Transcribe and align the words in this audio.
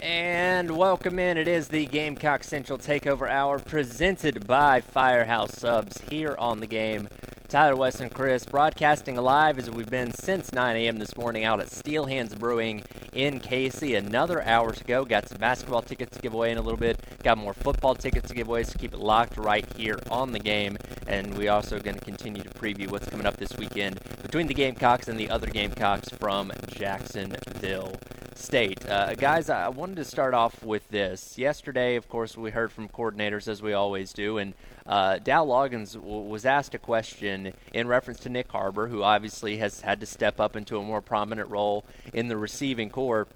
And 0.00 0.78
welcome 0.78 1.18
in. 1.18 1.36
It 1.36 1.46
is 1.46 1.68
the 1.68 1.84
Gamecock 1.84 2.42
Central 2.42 2.78
Takeover 2.78 3.28
Hour 3.28 3.58
presented 3.58 4.46
by 4.46 4.80
Firehouse 4.80 5.58
Subs 5.58 6.00
here 6.08 6.34
on 6.38 6.60
the 6.60 6.66
game. 6.66 7.08
Tyler 7.54 7.76
Wes 7.76 8.00
and 8.00 8.12
Chris 8.12 8.44
broadcasting 8.44 9.14
live 9.14 9.60
as 9.60 9.70
we've 9.70 9.88
been 9.88 10.12
since 10.12 10.52
9 10.52 10.74
a.m. 10.74 10.98
this 10.98 11.16
morning 11.16 11.44
out 11.44 11.60
at 11.60 11.70
Steel 11.70 12.06
Hands 12.06 12.34
Brewing 12.34 12.82
in 13.12 13.38
Cayce. 13.38 13.80
Another 13.80 14.42
hour 14.42 14.72
to 14.72 14.82
go. 14.82 15.04
Got 15.04 15.28
some 15.28 15.38
basketball 15.38 15.80
tickets 15.80 16.16
to 16.16 16.20
give 16.20 16.34
away 16.34 16.50
in 16.50 16.58
a 16.58 16.60
little 16.60 16.76
bit. 16.76 16.98
Got 17.22 17.38
more 17.38 17.54
football 17.54 17.94
tickets 17.94 18.26
to 18.26 18.34
give 18.34 18.48
away, 18.48 18.64
so 18.64 18.76
keep 18.76 18.92
it 18.92 18.98
locked 18.98 19.36
right 19.36 19.64
here 19.76 20.00
on 20.10 20.32
the 20.32 20.40
game. 20.40 20.76
And 21.06 21.38
we 21.38 21.46
also 21.46 21.78
going 21.78 21.96
to 21.96 22.04
continue 22.04 22.42
to 22.42 22.50
preview 22.50 22.90
what's 22.90 23.08
coming 23.08 23.24
up 23.24 23.36
this 23.36 23.56
weekend 23.56 24.00
between 24.20 24.48
the 24.48 24.54
Gamecocks 24.54 25.06
and 25.06 25.16
the 25.16 25.30
other 25.30 25.46
Gamecocks 25.46 26.08
from 26.08 26.50
Jacksonville 26.66 27.94
State. 28.34 28.84
Uh, 28.88 29.14
guys, 29.14 29.48
I 29.48 29.68
wanted 29.68 29.98
to 29.98 30.04
start 30.04 30.34
off 30.34 30.60
with 30.64 30.88
this. 30.88 31.38
Yesterday, 31.38 31.94
of 31.94 32.08
course, 32.08 32.36
we 32.36 32.50
heard 32.50 32.72
from 32.72 32.88
coordinators 32.88 33.46
as 33.46 33.62
we 33.62 33.74
always 33.74 34.12
do, 34.12 34.38
and 34.38 34.54
uh, 34.86 35.18
Dowell 35.18 35.48
Loggins 35.48 35.94
w- 35.94 36.22
was 36.22 36.44
asked 36.44 36.74
a 36.74 36.78
question 36.78 37.54
in 37.72 37.88
reference 37.88 38.20
to 38.20 38.28
Nyck 38.28 38.50
Harbor, 38.50 38.88
who 38.88 39.02
obviously 39.02 39.56
has 39.58 39.80
had 39.80 40.00
to 40.00 40.06
step 40.06 40.40
up 40.40 40.56
into 40.56 40.78
a 40.78 40.82
more 40.82 41.00
prominent 41.00 41.48
role 41.50 41.84
in 42.12 42.28
the 42.28 42.36
receiving 42.36 42.90
corps 42.90 43.26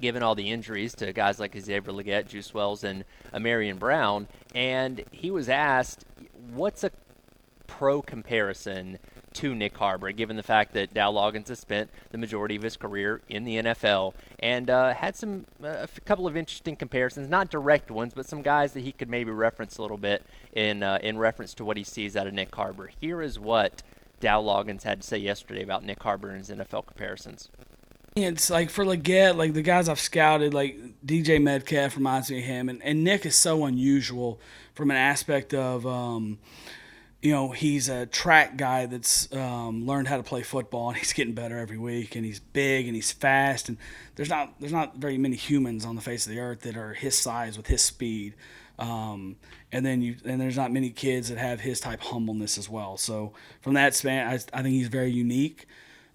given 0.00 0.22
all 0.22 0.34
the 0.34 0.50
injuries 0.50 0.94
to 0.94 1.12
guys 1.12 1.40
like 1.40 1.58
Xavier 1.58 1.92
Legette, 1.92 2.28
Juice 2.28 2.52
Wells, 2.52 2.84
and 2.84 3.04
Ahmarean 3.32 3.78
Brown. 3.78 4.28
And 4.54 5.04
he 5.10 5.30
was 5.30 5.48
asked, 5.48 6.04
what's 6.52 6.84
a 6.84 6.90
pro 7.66 8.02
comparison 8.02 8.98
to 9.36 9.52
Nyck 9.52 9.76
Harbor, 9.76 10.10
given 10.12 10.36
the 10.36 10.42
fact 10.42 10.72
that 10.72 10.94
Dowell 10.94 11.14
Loggins 11.14 11.48
has 11.48 11.58
spent 11.58 11.90
the 12.10 12.18
majority 12.18 12.56
of 12.56 12.62
his 12.62 12.76
career 12.76 13.20
in 13.28 13.44
the 13.44 13.56
NFL 13.58 14.14
and 14.38 14.70
uh, 14.70 14.94
had 14.94 15.14
some 15.14 15.44
uh, 15.62 15.86
a 15.96 16.00
couple 16.06 16.26
of 16.26 16.36
interesting 16.36 16.74
comparisons, 16.74 17.28
not 17.28 17.50
direct 17.50 17.90
ones, 17.90 18.14
but 18.14 18.26
some 18.26 18.40
guys 18.40 18.72
that 18.72 18.80
he 18.80 18.92
could 18.92 19.10
maybe 19.10 19.30
reference 19.30 19.76
a 19.76 19.82
little 19.82 19.98
bit 19.98 20.24
in 20.54 20.82
uh, 20.82 20.98
in 21.02 21.18
reference 21.18 21.52
to 21.54 21.64
what 21.64 21.76
he 21.76 21.84
sees 21.84 22.16
out 22.16 22.26
of 22.26 22.32
Nyck 22.32 22.54
Harbor. 22.54 22.90
Here 23.00 23.20
is 23.20 23.38
what 23.38 23.82
Dowell 24.20 24.44
Loggins 24.44 24.84
had 24.84 25.02
to 25.02 25.06
say 25.06 25.18
yesterday 25.18 25.62
about 25.62 25.84
Nyck 25.84 26.02
Harbor 26.02 26.30
and 26.30 26.38
his 26.38 26.48
NFL 26.48 26.86
comparisons. 26.86 27.50
It's 28.16 28.48
like 28.48 28.70
for 28.70 28.86
Legette, 28.86 29.36
like 29.36 29.52
the 29.52 29.60
guys 29.60 29.90
I've 29.90 30.00
scouted, 30.00 30.54
like 30.54 30.78
DK 31.04 31.42
Metcalf 31.42 31.96
reminds 31.96 32.30
me 32.30 32.38
of 32.38 32.44
him, 32.44 32.70
and, 32.70 32.82
and 32.82 33.06
Nyck 33.06 33.26
is 33.26 33.36
so 33.36 33.66
unusual 33.66 34.40
from 34.74 34.90
an 34.90 34.96
aspect 34.96 35.52
of. 35.52 35.86
Um, 35.86 36.38
you 37.26 37.32
know, 37.32 37.50
he's 37.50 37.88
a 37.88 38.06
track 38.06 38.56
guy 38.56 38.86
that's 38.86 39.32
um, 39.32 39.84
learned 39.84 40.06
how 40.06 40.16
to 40.16 40.22
play 40.22 40.44
football, 40.44 40.90
and 40.90 40.96
he's 40.96 41.12
getting 41.12 41.34
better 41.34 41.58
every 41.58 41.76
week. 41.76 42.14
And 42.14 42.24
he's 42.24 42.38
big 42.38 42.86
and 42.86 42.94
he's 42.94 43.10
fast, 43.10 43.68
and 43.68 43.78
there's 44.14 44.28
not 44.28 44.54
there's 44.60 44.72
not 44.72 44.98
very 44.98 45.18
many 45.18 45.34
humans 45.34 45.84
on 45.84 45.96
the 45.96 46.00
face 46.00 46.24
of 46.24 46.32
the 46.32 46.38
earth 46.38 46.60
that 46.60 46.76
are 46.76 46.94
his 46.94 47.18
size 47.18 47.56
with 47.56 47.66
his 47.66 47.82
speed. 47.82 48.34
Um, 48.78 49.34
and 49.72 49.84
then 49.84 50.02
you 50.02 50.14
and 50.24 50.40
there's 50.40 50.56
not 50.56 50.70
many 50.70 50.90
kids 50.90 51.28
that 51.28 51.38
have 51.38 51.58
his 51.58 51.80
type 51.80 52.00
humbleness 52.00 52.58
as 52.58 52.68
well. 52.68 52.96
So 52.96 53.32
from 53.60 53.74
that 53.74 53.94
span, 53.94 54.28
I, 54.28 54.34
I 54.56 54.62
think 54.62 54.74
he's 54.74 54.86
very 54.86 55.10
unique. 55.10 55.66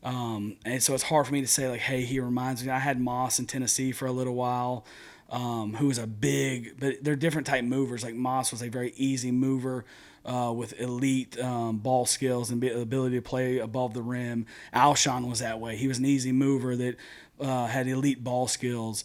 Um, 0.04 0.56
and 0.64 0.82
so 0.82 0.94
it's 0.94 1.04
hard 1.04 1.28
for 1.28 1.34
me 1.34 1.42
to 1.42 1.48
say 1.48 1.68
like, 1.68 1.82
hey, 1.82 2.04
he 2.04 2.22
reminds 2.22 2.64
me. 2.64 2.72
I 2.72 2.80
had 2.80 3.02
Moss 3.02 3.38
in 3.38 3.48
Tennessee 3.48 3.92
for 3.92 4.06
a 4.06 4.14
little 4.14 4.36
while. 4.36 4.86
Um, 5.30 5.76
who 5.76 5.88
was 5.88 5.98
a 5.98 6.08
big, 6.08 6.78
but 6.78 7.06
they're 7.06 7.16
different 7.16 7.48
type 7.48 7.64
movers. 7.64 8.04
Like 8.04 8.16
Moss 8.16 8.52
was 8.52 8.62
a 8.62 8.68
very 8.68 8.92
easy 8.98 9.32
mover, 9.32 9.86
uh, 10.26 10.54
with 10.56 10.80
elite 10.80 11.40
um, 11.40 11.78
ball 11.78 12.06
skills 12.06 12.52
and 12.52 12.64
ability 12.64 13.16
to 13.16 13.22
play 13.22 13.58
above 13.58 13.94
the 13.94 14.02
rim. 14.02 14.46
Alshon 14.74 15.28
was 15.30 15.40
that 15.40 15.60
way. 15.60 15.76
He 15.76 15.88
was 15.88 15.98
an 15.98 16.06
easy 16.06 16.32
mover 16.32 16.76
that 16.76 16.96
uh, 17.40 17.68
had 17.68 17.88
elite 17.88 18.24
ball 18.24 18.48
skills. 18.48 19.04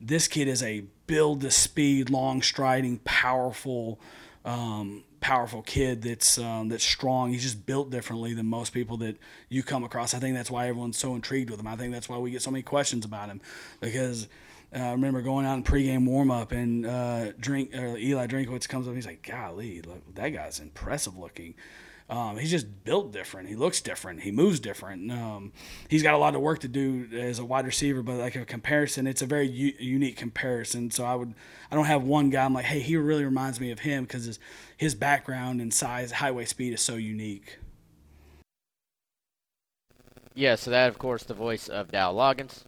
This 0.00 0.28
kid 0.28 0.48
is 0.48 0.62
a 0.62 0.84
build 1.06 1.40
to 1.42 1.50
speed, 1.50 2.10
long 2.10 2.42
striding, 2.42 2.98
powerful, 3.04 4.00
um, 4.44 5.04
powerful 5.20 5.62
kid 5.62 6.02
that's 6.02 6.38
um, 6.38 6.68
that's 6.68 6.84
strong. 6.84 7.32
He's 7.32 7.42
just 7.42 7.64
built 7.64 7.90
differently 7.90 8.34
than 8.34 8.46
most 8.46 8.72
people 8.72 8.96
that 8.98 9.16
you 9.48 9.62
come 9.62 9.84
across. 9.84 10.14
I 10.14 10.18
think 10.18 10.36
that's 10.36 10.50
why 10.50 10.68
everyone's 10.68 10.98
so 10.98 11.14
intrigued 11.14 11.50
with 11.50 11.60
him. 11.60 11.66
I 11.66 11.76
think 11.76 11.92
that's 11.92 12.08
why 12.08 12.18
we 12.18 12.30
get 12.30 12.42
so 12.42 12.50
many 12.50 12.62
questions 12.62 13.04
about 13.04 13.28
him 13.28 13.40
because 13.80 14.28
uh, 14.74 14.78
I 14.78 14.90
remember 14.92 15.22
going 15.22 15.46
out 15.46 15.56
in 15.56 15.64
pregame 15.64 16.06
warm 16.06 16.30
up 16.30 16.52
and 16.52 16.86
uh, 16.86 17.32
drink 17.38 17.74
uh, 17.74 17.96
Eli 17.96 18.26
Drinkwitz 18.26 18.68
comes 18.68 18.88
up. 18.88 18.94
He's 18.94 19.06
like, 19.06 19.26
"Golly, 19.26 19.82
look, 19.82 20.14
that 20.14 20.30
guy's 20.30 20.60
impressive 20.60 21.16
looking." 21.16 21.54
Um, 22.08 22.38
he's 22.38 22.52
just 22.52 22.84
built 22.84 23.12
different. 23.12 23.48
He 23.48 23.56
looks 23.56 23.80
different. 23.80 24.20
He 24.20 24.30
moves 24.30 24.60
different. 24.60 25.10
Um, 25.10 25.52
he's 25.88 26.04
got 26.04 26.14
a 26.14 26.18
lot 26.18 26.36
of 26.36 26.40
work 26.40 26.60
to 26.60 26.68
do 26.68 27.08
as 27.12 27.40
a 27.40 27.44
wide 27.44 27.66
receiver, 27.66 28.00
but 28.00 28.14
like 28.14 28.36
a 28.36 28.44
comparison, 28.44 29.08
it's 29.08 29.22
a 29.22 29.26
very 29.26 29.48
u- 29.48 29.74
unique 29.80 30.16
comparison. 30.16 30.92
So 30.92 31.04
I 31.04 31.16
would, 31.16 31.34
I 31.68 31.74
don't 31.74 31.86
have 31.86 32.04
one 32.04 32.30
guy. 32.30 32.44
I'm 32.44 32.54
like, 32.54 32.66
hey, 32.66 32.78
he 32.78 32.96
really 32.96 33.24
reminds 33.24 33.58
me 33.58 33.72
of 33.72 33.80
him 33.80 34.04
because 34.04 34.24
his 34.24 34.38
his 34.76 34.94
background 34.94 35.60
and 35.60 35.74
size, 35.74 36.12
highway 36.12 36.44
speed 36.44 36.74
is 36.74 36.80
so 36.80 36.94
unique. 36.94 37.58
Yeah. 40.34 40.54
So 40.54 40.70
that, 40.70 40.88
of 40.88 40.98
course, 40.98 41.24
the 41.24 41.34
voice 41.34 41.66
of 41.68 41.90
Dowell 41.90 42.14
Loggins. 42.14 42.62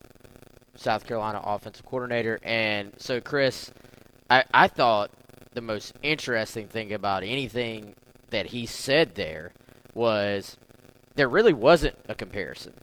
South 0.78 1.06
Carolina 1.06 1.42
offensive 1.44 1.84
coordinator. 1.84 2.38
And 2.42 2.92
so, 2.98 3.20
Chris, 3.20 3.72
I, 4.30 4.44
I 4.54 4.68
thought 4.68 5.10
the 5.52 5.60
most 5.60 5.92
interesting 6.02 6.68
thing 6.68 6.92
about 6.92 7.24
anything 7.24 7.94
that 8.30 8.46
he 8.46 8.64
said 8.64 9.16
there 9.16 9.52
was 9.94 10.56
there 11.16 11.28
really 11.28 11.52
wasn't 11.52 11.96
a 12.08 12.14
comparison. 12.14 12.74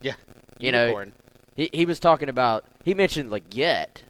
Yeah. 0.00 0.14
You 0.58 0.72
Unicorn. 0.72 1.08
know, 1.08 1.14
he, 1.54 1.68
he 1.74 1.84
was 1.84 2.00
talking 2.00 2.30
about, 2.30 2.64
he 2.84 2.94
mentioned 2.94 3.30
Legette 3.30 4.02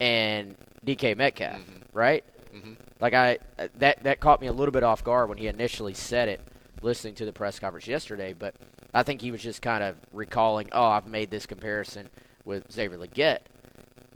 and 0.00 0.56
DK 0.86 1.16
Metcalf, 1.18 1.58
mm-hmm. 1.58 1.82
right? 1.92 2.24
Mm-hmm. 2.54 2.72
Like, 3.00 3.12
I, 3.12 3.38
that, 3.78 4.02
that 4.02 4.20
caught 4.20 4.40
me 4.40 4.46
a 4.46 4.52
little 4.52 4.72
bit 4.72 4.82
off 4.82 5.04
guard 5.04 5.28
when 5.28 5.36
he 5.36 5.46
initially 5.46 5.92
said 5.92 6.30
it, 6.30 6.40
listening 6.80 7.14
to 7.16 7.26
the 7.26 7.32
press 7.32 7.58
conference 7.58 7.86
yesterday, 7.86 8.32
but 8.32 8.54
I 8.94 9.02
think 9.02 9.20
he 9.20 9.30
was 9.30 9.42
just 9.42 9.60
kind 9.60 9.84
of 9.84 9.96
recalling, 10.12 10.70
oh, 10.72 10.86
I've 10.86 11.06
made 11.06 11.30
this 11.30 11.44
comparison 11.44 12.08
with 12.50 12.70
Xavier 12.70 12.98
Legette, 12.98 13.42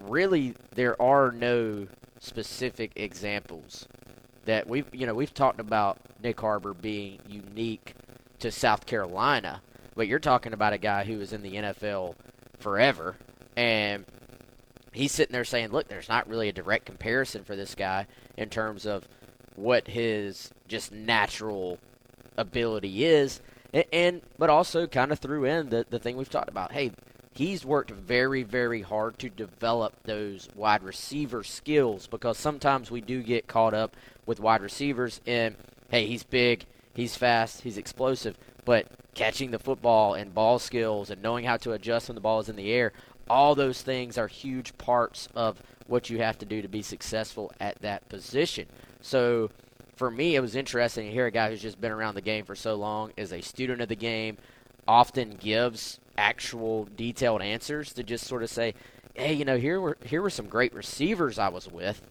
really 0.00 0.54
there 0.74 1.00
are 1.00 1.30
no 1.30 1.86
specific 2.18 2.90
examples 2.96 3.86
that 4.44 4.66
we've 4.66 4.92
you 4.92 5.06
know 5.06 5.14
we've 5.14 5.32
talked 5.32 5.60
about 5.60 5.98
Nyck 6.20 6.40
Harbor 6.40 6.74
being 6.74 7.20
unique 7.28 7.94
to 8.40 8.50
South 8.50 8.86
Carolina, 8.86 9.62
but 9.94 10.08
you're 10.08 10.18
talking 10.18 10.52
about 10.52 10.72
a 10.72 10.78
guy 10.78 11.04
who 11.04 11.18
was 11.18 11.32
in 11.32 11.42
the 11.42 11.54
NFL 11.54 12.16
forever 12.58 13.16
and 13.56 14.04
he's 14.92 15.12
sitting 15.12 15.32
there 15.32 15.44
saying, 15.44 15.70
"Look, 15.70 15.86
there's 15.86 16.08
not 16.08 16.28
really 16.28 16.48
a 16.48 16.52
direct 16.52 16.86
comparison 16.86 17.44
for 17.44 17.54
this 17.54 17.76
guy 17.76 18.08
in 18.36 18.50
terms 18.50 18.84
of 18.84 19.08
what 19.54 19.86
his 19.86 20.50
just 20.66 20.90
natural 20.90 21.78
ability 22.36 23.04
is." 23.04 23.40
And, 23.72 23.84
and 23.92 24.22
but 24.38 24.50
also 24.50 24.88
kind 24.88 25.12
of 25.12 25.20
threw 25.20 25.44
in 25.44 25.68
the 25.68 25.86
the 25.88 26.00
thing 26.00 26.16
we've 26.16 26.28
talked 26.28 26.50
about. 26.50 26.72
Hey, 26.72 26.90
he's 27.34 27.64
worked 27.64 27.90
very, 27.90 28.42
very 28.44 28.80
hard 28.80 29.18
to 29.18 29.28
develop 29.28 29.92
those 30.04 30.48
wide 30.54 30.82
receiver 30.82 31.42
skills 31.42 32.06
because 32.06 32.38
sometimes 32.38 32.90
we 32.90 33.00
do 33.00 33.22
get 33.22 33.48
caught 33.48 33.74
up 33.74 33.96
with 34.24 34.40
wide 34.40 34.62
receivers 34.62 35.20
and 35.26 35.56
hey, 35.90 36.06
he's 36.06 36.22
big, 36.22 36.64
he's 36.94 37.16
fast, 37.16 37.62
he's 37.62 37.76
explosive, 37.76 38.38
but 38.64 38.86
catching 39.14 39.50
the 39.50 39.58
football 39.58 40.14
and 40.14 40.34
ball 40.34 40.58
skills 40.58 41.10
and 41.10 41.22
knowing 41.22 41.44
how 41.44 41.56
to 41.56 41.72
adjust 41.72 42.08
when 42.08 42.14
the 42.14 42.20
ball 42.20 42.38
is 42.38 42.48
in 42.48 42.56
the 42.56 42.72
air, 42.72 42.92
all 43.28 43.54
those 43.54 43.82
things 43.82 44.16
are 44.16 44.28
huge 44.28 44.76
parts 44.78 45.28
of 45.34 45.60
what 45.86 46.08
you 46.08 46.18
have 46.18 46.38
to 46.38 46.46
do 46.46 46.62
to 46.62 46.68
be 46.68 46.82
successful 46.82 47.52
at 47.60 47.80
that 47.82 48.08
position. 48.08 48.66
So 49.02 49.50
for 49.96 50.10
me, 50.10 50.36
it 50.36 50.40
was 50.40 50.54
interesting 50.56 51.06
to 51.06 51.12
hear 51.12 51.26
a 51.26 51.30
guy 51.30 51.50
who's 51.50 51.62
just 51.62 51.80
been 51.80 51.92
around 51.92 52.14
the 52.14 52.20
game 52.20 52.44
for 52.44 52.54
so 52.54 52.74
long, 52.74 53.12
is 53.16 53.32
a 53.32 53.40
student 53.40 53.80
of 53.80 53.88
the 53.88 53.96
game, 53.96 54.38
often 54.86 55.30
gives 55.30 55.98
actual 56.16 56.88
detailed 56.96 57.42
answers 57.42 57.92
to 57.94 58.02
just 58.02 58.26
sort 58.26 58.42
of 58.42 58.50
say, 58.50 58.74
hey, 59.14 59.32
you 59.32 59.44
know, 59.44 59.56
here 59.56 59.80
were 59.80 59.96
here 60.04 60.22
were 60.22 60.30
some 60.30 60.46
great 60.46 60.74
receivers 60.74 61.38
I 61.38 61.48
was 61.48 61.70
with, 61.70 62.02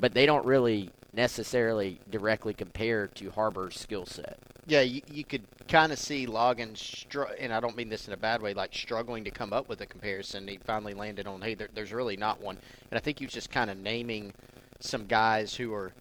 but 0.00 0.14
they 0.14 0.26
don't 0.26 0.44
really 0.44 0.90
necessarily 1.12 2.00
directly 2.10 2.54
compare 2.54 3.06
to 3.06 3.30
Harbor's 3.30 3.78
skill 3.78 4.06
set. 4.06 4.38
Yeah, 4.66 4.80
you, 4.80 5.02
you 5.10 5.24
could 5.24 5.42
kind 5.68 5.92
of 5.92 5.98
see 5.98 6.26
Loggins, 6.26 6.78
str- 6.78 7.34
and 7.38 7.52
I 7.52 7.60
don't 7.60 7.76
mean 7.76 7.88
this 7.88 8.06
in 8.08 8.14
a 8.14 8.16
bad 8.16 8.40
way, 8.40 8.54
like 8.54 8.74
struggling 8.74 9.24
to 9.24 9.30
come 9.30 9.52
up 9.52 9.68
with 9.68 9.80
a 9.82 9.86
comparison. 9.86 10.48
He 10.48 10.56
finally 10.56 10.94
landed 10.94 11.26
on, 11.26 11.42
hey, 11.42 11.54
there, 11.54 11.68
there's 11.74 11.92
really 11.92 12.16
not 12.16 12.40
one. 12.40 12.58
And 12.90 12.98
I 12.98 13.00
think 13.00 13.18
he 13.18 13.26
was 13.26 13.34
just 13.34 13.50
kind 13.50 13.70
of 13.70 13.76
naming 13.76 14.32
some 14.80 15.06
guys 15.06 15.54
who 15.54 15.72
are 15.74 15.92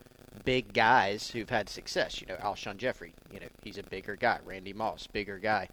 big 0.46 0.74
guys 0.74 1.30
who've 1.30 1.50
had 1.50 1.70
success. 1.70 2.22
You 2.22 2.28
know, 2.28 2.36
Alshon 2.36 2.78
Jeffery, 2.78 3.14
you 3.32 3.40
know, 3.40 3.48
he's 3.64 3.78
a 3.78 3.84
bigger 3.84 4.16
guy. 4.16 4.40
Randy 4.46 4.74
Moss, 4.74 5.08
bigger 5.08 5.40
guy. 5.40 5.68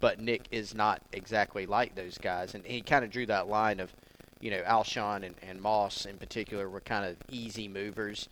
But 0.00 0.20
Nyck 0.20 0.42
is 0.50 0.74
not 0.74 1.00
exactly 1.12 1.66
like 1.66 1.94
those 1.94 2.18
guys. 2.18 2.54
And 2.54 2.64
he 2.64 2.82
kind 2.82 3.04
of 3.04 3.10
drew 3.10 3.26
that 3.26 3.48
line 3.48 3.80
of, 3.80 3.94
you 4.40 4.50
know, 4.50 4.62
Alshon 4.62 5.24
and, 5.24 5.34
and 5.42 5.60
Moss 5.60 6.04
in 6.04 6.18
particular 6.18 6.68
were 6.68 6.80
kind 6.80 7.06
of 7.06 7.16
easy 7.30 7.66
movers 7.66 8.28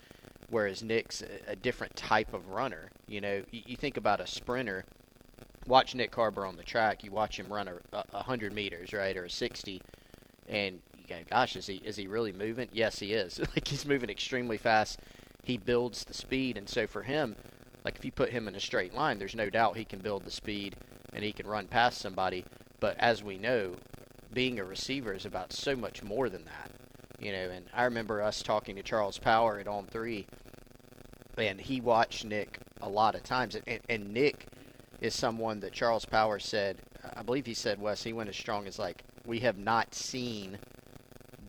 whereas 0.51 0.83
Nyck's 0.83 1.23
a, 1.23 1.53
a 1.53 1.57
different 1.57 1.97
type 1.97 2.33
of 2.33 2.49
runner. 2.49 2.91
You 3.09 3.21
know, 3.21 3.43
you, 3.51 3.63
you, 3.67 3.77
think 3.77 3.97
about 3.97 4.21
a 4.21 4.27
sprinter. 4.27 4.85
Watch 5.67 5.95
Nyck 5.95 6.15
Harbor 6.15 6.47
on 6.47 6.57
the 6.57 6.63
track. 6.63 7.03
You 7.03 7.11
watch 7.11 7.39
him 7.39 7.53
run 7.53 7.69
a, 7.69 8.05
a 8.13 8.23
hundred 8.23 8.53
meters, 8.53 8.93
right, 8.93 9.17
or 9.17 9.25
a 9.25 9.31
sixty, 9.31 9.83
and 10.49 10.81
you 10.97 11.05
go, 11.09 11.17
"Gosh, 11.29 11.57
is 11.57 11.67
he 11.67 11.77
is 11.77 11.97
he 11.97 12.07
really 12.07 12.33
moving?" 12.33 12.69
Yes, 12.73 12.99
he 12.99 13.13
is. 13.13 13.39
like 13.57 13.67
he's 13.67 13.87
moving 13.87 14.11
extremely 14.11 14.59
fast. 14.59 15.01
He 15.43 15.59
builds 15.59 16.05
the 16.05 16.15
speed, 16.15 16.57
and 16.57 16.69
so 16.69 16.87
for 16.87 17.03
him, 17.03 17.37
like 17.85 17.97
if 17.97 18.05
you 18.05 18.13
put 18.13 18.31
him 18.31 18.47
in 18.47 18.55
a 18.55 18.61
straight 18.61 18.95
line, 18.95 19.19
there's 19.19 19.35
no 19.35 19.51
doubt 19.51 19.77
he 19.77 19.85
can 19.85 19.99
build 19.99 20.25
the 20.25 20.31
speed 20.31 20.77
and 21.15 21.25
he 21.25 21.33
can 21.33 21.47
run 21.47 21.67
past 21.67 21.99
somebody. 21.99 22.45
But 22.81 22.97
as 22.99 23.23
we 23.23 23.39
know, 23.39 23.77
being 24.33 24.59
a 24.59 24.65
receiver 24.65 25.15
is 25.15 25.25
about 25.25 25.53
so 25.53 25.77
much 25.77 26.03
more 26.03 26.29
than 26.29 26.45
that. 26.45 26.71
You 27.19 27.33
know, 27.33 27.51
and 27.51 27.67
I 27.73 27.85
remember 27.85 28.21
us 28.21 28.43
talking 28.43 28.77
to 28.77 28.83
Charles 28.83 29.19
Power 29.19 29.59
at 29.59 29.69
On 29.69 29.87
Three, 29.87 30.27
and 31.39 31.61
he 31.61 31.81
watched 31.81 32.29
Nyck 32.29 32.57
a 32.83 32.89
lot 32.89 33.15
of 33.15 33.23
times, 33.23 33.57
and, 33.67 33.81
and 33.89 34.15
Nyck 34.15 34.43
is 35.01 35.15
someone 35.15 35.61
that 35.61 35.73
Charles 35.73 36.05
Power 36.05 36.39
said, 36.39 36.79
I 37.17 37.23
believe 37.23 37.47
he 37.47 37.55
said, 37.55 37.81
Wes, 37.81 38.03
he 38.03 38.13
went 38.13 38.29
as 38.29 38.37
strong 38.37 38.67
as 38.67 38.79
like 38.79 39.05
we 39.25 39.41
have 39.41 39.57
not 39.57 39.95
seen 39.95 40.59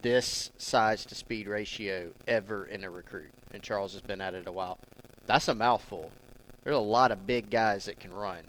this 0.02 0.52
size 0.58 1.06
to 1.08 1.16
speed 1.16 1.48
ratio 1.48 2.12
ever 2.28 2.66
in 2.66 2.84
a 2.84 2.90
recruit, 2.90 3.32
and 3.52 3.64
Charles 3.64 3.94
has 3.94 4.02
been 4.02 4.22
at 4.22 4.36
it 4.36 4.48
a 4.48 4.52
while. 4.52 4.78
That's 5.26 5.48
a 5.48 5.56
mouthful. 5.56 6.12
There's 6.64 6.76
a 6.76 6.80
lot 6.80 7.12
of 7.12 7.26
big 7.28 7.50
guys 7.50 7.86
that 7.86 8.00
can 8.00 8.14
run. 8.14 8.44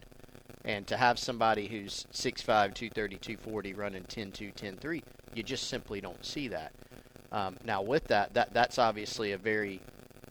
And 0.66 0.86
to 0.88 0.96
have 0.96 1.18
somebody 1.18 1.68
who's 1.68 2.06
6'5", 2.12 2.44
230, 2.74 3.16
240 3.16 3.72
running 3.74 4.02
10-2, 4.02 4.52
10-3, 4.52 5.02
you 5.32 5.42
just 5.42 5.68
simply 5.68 6.00
don't 6.00 6.24
see 6.24 6.48
that. 6.48 6.72
Um, 7.32 7.56
now, 7.64 7.82
with 7.82 8.04
that, 8.04 8.34
that 8.34 8.52
that's 8.52 8.78
obviously 8.78 9.32
a 9.32 9.38
very 9.38 9.80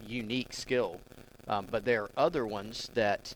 unique 0.05 0.53
skill, 0.53 0.99
um, 1.47 1.67
but 1.69 1.85
there 1.85 2.03
are 2.03 2.09
other 2.17 2.45
ones 2.47 2.89
that 2.93 3.33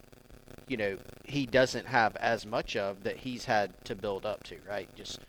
you 0.67 0.77
know 0.77 0.97
he 1.25 1.45
doesn't 1.45 1.85
have 1.85 2.15
as 2.17 2.45
much 2.45 2.75
of 2.75 3.03
that 3.03 3.17
he's 3.17 3.45
had 3.45 3.73
to 3.85 3.95
build 3.95 4.25
up 4.25 4.43
to. 4.45 4.55
Right, 4.67 4.93
just 4.95 5.19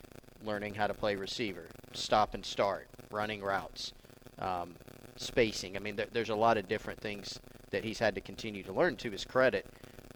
learning 0.44 0.75
how 0.75 0.87
to 0.87 0.94
play 0.94 1.17
receiver, 1.17 1.67
stop 1.93 2.34
and 2.34 2.44
start, 2.44 2.88
running 3.11 3.43
routes, 3.43 3.93
um, 4.38 4.75
spacing. 5.17 5.76
I 5.76 5.81
mean, 5.81 5.96
there, 5.96 6.06
there's 6.12 6.31
a 6.31 6.34
lot 6.34 6.56
of 6.56 6.69
different 6.69 7.00
things 7.00 7.38
that 7.70 7.84
he's 7.84 7.99
had 7.99 8.14
to 8.14 8.20
continue 8.20 8.62
to 8.62 8.72
learn. 8.72 8.96
To 8.96 9.11
his 9.11 9.25
credit, 9.25 9.67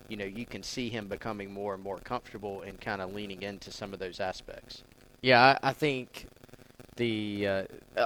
you 0.09 0.17
know, 0.17 0.25
you 0.25 0.45
can 0.45 0.63
see 0.63 0.89
him 0.89 1.09
becoming 1.09 1.53
more 1.53 1.75
and 1.75 1.83
more 1.83 1.99
comfortable 1.99 2.63
and 2.63 2.81
kind 2.81 3.01
of 3.01 3.15
leaning 3.15 3.43
into 3.43 3.71
some 3.71 3.93
of 3.93 3.99
those 3.99 4.21
aspects. 4.21 4.83
Yeah, 5.23 5.59
I 5.63 5.73
think 5.73 6.27
the 6.97 7.49
uh, 7.49 7.63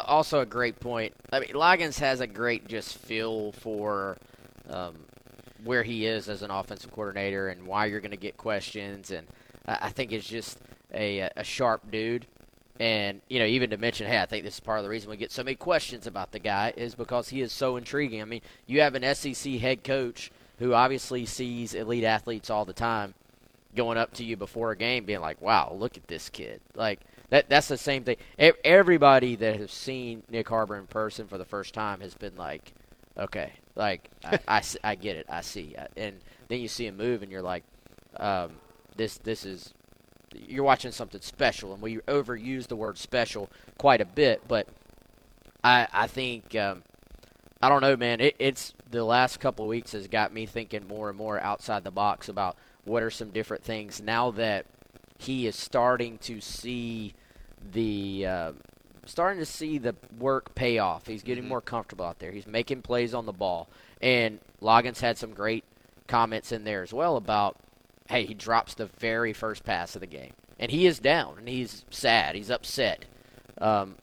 also 0.07 0.41
a 0.41 0.47
great 0.47 0.79
point. 0.79 1.13
I 1.33 1.41
mean, 1.41 1.51
Loggins 1.51 1.99
has 1.99 2.21
a 2.21 2.27
great 2.27 2.69
just 2.69 2.99
feel 2.99 3.53
for 3.53 4.17
um, 4.71 4.95
where 5.65 5.83
he 5.83 6.07
is 6.07 6.29
as 6.29 6.43
an 6.43 6.51
offensive 6.51 6.93
coordinator 6.93 7.49
and 7.49 7.67
why 7.67 7.87
you're 7.87 8.01
going 8.01 8.13
to 8.13 8.17
get 8.17 8.37
questions, 8.37 9.11
and 9.11 9.27
I 9.67 9.91
think 9.91 10.13
it's 10.13 10.29
just 10.29 10.59
a 10.95 11.29
a 11.37 11.45
sharp 11.45 11.91
dude. 11.91 12.27
And 12.81 13.21
you 13.29 13.41
know, 13.41 13.47
even 13.47 13.71
to 13.71 13.77
mention, 13.77 14.07
hey, 14.07 14.21
I 14.21 14.27
think 14.27 14.45
this 14.45 14.55
is 14.55 14.61
part 14.61 14.79
of 14.79 14.85
the 14.85 14.91
reason 14.91 15.11
we 15.11 15.17
get 15.17 15.33
so 15.33 15.43
many 15.43 15.57
questions 15.57 16.07
about 16.07 16.31
the 16.31 16.39
guy 16.39 16.73
is 16.77 16.95
because 16.95 17.29
he 17.31 17.41
is 17.41 17.51
so 17.51 17.77
intriguing. 17.77 18.23
I 18.23 18.25
mean, 18.25 18.43
you 18.67 18.81
have 18.83 18.95
an 18.95 19.15
SEC 19.15 19.55
head 19.55 19.83
coach 19.83 20.31
who 20.59 20.75
obviously 20.75 21.27
sees 21.27 21.75
elite 21.75 22.05
athletes 22.05 22.51
all 22.51 22.65
the 22.65 22.73
time 22.73 23.15
going 23.75 23.99
up 23.99 24.13
to 24.15 24.25
you 24.25 24.37
before 24.37 24.73
a 24.73 24.77
game, 24.77 25.05
being 25.05 25.21
like, 25.21 25.41
"Wow, 25.41 25.75
look 25.79 25.97
at 25.97 26.09
this 26.09 26.29
kid!" 26.29 26.61
Like 26.75 27.01
that 27.31 27.49
that's 27.49 27.69
the 27.69 27.77
same 27.77 28.05
thing. 28.05 28.17
Everybody 28.39 29.37
that 29.37 29.57
has 29.57 29.71
seen 29.71 30.23
Nyck 30.33 30.49
Harbor 30.49 30.77
in 30.77 30.87
person 30.87 31.27
for 31.27 31.39
the 31.39 31.45
first 31.45 31.75
time 31.75 32.01
has 32.01 32.15
been 32.15 32.37
like, 32.37 32.73
okay, 33.17 33.53
like 33.75 34.11
I, 34.25 34.39
I, 34.49 34.63
I, 34.83 34.95
get 34.95 35.17
it, 35.17 35.27
I 35.29 35.43
see, 35.43 35.77
and 35.97 36.17
then 36.49 36.61
you 36.61 36.69
see 36.69 36.87
him 36.87 36.97
move, 36.97 37.23
and 37.23 37.31
you're 37.31 37.43
like, 37.43 37.65
um, 38.17 38.53
this 38.97 39.19
this 39.19 39.45
is 39.45 39.75
you're 40.35 40.65
watching 40.65 40.93
something 40.93 41.21
special, 41.21 41.73
and 41.73 41.83
we 41.83 41.99
overuse 41.99 42.67
the 42.67 42.77
word 42.77 42.99
special 42.99 43.51
quite 43.79 44.01
a 44.01 44.07
bit, 44.07 44.43
but 44.49 44.69
I 45.63 45.87
I 45.93 46.07
think 46.07 46.55
um, 46.57 46.83
I 47.61 47.69
don't 47.69 47.81
know, 47.81 47.97
man. 47.97 48.21
It, 48.21 48.37
it's 48.39 48.75
the 48.91 49.05
last 49.05 49.41
couple 49.41 49.65
of 49.65 49.69
weeks 49.69 49.93
has 49.93 50.07
got 50.07 50.33
me 50.33 50.47
thinking 50.47 50.87
more 50.87 51.09
and 51.09 51.19
more 51.19 51.41
outside 51.41 51.85
the 51.85 51.91
box 51.91 52.29
about 52.29 52.57
what 52.85 53.03
are 53.03 53.11
some 53.11 53.31
different 53.31 53.65
things 53.65 54.01
now 54.01 54.31
that 54.33 54.67
he 55.19 55.47
is 55.47 55.57
starting 55.57 56.19
to 56.19 56.41
see 56.41 57.15
the 57.73 58.25
uh, 58.27 58.53
starting 59.05 59.41
to 59.41 59.47
see 59.47 59.79
the 59.79 59.97
work 60.19 60.55
pay 60.55 60.79
off. 60.79 61.07
He's 61.07 61.23
getting 61.23 61.45
mm-hmm. 61.45 61.51
more 61.51 61.61
comfortable 61.61 62.05
out 62.05 62.19
there. 62.21 62.31
He's 62.31 62.47
making 62.47 62.83
plays 62.83 63.15
on 63.15 63.27
the 63.27 63.33
ball. 63.33 63.69
And 64.01 64.39
Loggins 64.63 65.01
had 65.01 65.19
some 65.19 65.35
great 65.35 65.65
comments 66.07 66.53
in 66.53 66.65
there 66.65 66.83
as 66.83 66.93
well 66.93 67.17
about, 67.17 67.57
hey, 68.09 68.25
he 68.25 68.35
drops 68.35 68.75
the 68.75 68.87
very 68.87 69.33
first 69.33 69.65
pass 69.65 69.97
of 69.97 70.01
the 70.01 70.07
game, 70.07 70.33
and 70.59 70.71
he 70.71 70.87
is 70.87 71.01
down 71.01 71.37
and 71.39 71.49
he's 71.49 71.85
sad. 71.91 72.37
He's 72.37 72.51
upset. 72.51 73.05
Um, 73.61 73.97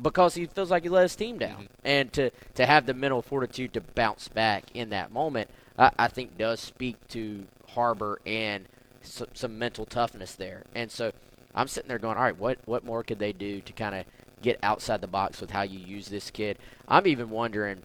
because 0.00 0.34
he 0.34 0.46
feels 0.46 0.70
like 0.70 0.82
he 0.82 0.88
let 0.88 1.02
his 1.02 1.16
team 1.16 1.38
down, 1.38 1.64
mm-hmm. 1.64 1.74
and 1.84 2.12
to 2.14 2.30
to 2.54 2.66
have 2.66 2.86
the 2.86 2.94
mental 2.94 3.22
fortitude 3.22 3.72
to 3.74 3.80
bounce 3.80 4.28
back 4.28 4.64
in 4.74 4.90
that 4.90 5.12
moment, 5.12 5.50
I, 5.78 5.90
I 5.98 6.08
think 6.08 6.38
does 6.38 6.60
speak 6.60 6.96
to 7.08 7.46
Harbor 7.68 8.20
and 8.26 8.66
some, 9.02 9.28
some 9.34 9.58
mental 9.58 9.86
toughness 9.86 10.34
there. 10.34 10.64
And 10.74 10.90
so 10.90 11.12
I'm 11.54 11.68
sitting 11.68 11.88
there 11.88 11.98
going, 11.98 12.16
all 12.16 12.24
right, 12.24 12.38
what 12.38 12.58
what 12.64 12.84
more 12.84 13.02
could 13.02 13.18
they 13.18 13.32
do 13.32 13.60
to 13.60 13.72
kind 13.72 13.94
of 13.94 14.04
get 14.42 14.58
outside 14.62 15.00
the 15.00 15.06
box 15.06 15.40
with 15.40 15.50
how 15.50 15.62
you 15.62 15.78
use 15.78 16.08
this 16.08 16.30
kid? 16.30 16.58
I'm 16.88 17.06
even 17.06 17.30
wondering, 17.30 17.82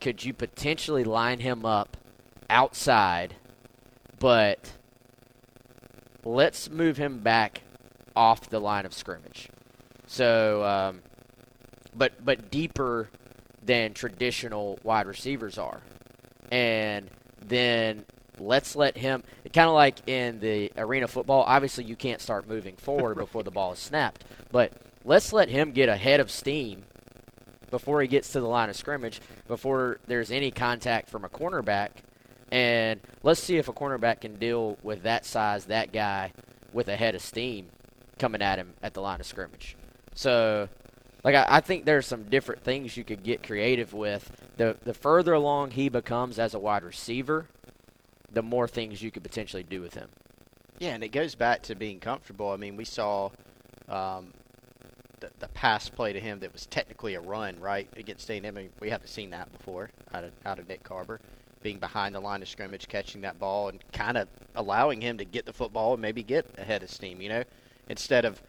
could 0.00 0.24
you 0.24 0.32
potentially 0.32 1.04
line 1.04 1.40
him 1.40 1.64
up 1.64 1.96
outside, 2.48 3.34
but 4.18 4.72
let's 6.24 6.70
move 6.70 6.98
him 6.98 7.20
back 7.20 7.62
off 8.14 8.48
the 8.48 8.60
line 8.60 8.86
of 8.86 8.92
scrimmage. 8.92 9.48
So, 10.06 10.62
um, 10.64 11.02
but 11.94 12.24
but 12.24 12.50
deeper 12.50 13.08
than 13.64 13.94
traditional 13.94 14.78
wide 14.82 15.06
receivers 15.06 15.58
are, 15.58 15.80
and 16.50 17.08
then 17.40 18.04
let's 18.38 18.74
let 18.74 18.96
him 18.96 19.22
kind 19.52 19.68
of 19.68 19.74
like 19.74 20.08
in 20.08 20.40
the 20.40 20.72
arena 20.78 21.06
football 21.06 21.44
obviously 21.46 21.84
you 21.84 21.94
can't 21.94 22.20
start 22.20 22.48
moving 22.48 22.74
forward 22.76 23.16
before 23.18 23.42
the 23.42 23.50
ball 23.50 23.72
is 23.72 23.78
snapped 23.78 24.24
but 24.50 24.72
let's 25.04 25.34
let 25.34 25.50
him 25.50 25.70
get 25.70 25.88
ahead 25.88 26.18
of 26.18 26.30
steam 26.30 26.82
before 27.70 28.00
he 28.00 28.08
gets 28.08 28.32
to 28.32 28.40
the 28.40 28.46
line 28.46 28.70
of 28.70 28.74
scrimmage 28.74 29.20
before 29.46 29.98
there's 30.06 30.30
any 30.30 30.50
contact 30.50 31.10
from 31.10 31.24
a 31.24 31.28
cornerback 31.28 31.90
and 32.50 33.00
let's 33.22 33.40
see 33.40 33.56
if 33.56 33.68
a 33.68 33.72
cornerback 33.72 34.20
can 34.20 34.34
deal 34.36 34.78
with 34.82 35.02
that 35.02 35.24
size 35.24 35.66
that 35.66 35.92
guy 35.92 36.32
with 36.72 36.88
a 36.88 36.96
head 36.96 37.14
of 37.14 37.22
steam 37.22 37.68
coming 38.18 38.42
at 38.42 38.58
him 38.58 38.74
at 38.82 38.94
the 38.94 39.00
line 39.00 39.20
of 39.20 39.26
scrimmage. 39.26 39.76
So 40.14 40.68
like 41.24 41.34
I, 41.34 41.46
I 41.48 41.60
think 41.60 41.84
there's 41.84 42.06
some 42.06 42.24
different 42.24 42.62
things 42.62 42.96
you 42.96 43.04
could 43.04 43.22
get 43.22 43.42
creative 43.42 43.92
with 43.92 44.48
the 44.56 44.76
the 44.84 44.94
further 44.94 45.32
along 45.32 45.72
he 45.72 45.88
becomes 45.88 46.38
as 46.38 46.54
a 46.54 46.58
wide 46.58 46.82
receiver 46.82 47.46
the 48.32 48.42
more 48.42 48.66
things 48.66 49.02
you 49.02 49.10
could 49.10 49.22
potentially 49.22 49.62
do 49.62 49.80
with 49.80 49.94
him. 49.94 50.08
Yeah, 50.78 50.94
and 50.94 51.04
it 51.04 51.08
goes 51.08 51.34
back 51.34 51.62
to 51.62 51.74
being 51.74 52.00
comfortable. 52.00 52.50
I 52.50 52.56
mean, 52.56 52.76
we 52.76 52.84
saw 52.84 53.30
um, 53.88 54.32
the, 55.20 55.30
the 55.38 55.48
pass 55.48 55.88
play 55.88 56.12
to 56.12 56.20
him 56.20 56.40
that 56.40 56.52
was 56.52 56.66
technically 56.66 57.14
a 57.14 57.20
run, 57.20 57.60
right, 57.60 57.88
against 57.96 58.28
A&M. 58.30 58.44
I 58.44 58.50
mean, 58.50 58.70
we 58.80 58.90
haven't 58.90 59.08
seen 59.08 59.30
that 59.30 59.52
before 59.52 59.90
out 60.12 60.24
of, 60.24 60.32
out 60.44 60.58
of 60.58 60.66
Nyck 60.66 60.86
Harbor, 60.86 61.20
being 61.62 61.78
behind 61.78 62.14
the 62.14 62.20
line 62.20 62.42
of 62.42 62.48
scrimmage, 62.48 62.88
catching 62.88 63.20
that 63.20 63.38
ball, 63.38 63.68
and 63.68 63.80
kind 63.92 64.16
of 64.16 64.28
allowing 64.56 65.00
him 65.00 65.18
to 65.18 65.24
get 65.24 65.46
the 65.46 65.52
football 65.52 65.92
and 65.92 66.02
maybe 66.02 66.22
get 66.22 66.46
ahead 66.58 66.82
of 66.82 66.90
steam, 66.90 67.20
you 67.20 67.28
know? 67.28 67.44
Instead 67.88 68.24
of 68.24 68.42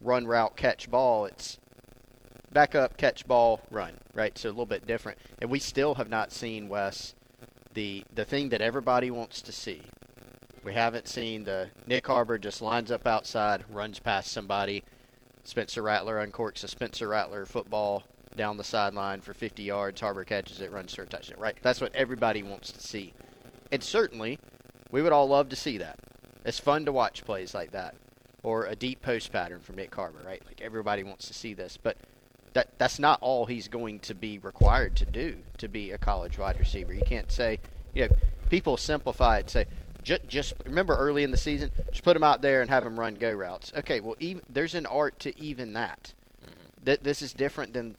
run, 0.00 0.26
route, 0.26 0.56
catch 0.56 0.90
ball, 0.90 1.26
it's 1.26 1.58
back 2.54 2.74
up, 2.74 2.96
catch 2.96 3.26
ball, 3.26 3.60
run, 3.70 3.98
right? 4.14 4.38
So 4.38 4.48
a 4.48 4.50
little 4.50 4.64
bit 4.64 4.86
different. 4.86 5.18
And 5.42 5.50
we 5.50 5.58
still 5.58 5.96
have 5.96 6.08
not 6.08 6.32
seen 6.32 6.68
Wes 6.68 7.14
the 7.74 8.04
the 8.14 8.24
thing 8.24 8.48
that 8.50 8.62
everybody 8.62 9.10
wants 9.10 9.42
to 9.42 9.52
see. 9.52 9.82
We 10.62 10.72
haven't 10.72 11.08
seen 11.08 11.44
the 11.44 11.68
Nyck 11.86 12.06
Harbor 12.06 12.38
just 12.38 12.62
lines 12.62 12.90
up 12.90 13.06
outside, 13.06 13.64
runs 13.70 13.98
past 13.98 14.32
somebody. 14.32 14.82
Spencer 15.42 15.82
Rattler 15.82 16.26
uncorks 16.26 16.64
a 16.64 16.68
Spencer 16.68 17.08
Rattler 17.08 17.44
football 17.44 18.04
down 18.34 18.56
the 18.56 18.64
sideline 18.64 19.20
for 19.20 19.34
50 19.34 19.62
yards. 19.62 20.00
Harbor 20.00 20.24
catches 20.24 20.60
it, 20.62 20.72
runs 20.72 20.94
for 20.94 21.02
a 21.02 21.06
touchdown. 21.06 21.38
Right, 21.38 21.56
that's 21.60 21.80
what 21.82 21.94
everybody 21.94 22.42
wants 22.42 22.72
to 22.72 22.80
see. 22.80 23.12
And 23.70 23.82
certainly, 23.82 24.38
We 24.90 25.02
would 25.02 25.12
all 25.12 25.26
love 25.26 25.48
to 25.48 25.56
see 25.56 25.76
that. 25.78 25.98
It's 26.44 26.60
fun 26.60 26.84
to 26.84 26.92
watch 26.92 27.24
plays 27.24 27.52
like 27.52 27.72
that, 27.72 27.96
or 28.44 28.66
a 28.66 28.76
deep 28.76 29.02
post 29.02 29.32
pattern 29.32 29.58
from 29.60 29.74
Nyck 29.76 29.92
Harbor, 29.92 30.22
right? 30.24 30.40
Like 30.46 30.60
everybody 30.60 31.02
wants 31.02 31.26
to 31.26 31.34
see 31.34 31.52
this, 31.52 31.76
but 31.76 31.96
that 32.54 32.68
that's 32.78 32.98
not 32.98 33.18
all 33.20 33.46
he's 33.46 33.68
going 33.68 33.98
to 34.00 34.14
be 34.14 34.38
required 34.38 34.96
to 34.96 35.04
do 35.04 35.36
to 35.58 35.68
be 35.68 35.90
a 35.90 35.98
college 35.98 36.38
wide 36.38 36.58
receiver. 36.58 36.94
You 36.94 37.02
can't 37.04 37.30
say, 37.30 37.60
you 37.92 38.02
know, 38.02 38.16
people 38.48 38.76
simplify 38.76 39.38
it 39.38 39.50
say, 39.50 39.66
just, 40.02 40.26
just 40.28 40.54
remember 40.64 40.96
early 40.96 41.24
in 41.24 41.30
the 41.30 41.36
season, 41.36 41.70
just 41.90 42.04
put 42.04 42.16
him 42.16 42.22
out 42.22 42.42
there 42.42 42.60
and 42.60 42.70
have 42.70 42.86
him 42.86 42.98
run 42.98 43.14
go 43.14 43.32
routes. 43.32 43.72
Okay, 43.76 44.00
well, 44.00 44.16
even, 44.20 44.42
there's 44.48 44.74
an 44.74 44.86
art 44.86 45.18
to 45.20 45.38
even 45.38 45.72
that. 45.72 46.12
Mm-hmm. 46.42 46.84
Th- 46.84 47.00
this 47.00 47.22
is 47.22 47.32
different 47.32 47.72
than 47.72 47.96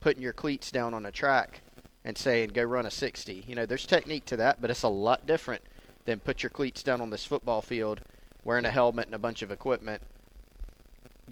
putting 0.00 0.22
your 0.22 0.32
cleats 0.32 0.70
down 0.70 0.94
on 0.94 1.06
a 1.06 1.12
track 1.12 1.62
and 2.04 2.16
saying 2.16 2.50
go 2.50 2.62
run 2.62 2.86
a 2.86 2.90
60. 2.90 3.44
You 3.46 3.54
know, 3.54 3.66
there's 3.66 3.86
technique 3.86 4.26
to 4.26 4.36
that, 4.36 4.60
but 4.60 4.70
it's 4.70 4.82
a 4.82 4.88
lot 4.88 5.26
different 5.26 5.62
than 6.04 6.20
put 6.20 6.42
your 6.42 6.50
cleats 6.50 6.82
down 6.82 7.00
on 7.00 7.10
this 7.10 7.24
football 7.24 7.62
field, 7.62 8.00
wearing 8.44 8.64
a 8.64 8.70
helmet 8.70 9.06
and 9.06 9.14
a 9.14 9.18
bunch 9.18 9.42
of 9.42 9.50
equipment, 9.50 10.02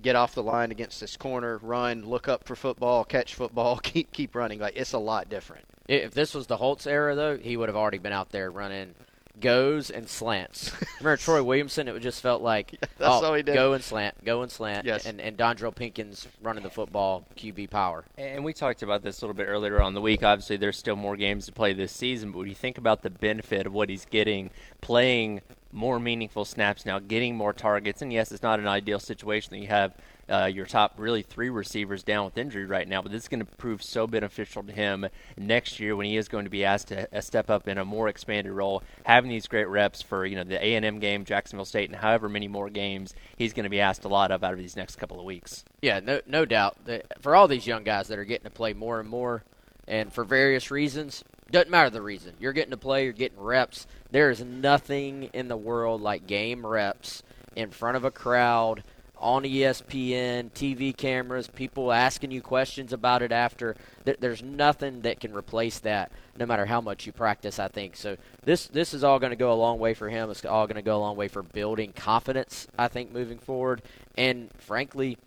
get 0.02 0.16
off 0.16 0.34
the 0.34 0.42
line 0.42 0.70
against 0.70 1.00
this 1.00 1.16
corner, 1.16 1.58
run, 1.58 2.04
look 2.04 2.28
up 2.28 2.44
for 2.44 2.56
football, 2.56 3.04
catch 3.04 3.34
football, 3.34 3.78
keep 3.82 4.12
keep 4.12 4.34
running. 4.34 4.60
Like 4.60 4.76
it's 4.76 4.92
a 4.92 4.98
lot 4.98 5.28
different. 5.28 5.64
If 5.88 6.12
this 6.12 6.34
was 6.34 6.46
the 6.46 6.56
Holtz 6.56 6.86
era, 6.86 7.14
though, 7.14 7.36
he 7.36 7.56
would 7.56 7.68
have 7.68 7.76
already 7.76 7.98
been 7.98 8.12
out 8.12 8.30
there 8.30 8.50
running 8.50 8.94
goes 9.40 9.90
and 9.90 10.08
slants. 10.08 10.72
Remember 11.00 11.16
Troy 11.16 11.42
Williamson? 11.42 11.88
It 11.88 11.98
just 12.00 12.20
felt 12.20 12.42
like 12.42 12.72
That's 12.80 12.92
oh, 13.00 13.24
all 13.24 13.34
he 13.34 13.42
did. 13.42 13.54
go 13.54 13.72
and 13.72 13.82
slant, 13.82 14.24
go 14.24 14.42
and 14.42 14.52
slant. 14.52 14.86
Yes. 14.86 15.06
And 15.06 15.20
and 15.20 15.36
Dondrell 15.36 15.74
Pinkins 15.74 16.26
running 16.42 16.62
the 16.62 16.70
football, 16.70 17.26
QB 17.36 17.70
power. 17.70 18.04
And 18.18 18.44
we 18.44 18.52
talked 18.52 18.82
about 18.82 19.02
this 19.02 19.20
a 19.20 19.24
little 19.24 19.34
bit 19.34 19.46
earlier 19.46 19.80
on 19.80 19.94
the 19.94 20.00
week. 20.00 20.22
Obviously, 20.22 20.56
there's 20.56 20.78
still 20.78 20.96
more 20.96 21.16
games 21.16 21.46
to 21.46 21.52
play 21.52 21.72
this 21.72 21.92
season, 21.92 22.32
but 22.32 22.38
when 22.38 22.48
you 22.48 22.54
think 22.54 22.78
about 22.78 23.02
the 23.02 23.10
benefit 23.10 23.66
of 23.66 23.72
what 23.72 23.88
he's 23.88 24.04
getting, 24.04 24.50
playing 24.80 25.40
more 25.72 26.00
meaningful 26.00 26.44
snaps 26.44 26.84
now, 26.84 26.98
getting 26.98 27.36
more 27.36 27.52
targets, 27.52 28.02
and 28.02 28.12
yes, 28.12 28.32
it's 28.32 28.42
not 28.42 28.58
an 28.58 28.66
ideal 28.66 28.98
situation 28.98 29.50
that 29.50 29.58
you 29.58 29.68
have 29.68 29.94
uh, 30.30 30.46
your 30.46 30.66
top 30.66 30.94
really 30.96 31.22
three 31.22 31.50
receivers 31.50 32.02
down 32.02 32.24
with 32.24 32.38
injury 32.38 32.64
right 32.64 32.86
now, 32.86 33.02
but 33.02 33.10
this 33.10 33.22
is 33.22 33.28
going 33.28 33.44
to 33.44 33.56
prove 33.56 33.82
so 33.82 34.06
beneficial 34.06 34.62
to 34.62 34.72
him 34.72 35.06
next 35.36 35.80
year 35.80 35.96
when 35.96 36.06
he 36.06 36.16
is 36.16 36.28
going 36.28 36.44
to 36.44 36.50
be 36.50 36.64
asked 36.64 36.88
to 36.88 37.16
uh, 37.16 37.20
step 37.20 37.50
up 37.50 37.66
in 37.66 37.78
a 37.78 37.84
more 37.84 38.08
expanded 38.08 38.52
role, 38.52 38.82
having 39.04 39.30
these 39.30 39.48
great 39.48 39.68
reps 39.68 40.00
for 40.02 40.24
you 40.24 40.36
know 40.36 40.44
the 40.44 40.64
A 40.64 40.74
and 40.76 40.84
M 40.84 40.98
game, 41.00 41.24
Jacksonville 41.24 41.64
State, 41.64 41.90
and 41.90 41.98
however 41.98 42.28
many 42.28 42.48
more 42.48 42.70
games 42.70 43.14
he's 43.36 43.52
going 43.52 43.64
to 43.64 43.70
be 43.70 43.80
asked 43.80 44.04
a 44.04 44.08
lot 44.08 44.30
of 44.30 44.44
out 44.44 44.52
of 44.52 44.58
these 44.58 44.76
next 44.76 44.96
couple 44.96 45.18
of 45.18 45.24
weeks. 45.24 45.64
Yeah, 45.82 46.00
no, 46.00 46.20
no 46.26 46.44
doubt. 46.44 46.76
For 47.20 47.34
all 47.34 47.48
these 47.48 47.66
young 47.66 47.82
guys 47.82 48.08
that 48.08 48.18
are 48.18 48.24
getting 48.24 48.44
to 48.44 48.50
play 48.50 48.72
more 48.72 49.00
and 49.00 49.08
more, 49.08 49.42
and 49.88 50.12
for 50.12 50.22
various 50.22 50.70
reasons, 50.70 51.24
doesn't 51.50 51.70
matter 51.70 51.90
the 51.90 52.02
reason. 52.02 52.34
You're 52.38 52.52
getting 52.52 52.70
to 52.70 52.76
play, 52.76 53.04
you're 53.04 53.12
getting 53.12 53.40
reps. 53.40 53.86
There 54.10 54.30
is 54.30 54.42
nothing 54.42 55.30
in 55.32 55.48
the 55.48 55.56
world 55.56 56.00
like 56.00 56.26
game 56.26 56.66
reps 56.66 57.22
in 57.56 57.70
front 57.70 57.96
of 57.96 58.04
a 58.04 58.10
crowd 58.10 58.82
on 59.20 59.42
ESPN, 59.42 60.50
TV 60.52 60.96
cameras, 60.96 61.46
people 61.46 61.92
asking 61.92 62.30
you 62.30 62.40
questions 62.40 62.92
about 62.92 63.22
it 63.22 63.32
after. 63.32 63.76
There's 64.04 64.42
nothing 64.42 65.02
that 65.02 65.20
can 65.20 65.34
replace 65.34 65.78
that, 65.80 66.10
no 66.38 66.46
matter 66.46 66.64
how 66.64 66.80
much 66.80 67.06
you 67.06 67.12
practice. 67.12 67.58
I 67.58 67.68
think 67.68 67.96
so. 67.96 68.16
This 68.44 68.66
this 68.66 68.94
is 68.94 69.04
all 69.04 69.18
going 69.18 69.30
to 69.30 69.36
go 69.36 69.52
a 69.52 69.54
long 69.54 69.78
way 69.78 69.92
for 69.92 70.08
him. 70.08 70.30
It's 70.30 70.44
all 70.44 70.66
going 70.66 70.76
to 70.76 70.82
go 70.82 70.96
a 70.96 71.00
long 71.00 71.16
way 71.16 71.28
for 71.28 71.42
building 71.42 71.92
confidence. 71.92 72.66
I 72.78 72.88
think 72.88 73.12
moving 73.12 73.38
forward, 73.38 73.82
and 74.16 74.50
frankly, 74.58 75.18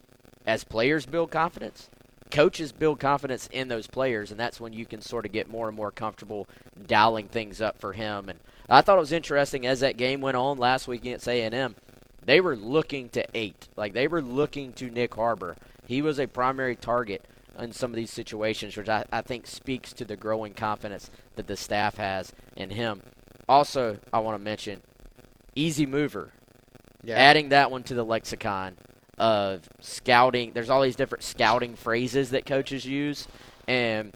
as 0.46 0.64
players 0.64 1.06
build 1.06 1.30
confidence, 1.30 1.90
coaches 2.34 2.72
build 2.72 3.00
confidence 3.00 3.48
in 3.52 3.68
those 3.68 3.88
players, 3.88 4.32
and 4.32 4.40
that's 4.40 4.60
when 4.60 4.74
you 4.74 4.86
can 4.86 5.02
sort 5.02 5.26
of 5.26 5.32
get 5.32 5.50
more 5.50 5.68
and 5.68 5.78
more 5.78 5.92
comfortable 5.92 6.48
dialing 6.88 7.28
things 7.28 7.62
up 7.62 7.80
for 7.80 7.94
him. 7.94 8.28
And 8.28 8.40
I 8.68 8.82
thought 8.82 8.98
it 8.98 9.02
was 9.02 9.12
interesting 9.12 9.66
as 9.66 9.80
that 9.80 9.98
game 9.98 10.20
went 10.20 10.36
on 10.36 10.58
last 10.58 10.88
week 10.88 11.02
against 11.02 11.28
A&M. 11.28 11.76
They 12.26 12.42
were 12.42 12.56
looking 12.56 13.10
to 13.10 13.26
eight, 13.34 13.70
like 13.78 13.94
they 13.94 14.08
were 14.08 14.22
looking 14.22 14.74
to 14.74 14.90
Nyck 14.90 15.14
Harbor. 15.14 15.56
He 15.86 16.02
was 16.02 16.20
a 16.20 16.28
primary 16.28 16.76
target 16.76 17.24
in 17.60 17.72
some 17.72 17.92
of 17.92 17.96
these 17.96 18.12
situations, 18.12 18.76
which 18.76 18.90
I, 18.90 19.06
I 19.12 19.22
think 19.22 19.46
speaks 19.46 19.94
to 19.94 20.06
the 20.06 20.16
growing 20.16 20.54
confidence 20.54 21.12
that 21.36 21.48
the 21.48 21.56
staff 21.56 21.98
has 21.98 22.34
in 22.56 22.72
him. 22.72 23.04
Also, 23.48 24.00
I 24.12 24.20
want 24.20 24.40
to 24.40 24.44
mention 24.44 24.82
easy 25.54 25.86
mover. 25.86 26.32
Yeah. 27.04 27.16
Adding 27.16 27.50
that 27.50 27.70
one 27.70 27.84
to 27.84 27.94
the 27.94 28.06
lexicon 28.06 28.78
of 29.18 29.68
scouting. 29.80 30.52
There's 30.54 30.70
all 30.70 30.82
these 30.82 30.96
different 30.96 31.24
scouting 31.24 31.76
phrases 31.76 32.32
that 32.32 32.46
coaches 32.46 32.86
use, 32.86 33.28
and 33.68 34.14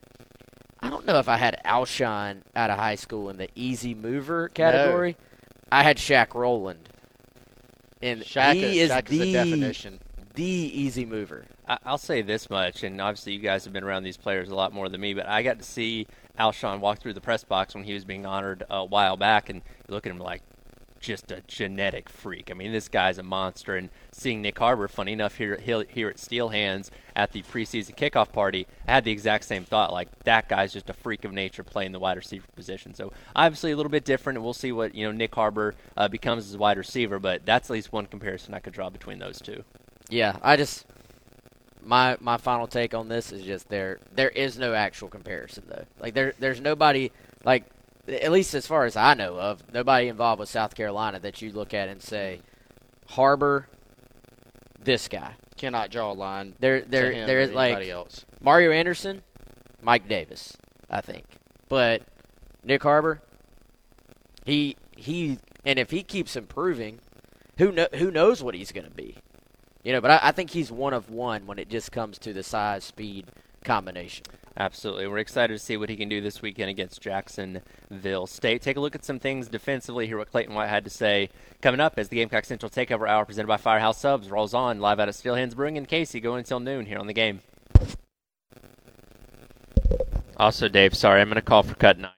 I 0.79 0.89
don't 0.89 1.05
know 1.05 1.19
if 1.19 1.29
I 1.29 1.37
had 1.37 1.59
Alshon 1.65 2.41
out 2.55 2.69
of 2.69 2.77
high 2.77 2.95
school 2.95 3.29
in 3.29 3.37
the 3.37 3.49
easy 3.55 3.93
mover 3.93 4.49
category. 4.49 5.15
I 5.71 5.83
had 5.83 5.97
Shaq 5.97 6.33
Roland. 6.33 6.89
And 8.01 8.21
Shaq 8.21 8.53
he 8.53 8.79
is, 8.79 8.89
is 8.89 8.95
Shaq 8.95 9.03
is 9.05 9.09
the, 9.09 9.19
the 9.19 9.33
definition. 9.33 9.99
the 10.35 10.43
easy 10.43 11.03
mover. 11.05 11.45
I- 11.67 11.79
I'll 11.85 11.97
say 11.97 12.21
this 12.21 12.49
much, 12.49 12.83
and 12.83 13.01
obviously 13.01 13.33
you 13.33 13.39
guys 13.39 13.63
have 13.63 13.73
been 13.73 13.83
around 13.83 14.03
these 14.03 14.17
players 14.17 14.49
a 14.49 14.55
lot 14.55 14.71
more 14.71 14.87
than 14.87 15.01
me, 15.01 15.13
but 15.13 15.27
I 15.27 15.41
got 15.41 15.57
to 15.57 15.65
see 15.65 16.05
Alshon 16.39 16.79
walk 16.79 16.99
through 16.99 17.13
the 17.13 17.21
press 17.21 17.43
box 17.43 17.73
when 17.73 17.83
he 17.83 17.93
was 17.93 18.05
being 18.05 18.25
honored 18.25 18.63
a 18.69 18.85
while 18.85 19.17
back, 19.17 19.49
and 19.49 19.61
you 19.87 19.93
look 19.95 20.05
at 20.05 20.11
him 20.11 20.19
like 20.19 20.43
just 20.99 21.31
a 21.31 21.41
genetic 21.47 22.09
freak. 22.09 22.49
I 22.51 22.53
mean, 22.53 22.71
this 22.71 22.87
guy's 22.87 23.17
a 23.17 23.23
monster. 23.23 23.75
And 23.75 23.89
seeing 24.11 24.43
Nyck 24.43 24.57
Harbor, 24.57 24.87
funny 24.87 25.13
enough, 25.13 25.35
here 25.35 25.57
here, 25.57 26.09
at 26.09 26.19
Steel 26.19 26.49
Hands 26.49 26.89
at 27.15 27.31
the 27.31 27.41
preseason 27.43 27.95
kickoff 27.95 28.31
party, 28.31 28.67
I 28.87 28.93
had 28.93 29.03
the 29.03 29.11
exact 29.11 29.45
same 29.45 29.63
thought. 29.63 29.91
Like 29.91 30.23
that 30.23 30.49
guy's 30.49 30.73
just 30.73 30.89
a 30.89 30.93
freak 30.93 31.25
of 31.25 31.33
nature 31.33 31.63
playing 31.63 31.91
the 31.91 31.99
wide 31.99 32.17
receiver 32.17 32.47
position. 32.55 32.93
So 32.93 33.11
obviously 33.35 33.71
a 33.71 33.77
little 33.77 33.91
bit 33.91 34.05
different, 34.05 34.37
and 34.37 34.43
we'll 34.43 34.53
see 34.53 34.71
what 34.71 34.95
you 34.95 35.11
know 35.11 35.17
Nyck 35.17 35.33
Harbor 35.33 35.75
uh, 35.95 36.07
becomes 36.07 36.45
as 36.47 36.55
a 36.55 36.57
wide 36.57 36.77
receiver. 36.77 37.19
But 37.19 37.45
that's 37.45 37.69
at 37.69 37.73
least 37.73 37.91
one 37.91 38.05
comparison 38.05 38.53
I 38.53 38.59
could 38.59 38.73
draw 38.73 38.89
between 38.89 39.19
those 39.19 39.39
two. 39.39 39.63
Yeah, 40.09 40.37
I 40.41 40.57
just 40.57 40.85
my 41.87 42.17
my 42.19 42.37
final 42.37 42.67
take 42.67 42.93
on 42.93 43.07
this 43.07 43.31
is 43.31 43.43
just 43.43 43.69
there 43.69 43.99
there 44.13 44.29
is 44.29 44.57
no 44.57 44.73
actual 44.73 45.07
comparison 45.07 45.63
though. 45.67 45.85
Like 45.99 46.13
there 46.13 46.33
there's 46.39 46.59
nobody 46.59 47.11
like 47.43 47.63
at 48.07 48.31
least 48.31 48.53
as 48.53 48.67
far 48.67 48.85
as 48.85 48.95
I 48.95 49.13
know 49.13 49.39
of, 49.39 49.71
nobody 49.73 50.07
involved 50.07 50.39
with 50.39 50.49
South 50.49 50.75
Carolina 50.75 51.19
that 51.19 51.41
you 51.41 51.51
look 51.51 51.73
at 51.73 51.89
and 51.89 52.01
say 52.01 52.41
Harbor 53.07 53.67
this 54.81 55.07
guy. 55.07 55.33
Cannot 55.57 55.91
draw 55.91 56.11
a 56.11 56.13
line. 56.13 56.53
There 56.59 56.81
there 56.81 57.25
there 57.25 57.47
like 57.47 57.87
else. 57.87 58.25
Mario 58.41 58.71
Anderson, 58.71 59.23
Mike 59.81 60.07
Davis, 60.07 60.55
I 60.89 61.01
think. 61.01 61.25
But 61.67 62.03
Nyck 62.65 62.83
Harbor, 62.83 63.21
he 64.45 64.77
he, 64.95 65.39
and 65.65 65.79
if 65.79 65.91
he 65.91 66.03
keeps 66.03 66.35
improving, 66.35 66.99
who 67.57 67.71
know, 67.71 67.87
who 67.95 68.11
knows 68.11 68.43
what 68.43 68.55
he's 68.55 68.71
going 68.71 68.85
to 68.85 68.91
be, 68.91 69.15
you 69.83 69.93
know. 69.93 70.01
But 70.01 70.11
I, 70.11 70.19
I 70.23 70.31
think 70.31 70.51
he's 70.51 70.71
one 70.71 70.93
of 70.93 71.09
one 71.09 71.47
when 71.47 71.59
it 71.59 71.69
just 71.69 71.91
comes 71.91 72.17
to 72.19 72.33
the 72.33 72.43
size 72.43 72.83
speed 72.83 73.27
combination. 73.67 74.25
Absolutely. 74.59 75.05
We're 75.05 75.19
excited 75.19 75.53
to 75.53 75.59
see 75.59 75.77
what 75.77 75.89
he 75.89 75.95
can 75.95 76.09
do 76.09 76.19
this 76.19 76.41
weekend 76.41 76.71
against 76.71 77.01
Jacksonville 77.01 78.25
State. 78.25 78.63
Take 78.63 78.77
a 78.77 78.79
look 78.79 78.95
at 78.95 79.05
some 79.05 79.19
things 79.19 79.47
defensively, 79.49 80.07
hear 80.07 80.17
what 80.17 80.31
Clayton 80.31 80.55
White 80.55 80.69
had 80.69 80.83
to 80.85 80.89
say. 80.89 81.29
Coming 81.61 81.79
up 81.79 81.93
as 81.97 82.09
the 82.09 82.15
Gamecock 82.15 82.45
Central 82.45 82.71
Takeover 82.71 83.07
Hour 83.07 83.25
presented 83.25 83.47
by 83.47 83.57
Firehouse 83.57 83.99
Subs 83.99 84.31
rolls 84.31 84.55
on 84.55 84.79
live 84.79 84.99
out 84.99 85.09
of 85.09 85.15
Steel 85.15 85.35
Hands 85.35 85.53
Brewing 85.53 85.75
in 85.75 85.85
Cayce 85.85 86.15
going 86.15 86.39
until 86.39 86.59
noon 86.59 86.87
here 86.87 86.97
on 86.97 87.05
the 87.05 87.13
game. 87.13 87.41
Also, 90.37 90.67
Dave, 90.67 90.95
sorry, 90.95 91.21
I'm 91.21 91.27
going 91.27 91.35
to 91.35 91.41
call 91.41 91.61
for 91.63 91.75
cut 91.75 91.99
nine. 91.99 92.16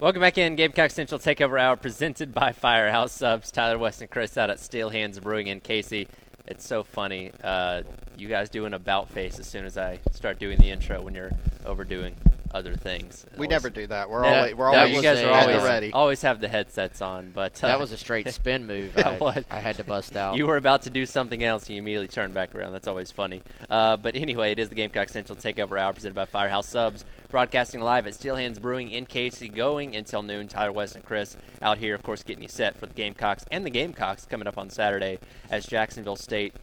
Welcome 0.00 0.20
back 0.20 0.38
in, 0.38 0.54
Gamecock 0.54 0.92
Central 0.92 1.18
Takeover 1.18 1.60
Hour 1.60 1.74
presented 1.74 2.32
by 2.32 2.52
Firehouse 2.52 3.10
Subs. 3.10 3.50
Tyler 3.50 3.78
Wes 3.78 4.00
and 4.00 4.08
Chris 4.08 4.38
out 4.38 4.48
at 4.48 4.60
Steel 4.60 4.90
Hands 4.90 5.18
Brewing 5.18 5.48
in 5.48 5.58
Cayce. 5.58 6.06
It's 6.46 6.64
so 6.66 6.84
funny. 6.84 7.32
Uh, 7.42 7.82
you 8.16 8.28
guys 8.28 8.48
do 8.48 8.64
an 8.64 8.74
about 8.74 9.08
face 9.10 9.40
as 9.40 9.48
soon 9.48 9.64
as 9.64 9.76
I 9.76 9.98
start 10.12 10.38
doing 10.38 10.58
the 10.58 10.70
intro 10.70 11.02
when 11.02 11.14
you're 11.16 11.32
overdoing 11.66 12.14
other 12.54 12.74
things. 12.76 13.26
We 13.32 13.46
Always- 13.46 13.50
never 13.50 13.70
do 13.70 13.86
that. 13.88 14.08
We're 14.08 14.24
Yeah, 14.24 14.38
always 14.38 14.54
we're 14.54 14.66
always 14.68 14.94
you 14.94 15.02
guys 15.02 15.20
are 15.20 15.30
always 15.32 15.62
ready. 15.64 15.92
always 15.92 16.22
have 16.22 16.40
the 16.40 16.48
headsets 16.48 17.02
on, 17.02 17.32
but 17.34 17.62
uh, 17.62 17.66
That 17.66 17.80
was 17.80 17.90
a 17.92 17.96
straight 17.98 18.28
spin 18.32 18.66
move. 18.68 18.96
I, 18.96 19.18
was. 19.18 19.44
I 19.50 19.58
had 19.58 19.76
to 19.78 19.84
bust 19.84 20.16
out. 20.16 20.36
You 20.36 20.46
were 20.46 20.56
about 20.56 20.82
to 20.82 20.90
do 20.90 21.04
something 21.06 21.42
else, 21.42 21.64
and 21.66 21.74
you 21.76 21.82
immediately 21.82 22.08
turned 22.08 22.32
back 22.34 22.54
around. 22.54 22.72
That's 22.72 22.88
always 22.88 23.10
funny. 23.10 23.42
Uh, 23.68 23.96
but 23.98 24.14
anyway, 24.14 24.52
it 24.52 24.60
is 24.60 24.68
the 24.70 24.76
Gamecock 24.76 25.08
Central 25.10 25.36
Takeover 25.36 25.78
Hour 25.78 25.92
presented 25.92 26.14
by 26.14 26.24
Firehouse 26.24 26.68
Subs, 26.68 27.04
broadcasting 27.28 27.82
live 27.82 28.06
at 28.06 28.14
Steel 28.14 28.36
Hands 28.36 28.58
Brewing 28.58 28.90
in 28.90 29.04
Cayce, 29.04 29.42
going 29.54 29.94
until 29.94 30.22
noon. 30.22 30.48
Tyler 30.48 30.72
Wes 30.72 30.94
and 30.94 31.04
Chris 31.04 31.36
out 31.60 31.76
here, 31.76 31.94
of 31.94 32.02
course, 32.02 32.22
getting 32.22 32.42
you 32.42 32.48
set 32.48 32.78
for 32.78 32.86
the 32.86 32.94
Gamecocks 32.94 33.44
and 33.50 33.66
the 33.66 33.70
Gamecocks 33.70 34.24
coming 34.24 34.48
up 34.48 34.56
on 34.56 34.70
Saturday 34.70 35.18
as 35.50 35.66
Jacksonville 35.66 36.16
State 36.16 36.54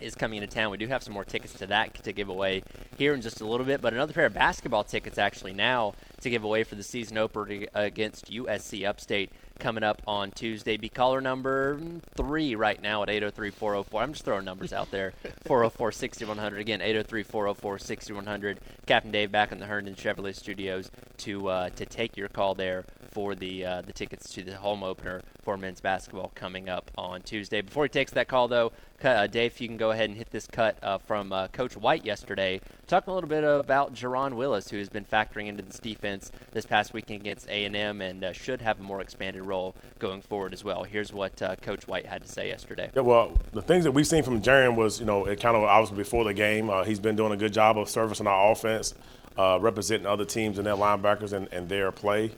is 0.00 0.16
coming 0.16 0.42
into 0.42 0.52
town. 0.52 0.72
We 0.72 0.78
do 0.78 0.88
have 0.88 1.04
some 1.04 1.14
more 1.14 1.24
tickets 1.24 1.54
to 1.54 1.66
that 1.68 2.02
to 2.02 2.12
give 2.12 2.28
away 2.28 2.64
here 2.98 3.14
in 3.14 3.20
just 3.20 3.40
a 3.40 3.46
little 3.46 3.64
bit, 3.64 3.80
but 3.80 3.94
another 3.94 4.12
pair 4.12 4.26
of 4.26 4.34
basketball 4.34 4.82
tickets 4.82 5.18
actually 5.18 5.52
now 5.52 5.94
to 6.20 6.30
give 6.30 6.42
away 6.42 6.64
for 6.64 6.74
the 6.74 6.82
season 6.82 7.16
opener 7.16 7.66
against 7.72 8.30
USC 8.30 8.84
Upstate 8.84 9.30
coming 9.62 9.84
up 9.84 10.02
on 10.08 10.32
Tuesday. 10.32 10.76
Be 10.76 10.88
caller 10.88 11.20
number 11.20 11.80
three 12.16 12.56
right 12.56 12.82
now 12.82 13.04
at 13.04 13.08
803-404. 13.08 14.02
I'm 14.02 14.12
just 14.12 14.24
throwing 14.24 14.44
numbers 14.44 14.72
out 14.72 14.90
there. 14.90 15.12
404-6100. 15.46 16.58
Again, 16.58 16.80
803-404-6100. 16.80 18.56
Captain 18.86 19.12
Dave 19.12 19.30
back 19.30 19.52
in 19.52 19.60
the 19.60 19.66
Herndon 19.66 19.94
Chevrolet 19.94 20.34
Studios 20.34 20.90
to 21.18 21.48
uh, 21.48 21.70
to 21.70 21.86
take 21.86 22.16
your 22.16 22.28
call 22.28 22.54
there 22.54 22.84
for 23.12 23.34
the 23.34 23.64
uh, 23.64 23.82
the 23.82 23.92
tickets 23.92 24.32
to 24.32 24.42
the 24.42 24.56
home 24.56 24.82
opener 24.82 25.22
for 25.42 25.56
men's 25.56 25.80
basketball 25.80 26.32
coming 26.34 26.68
up 26.68 26.90
on 26.96 27.22
Tuesday. 27.22 27.60
Before 27.60 27.84
he 27.84 27.88
takes 27.88 28.12
that 28.12 28.26
call, 28.28 28.48
though, 28.48 28.72
uh, 29.04 29.26
Dave, 29.26 29.52
if 29.52 29.60
you 29.60 29.68
can 29.68 29.76
go 29.76 29.90
ahead 29.90 30.08
and 30.08 30.16
hit 30.16 30.30
this 30.30 30.46
cut 30.46 30.76
uh, 30.82 30.98
from 30.98 31.32
uh, 31.32 31.48
Coach 31.48 31.76
White 31.76 32.04
yesterday, 32.04 32.60
talking 32.86 33.10
a 33.10 33.14
little 33.14 33.28
bit 33.28 33.44
about 33.44 33.94
Jaron 33.94 34.34
Willis, 34.34 34.70
who 34.70 34.78
has 34.78 34.88
been 34.88 35.04
factoring 35.04 35.48
into 35.48 35.62
this 35.62 35.78
defense 35.78 36.30
this 36.52 36.64
past 36.64 36.92
weekend 36.94 37.20
against 37.20 37.48
A&M 37.48 38.00
and 38.00 38.24
uh, 38.24 38.32
should 38.32 38.62
have 38.62 38.80
a 38.80 38.82
more 38.82 39.00
expanded 39.00 39.42
role 39.42 39.74
going 39.98 40.22
forward 40.22 40.52
as 40.52 40.64
well. 40.64 40.84
Here's 40.84 41.12
what 41.12 41.40
uh, 41.42 41.56
Coach 41.56 41.86
White 41.86 42.06
had 42.06 42.22
to 42.22 42.28
say 42.28 42.48
yesterday. 42.48 42.90
Yeah, 42.94 43.02
well, 43.02 43.36
the 43.52 43.62
things 43.62 43.84
that 43.84 43.92
we've 43.92 44.06
seen 44.06 44.22
from 44.22 44.40
Jaron 44.40 44.76
was, 44.76 45.00
you 45.00 45.06
know, 45.06 45.26
it 45.26 45.40
kind 45.40 45.56
of 45.56 45.64
obviously 45.64 45.96
before 45.96 46.24
the 46.24 46.34
game, 46.34 46.70
uh, 46.70 46.84
he's 46.84 47.00
been 47.00 47.16
doing 47.16 47.32
a 47.32 47.36
good 47.36 47.52
job 47.52 47.76
of 47.78 47.88
servicing 47.88 48.26
our 48.26 48.52
offense, 48.52 48.94
representing 49.36 50.06
other 50.06 50.24
teams 50.24 50.58
and 50.58 50.66
their 50.66 50.76
linebackers 50.76 51.32
and, 51.32 51.48
and 51.52 51.68
their 51.68 51.92
play. 51.92 52.30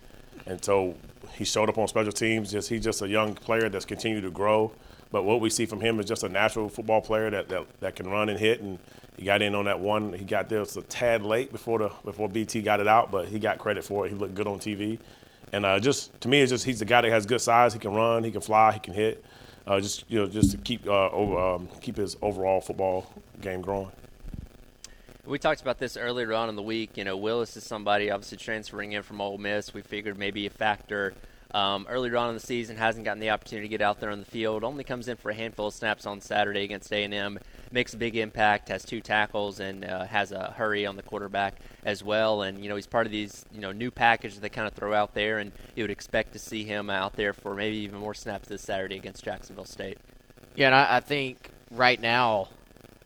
And 0.46 0.62
so 0.64 0.94
he 1.32 1.44
showed 1.44 1.68
up 1.68 1.78
on 1.78 1.88
special 1.88 2.12
teams. 2.12 2.52
Just 2.52 2.68
he's 2.68 2.84
just 2.84 3.02
a 3.02 3.08
young 3.08 3.34
player 3.34 3.68
that's 3.68 3.84
continued 3.84 4.22
to 4.22 4.30
grow. 4.30 4.72
But 5.10 5.24
what 5.24 5.40
we 5.40 5.48
see 5.48 5.66
from 5.66 5.80
him 5.80 6.00
is 6.00 6.06
just 6.06 6.24
a 6.24 6.28
natural 6.28 6.68
football 6.68 7.00
player 7.00 7.30
that, 7.30 7.48
that, 7.48 7.66
that 7.80 7.96
can 7.96 8.08
run 8.08 8.28
and 8.28 8.38
hit. 8.38 8.60
And 8.60 8.78
he 9.16 9.24
got 9.24 9.42
in 9.42 9.54
on 9.54 9.66
that 9.66 9.78
one. 9.78 10.12
He 10.12 10.24
got 10.24 10.48
there 10.48 10.60
was 10.60 10.76
a 10.76 10.82
tad 10.82 11.22
late 11.22 11.52
before 11.52 11.78
the 11.78 11.90
before 12.04 12.28
BT 12.28 12.62
got 12.62 12.80
it 12.80 12.88
out, 12.88 13.10
but 13.10 13.28
he 13.28 13.38
got 13.38 13.58
credit 13.58 13.84
for 13.84 14.06
it. 14.06 14.08
He 14.10 14.16
looked 14.16 14.34
good 14.34 14.48
on 14.48 14.58
TV. 14.58 14.98
And 15.52 15.64
uh, 15.64 15.78
just 15.78 16.20
to 16.22 16.28
me, 16.28 16.40
it's 16.40 16.50
just 16.50 16.64
he's 16.64 16.82
a 16.82 16.84
guy 16.84 17.02
that 17.02 17.10
has 17.10 17.26
good 17.26 17.40
size. 17.40 17.72
He 17.72 17.78
can 17.78 17.94
run, 17.94 18.24
he 18.24 18.32
can 18.32 18.40
fly, 18.40 18.72
he 18.72 18.80
can 18.80 18.92
hit. 18.92 19.24
Uh, 19.66 19.80
just 19.80 20.04
you 20.08 20.18
know, 20.18 20.26
just 20.26 20.50
to 20.50 20.56
keep 20.58 20.86
uh, 20.86 21.08
over, 21.10 21.38
um, 21.38 21.68
keep 21.80 21.96
his 21.96 22.16
overall 22.20 22.60
football 22.60 23.10
game 23.40 23.60
growing. 23.60 23.90
We 25.26 25.38
talked 25.38 25.62
about 25.62 25.78
this 25.78 25.96
earlier 25.96 26.34
on 26.34 26.50
in 26.50 26.56
the 26.56 26.62
week. 26.62 26.98
You 26.98 27.04
know, 27.04 27.16
Willis 27.16 27.56
is 27.56 27.64
somebody 27.64 28.10
obviously 28.10 28.36
transferring 28.36 28.92
in 28.92 29.02
from 29.02 29.22
Ole 29.22 29.38
Miss. 29.38 29.72
We 29.72 29.80
figured 29.80 30.18
maybe 30.18 30.44
a 30.44 30.50
factor 30.50 31.14
um, 31.54 31.86
earlier 31.88 32.18
on 32.18 32.28
in 32.28 32.34
the 32.34 32.40
season. 32.40 32.76
Hasn't 32.76 33.06
gotten 33.06 33.20
the 33.20 33.30
opportunity 33.30 33.68
to 33.68 33.70
get 33.70 33.80
out 33.80 34.00
there 34.00 34.10
on 34.10 34.18
the 34.18 34.26
field. 34.26 34.64
Only 34.64 34.84
comes 34.84 35.08
in 35.08 35.16
for 35.16 35.30
a 35.30 35.34
handful 35.34 35.68
of 35.68 35.74
snaps 35.74 36.04
on 36.04 36.20
Saturday 36.20 36.64
against 36.64 36.92
A&M. 36.92 37.38
Makes 37.72 37.94
a 37.94 37.96
big 37.96 38.16
impact. 38.16 38.68
Has 38.68 38.84
two 38.84 39.00
tackles 39.00 39.60
and 39.60 39.86
uh, 39.86 40.04
has 40.04 40.30
a 40.30 40.52
hurry 40.58 40.84
on 40.84 40.96
the 40.96 41.02
quarterback 41.02 41.54
as 41.86 42.04
well. 42.04 42.42
And 42.42 42.62
you 42.62 42.68
know 42.68 42.76
he's 42.76 42.86
part 42.86 43.06
of 43.06 43.12
these 43.12 43.46
you 43.50 43.62
know 43.62 43.72
new 43.72 43.90
package 43.90 44.34
that 44.34 44.42
they 44.42 44.50
kind 44.50 44.68
of 44.68 44.74
throw 44.74 44.92
out 44.92 45.14
there. 45.14 45.38
And 45.38 45.52
you 45.74 45.84
would 45.84 45.90
expect 45.90 46.34
to 46.34 46.38
see 46.38 46.64
him 46.64 46.90
out 46.90 47.14
there 47.14 47.32
for 47.32 47.54
maybe 47.54 47.78
even 47.78 47.98
more 47.98 48.12
snaps 48.12 48.48
this 48.48 48.60
Saturday 48.60 48.96
against 48.96 49.24
Jacksonville 49.24 49.64
State. 49.64 49.96
Yeah, 50.54 50.66
and 50.66 50.74
I, 50.74 50.96
I 50.96 51.00
think 51.00 51.48
right 51.70 51.98
now 51.98 52.48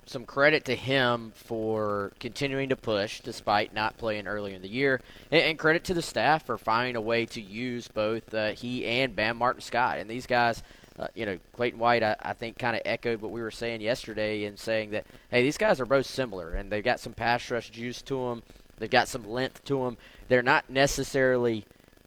some 0.08 0.24
credit 0.24 0.64
to 0.64 0.74
him 0.74 1.32
for 1.34 2.12
continuing 2.18 2.70
to 2.70 2.76
push 2.76 3.20
despite 3.20 3.74
not 3.74 3.98
playing 3.98 4.26
earlier 4.26 4.56
in 4.56 4.62
the 4.62 4.68
year, 4.68 5.00
and, 5.30 5.42
and 5.42 5.58
credit 5.58 5.84
to 5.84 5.94
the 5.94 6.02
staff 6.02 6.46
for 6.46 6.58
finding 6.58 6.96
a 6.96 7.00
way 7.00 7.26
to 7.26 7.40
use 7.40 7.88
both 7.88 8.32
uh, 8.32 8.48
he 8.48 8.84
and 8.86 9.14
Bam 9.14 9.36
Martin 9.36 9.60
Scott. 9.60 9.98
And 9.98 10.08
these 10.08 10.26
guys, 10.26 10.62
uh, 10.98 11.08
you 11.14 11.26
know, 11.26 11.38
Clayton 11.52 11.78
White, 11.78 12.02
I, 12.02 12.16
I 12.20 12.32
think, 12.32 12.58
kind 12.58 12.76
of 12.76 12.82
echoed 12.84 13.20
what 13.20 13.30
we 13.30 13.42
were 13.42 13.50
saying 13.50 13.80
yesterday 13.80 14.44
in 14.44 14.56
saying 14.56 14.90
that, 14.90 15.06
hey, 15.30 15.42
these 15.42 15.58
guys 15.58 15.80
are 15.80 15.86
both 15.86 16.06
similar, 16.06 16.50
and 16.54 16.72
they've 16.72 16.84
got 16.84 17.00
some 17.00 17.12
pass 17.12 17.50
rush 17.50 17.70
juice 17.70 18.02
to 18.02 18.28
them. 18.28 18.42
They've 18.78 18.90
got 18.90 19.08
some 19.08 19.28
length 19.28 19.64
to 19.64 19.84
them. 19.84 19.98
They're 20.28 20.42
not 20.42 20.70
necessarily 20.70 21.64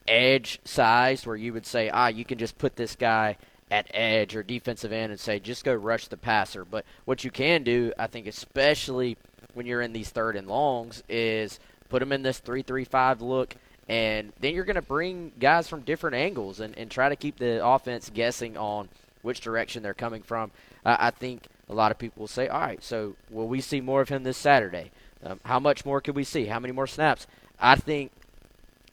edge 0.07 0.59
sized 0.63 1.27
where 1.27 1.35
you 1.35 1.53
would 1.53 1.65
say, 1.65 1.89
ah, 1.89 2.07
you 2.07 2.25
can 2.25 2.37
just 2.37 2.57
put 2.57 2.75
this 2.75 2.95
guy– 2.95 3.37
at 3.71 3.89
edge 3.93 4.35
or 4.35 4.43
defensive 4.43 4.91
end 4.91 5.11
and 5.11 5.19
say 5.19 5.39
just 5.39 5.63
go 5.63 5.73
rush 5.73 6.07
the 6.07 6.17
passer. 6.17 6.65
But 6.65 6.85
what 7.05 7.23
you 7.23 7.31
can 7.31 7.63
do, 7.63 7.93
I 7.97 8.05
think, 8.05 8.27
especially 8.27 9.17
when 9.53 9.65
you're 9.65 9.81
in 9.81 9.93
these 9.93 10.09
third 10.09 10.35
and 10.35 10.47
longs, 10.47 11.01
is 11.09 11.59
put 11.89 12.01
them 12.01 12.11
in 12.11 12.21
this 12.21 12.39
three-three-five 12.39 13.21
look, 13.21 13.55
and 13.89 14.31
then 14.39 14.53
you're 14.53 14.65
going 14.65 14.75
to 14.75 14.81
bring 14.81 15.31
guys 15.39 15.67
from 15.67 15.81
different 15.81 16.15
angles 16.15 16.59
and, 16.59 16.77
and 16.77 16.91
try 16.91 17.09
to 17.09 17.15
keep 17.15 17.37
the 17.37 17.65
offense 17.65 18.11
guessing 18.13 18.57
on 18.57 18.89
which 19.21 19.41
direction 19.41 19.83
they're 19.83 19.93
coming 19.93 20.21
from. 20.21 20.51
Uh, 20.85 20.97
I 20.99 21.11
think 21.11 21.47
a 21.69 21.73
lot 21.73 21.91
of 21.91 21.97
people 21.97 22.21
will 22.21 22.27
say, 22.27 22.47
all 22.47 22.59
right, 22.59 22.83
so 22.83 23.15
will 23.29 23.47
we 23.47 23.61
see 23.61 23.81
more 23.81 24.01
of 24.01 24.09
him 24.09 24.23
this 24.23 24.37
Saturday? 24.37 24.91
Um, 25.23 25.39
how 25.45 25.59
much 25.59 25.85
more 25.85 26.01
could 26.01 26.15
we 26.15 26.23
see? 26.23 26.45
How 26.45 26.59
many 26.59 26.73
more 26.73 26.87
snaps? 26.87 27.27
I 27.59 27.75
think 27.75 28.11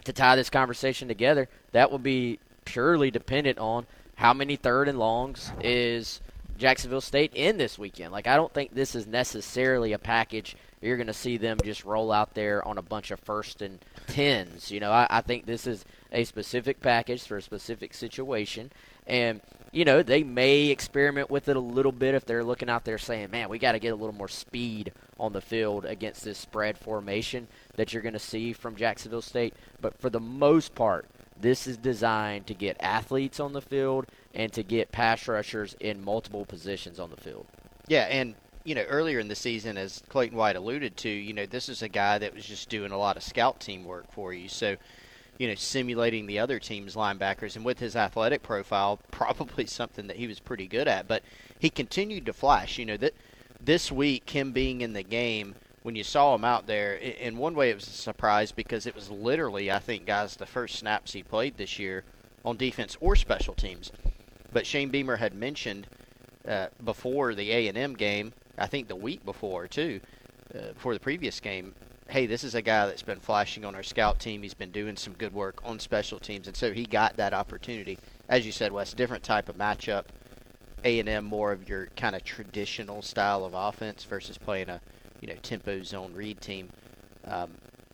to 0.04 0.12
tie 0.12 0.36
this 0.36 0.50
conversation 0.50 1.08
together, 1.08 1.48
that 1.72 1.90
will 1.90 1.98
be 1.98 2.38
purely 2.64 3.10
dependent 3.10 3.58
on 3.58 3.86
how 4.18 4.34
many 4.34 4.56
third 4.56 4.88
and 4.88 4.98
longs 4.98 5.52
is 5.62 6.20
Jacksonville 6.58 7.00
State 7.00 7.32
in 7.36 7.56
this 7.56 7.78
weekend? 7.78 8.10
Like, 8.10 8.26
I 8.26 8.34
don't 8.34 8.52
think 8.52 8.74
this 8.74 8.96
is 8.96 9.06
necessarily 9.06 9.92
a 9.92 9.98
package 9.98 10.56
you're 10.80 10.96
going 10.96 11.06
to 11.06 11.12
see 11.12 11.36
them 11.36 11.58
just 11.64 11.84
roll 11.84 12.10
out 12.10 12.34
there 12.34 12.66
on 12.66 12.78
a 12.78 12.82
bunch 12.82 13.12
of 13.12 13.20
first 13.20 13.62
and 13.62 13.78
tens. 14.08 14.72
You 14.72 14.80
know, 14.80 14.90
I, 14.90 15.06
I 15.08 15.20
think 15.20 15.46
this 15.46 15.68
is 15.68 15.84
a 16.10 16.24
specific 16.24 16.80
package 16.80 17.22
for 17.22 17.36
a 17.36 17.42
specific 17.42 17.94
situation. 17.94 18.72
And, 19.06 19.40
you 19.70 19.84
know, 19.84 20.02
they 20.02 20.24
may 20.24 20.66
experiment 20.66 21.30
with 21.30 21.48
it 21.48 21.56
a 21.56 21.60
little 21.60 21.92
bit 21.92 22.16
if 22.16 22.26
they're 22.26 22.44
looking 22.44 22.68
out 22.68 22.84
there 22.84 22.98
saying, 22.98 23.30
man, 23.30 23.48
we 23.48 23.60
got 23.60 23.72
to 23.72 23.78
get 23.78 23.92
a 23.92 23.96
little 23.96 24.14
more 24.14 24.26
speed 24.26 24.92
on 25.20 25.32
the 25.32 25.40
field 25.40 25.84
against 25.84 26.24
this 26.24 26.38
spread 26.38 26.76
formation 26.76 27.46
that 27.76 27.92
you're 27.92 28.02
going 28.02 28.14
to 28.14 28.18
see 28.18 28.52
from 28.52 28.74
Jacksonville 28.74 29.22
State. 29.22 29.54
But 29.80 29.96
for 30.00 30.10
the 30.10 30.20
most 30.20 30.74
part, 30.74 31.06
this 31.40 31.66
is 31.66 31.76
designed 31.76 32.46
to 32.46 32.54
get 32.54 32.76
athletes 32.80 33.40
on 33.40 33.52
the 33.52 33.60
field 33.60 34.06
and 34.34 34.52
to 34.52 34.62
get 34.62 34.92
pass 34.92 35.28
rushers 35.28 35.74
in 35.80 36.04
multiple 36.04 36.44
positions 36.44 36.98
on 36.98 37.10
the 37.10 37.16
field. 37.16 37.46
Yeah, 37.86 38.04
and 38.04 38.34
you 38.64 38.74
know, 38.74 38.82
earlier 38.82 39.18
in 39.18 39.28
the 39.28 39.34
season, 39.34 39.78
as 39.78 40.02
Clayton 40.08 40.36
White 40.36 40.56
alluded 40.56 40.96
to, 40.98 41.08
you 41.08 41.32
know, 41.32 41.46
this 41.46 41.70
is 41.70 41.82
a 41.82 41.88
guy 41.88 42.18
that 42.18 42.34
was 42.34 42.44
just 42.44 42.68
doing 42.68 42.92
a 42.92 42.98
lot 42.98 43.16
of 43.16 43.22
scout 43.22 43.60
team 43.60 43.84
work 43.84 44.12
for 44.12 44.34
you. 44.34 44.46
So, 44.48 44.76
you 45.38 45.48
know, 45.48 45.54
simulating 45.54 46.26
the 46.26 46.38
other 46.38 46.58
team's 46.58 46.94
linebackers, 46.94 47.56
and 47.56 47.64
with 47.64 47.78
his 47.78 47.96
athletic 47.96 48.42
profile, 48.42 49.00
probably 49.10 49.64
something 49.64 50.06
that 50.08 50.16
he 50.16 50.26
was 50.26 50.38
pretty 50.38 50.66
good 50.66 50.86
at. 50.86 51.08
But 51.08 51.22
he 51.58 51.70
continued 51.70 52.26
to 52.26 52.34
flash. 52.34 52.78
You 52.78 52.84
know 52.84 52.96
that 52.98 53.14
this 53.58 53.90
week, 53.90 54.28
him 54.28 54.52
being 54.52 54.82
in 54.82 54.92
the 54.92 55.02
game 55.02 55.54
when 55.82 55.96
you 55.96 56.04
saw 56.04 56.34
him 56.34 56.44
out 56.44 56.66
there, 56.66 56.94
in 56.94 57.36
one 57.36 57.54
way 57.54 57.70
it 57.70 57.74
was 57.74 57.86
a 57.86 57.90
surprise 57.90 58.52
because 58.52 58.86
it 58.86 58.94
was 58.94 59.10
literally, 59.10 59.70
I 59.70 59.78
think, 59.78 60.06
guys, 60.06 60.36
the 60.36 60.46
first 60.46 60.76
snaps 60.76 61.12
he 61.12 61.22
played 61.22 61.56
this 61.56 61.78
year 61.78 62.04
on 62.44 62.56
defense 62.56 62.96
or 63.00 63.16
special 63.16 63.54
teams. 63.54 63.92
But 64.52 64.66
Shane 64.66 64.90
Beamer 64.90 65.16
had 65.16 65.34
mentioned 65.34 65.86
uh, 66.46 66.68
before 66.84 67.34
the 67.34 67.52
A 67.52 67.68
and 67.68 67.76
M 67.76 67.94
game, 67.94 68.32
I 68.56 68.66
think 68.66 68.88
the 68.88 68.96
week 68.96 69.24
before 69.24 69.68
too, 69.68 70.00
uh, 70.54 70.72
before 70.72 70.94
the 70.94 71.00
previous 71.00 71.40
game. 71.40 71.74
Hey, 72.08 72.24
this 72.24 72.42
is 72.42 72.54
a 72.54 72.62
guy 72.62 72.86
that's 72.86 73.02
been 73.02 73.20
flashing 73.20 73.66
on 73.66 73.74
our 73.74 73.82
scout 73.82 74.18
team. 74.18 74.42
He's 74.42 74.54
been 74.54 74.70
doing 74.70 74.96
some 74.96 75.12
good 75.12 75.34
work 75.34 75.60
on 75.62 75.78
special 75.78 76.18
teams, 76.18 76.46
and 76.46 76.56
so 76.56 76.72
he 76.72 76.86
got 76.86 77.16
that 77.18 77.34
opportunity. 77.34 77.98
As 78.30 78.46
you 78.46 78.52
said, 78.52 78.72
Wes, 78.72 78.94
different 78.94 79.24
type 79.24 79.50
of 79.50 79.58
matchup. 79.58 80.04
A 80.84 81.00
and 81.00 81.08
M 81.08 81.24
more 81.24 81.52
of 81.52 81.68
your 81.68 81.88
kind 81.96 82.16
of 82.16 82.24
traditional 82.24 83.02
style 83.02 83.44
of 83.44 83.52
offense 83.52 84.04
versus 84.04 84.38
playing 84.38 84.70
a 84.70 84.80
you 85.20 85.28
know 85.28 85.34
tempo 85.42 85.82
zone 85.82 86.12
read 86.14 86.40
team. 86.40 86.70
Um, 87.24 87.50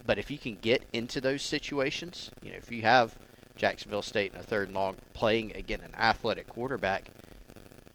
but 0.07 0.19
if 0.19 0.31
you 0.31 0.39
can 0.39 0.57
get 0.57 0.85
into 0.93 1.21
those 1.21 1.43
situations, 1.43 2.31
you 2.43 2.51
know 2.51 2.57
if 2.57 2.71
you 2.71 2.83
have 2.83 3.17
Jacksonville 3.57 4.03
State 4.03 4.33
in 4.35 4.41
a 4.41 4.43
third 4.43 4.69
and 4.69 4.77
long 4.77 4.97
playing 5.13 5.55
again 5.57 5.81
an 5.81 5.95
athletic 5.95 6.49
quarterback, 6.49 7.11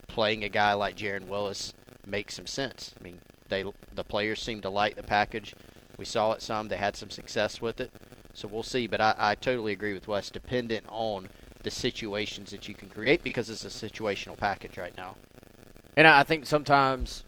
playing 0.07 0.43
a 0.43 0.49
guy 0.49 0.73
like 0.73 0.95
Jaron 0.95 1.27
Willis 1.27 1.73
makes 2.05 2.35
some 2.35 2.47
sense. 2.47 2.93
I 2.99 3.03
mean, 3.03 3.19
they 3.49 3.63
the 3.93 4.03
players 4.03 4.41
seem 4.41 4.61
to 4.61 4.69
like 4.69 4.95
the 4.95 5.03
package. 5.03 5.55
We 5.97 6.05
saw 6.05 6.31
it 6.31 6.41
some. 6.41 6.69
They 6.69 6.77
had 6.77 6.95
some 6.95 7.09
success 7.09 7.61
with 7.61 7.81
it. 7.81 7.91
So 8.33 8.47
we'll 8.47 8.63
see. 8.63 8.87
But 8.87 9.01
I, 9.01 9.15
I 9.17 9.35
totally 9.35 9.73
agree 9.73 9.93
with 9.93 10.07
Wes. 10.07 10.29
Dependent 10.29 10.85
on 10.87 11.29
the 11.63 11.71
situations 11.71 12.51
that 12.51 12.67
you 12.67 12.73
can 12.73 12.89
create 12.89 13.23
because 13.23 13.49
it's 13.49 13.65
a 13.65 13.89
situational 13.89 14.37
package 14.37 14.77
right 14.77 14.95
now. 14.95 15.15
And 15.97 16.07
I 16.07 16.23
think 16.23 16.45
sometimes 16.45 17.25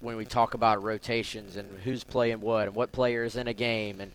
when 0.00 0.16
we 0.16 0.24
talk 0.24 0.54
about 0.54 0.82
rotations 0.82 1.56
and 1.56 1.68
who's 1.80 2.04
playing 2.04 2.40
what 2.40 2.66
and 2.66 2.74
what 2.74 2.92
player 2.92 3.24
is 3.24 3.36
in 3.36 3.48
a 3.48 3.54
game, 3.54 4.00
and 4.00 4.12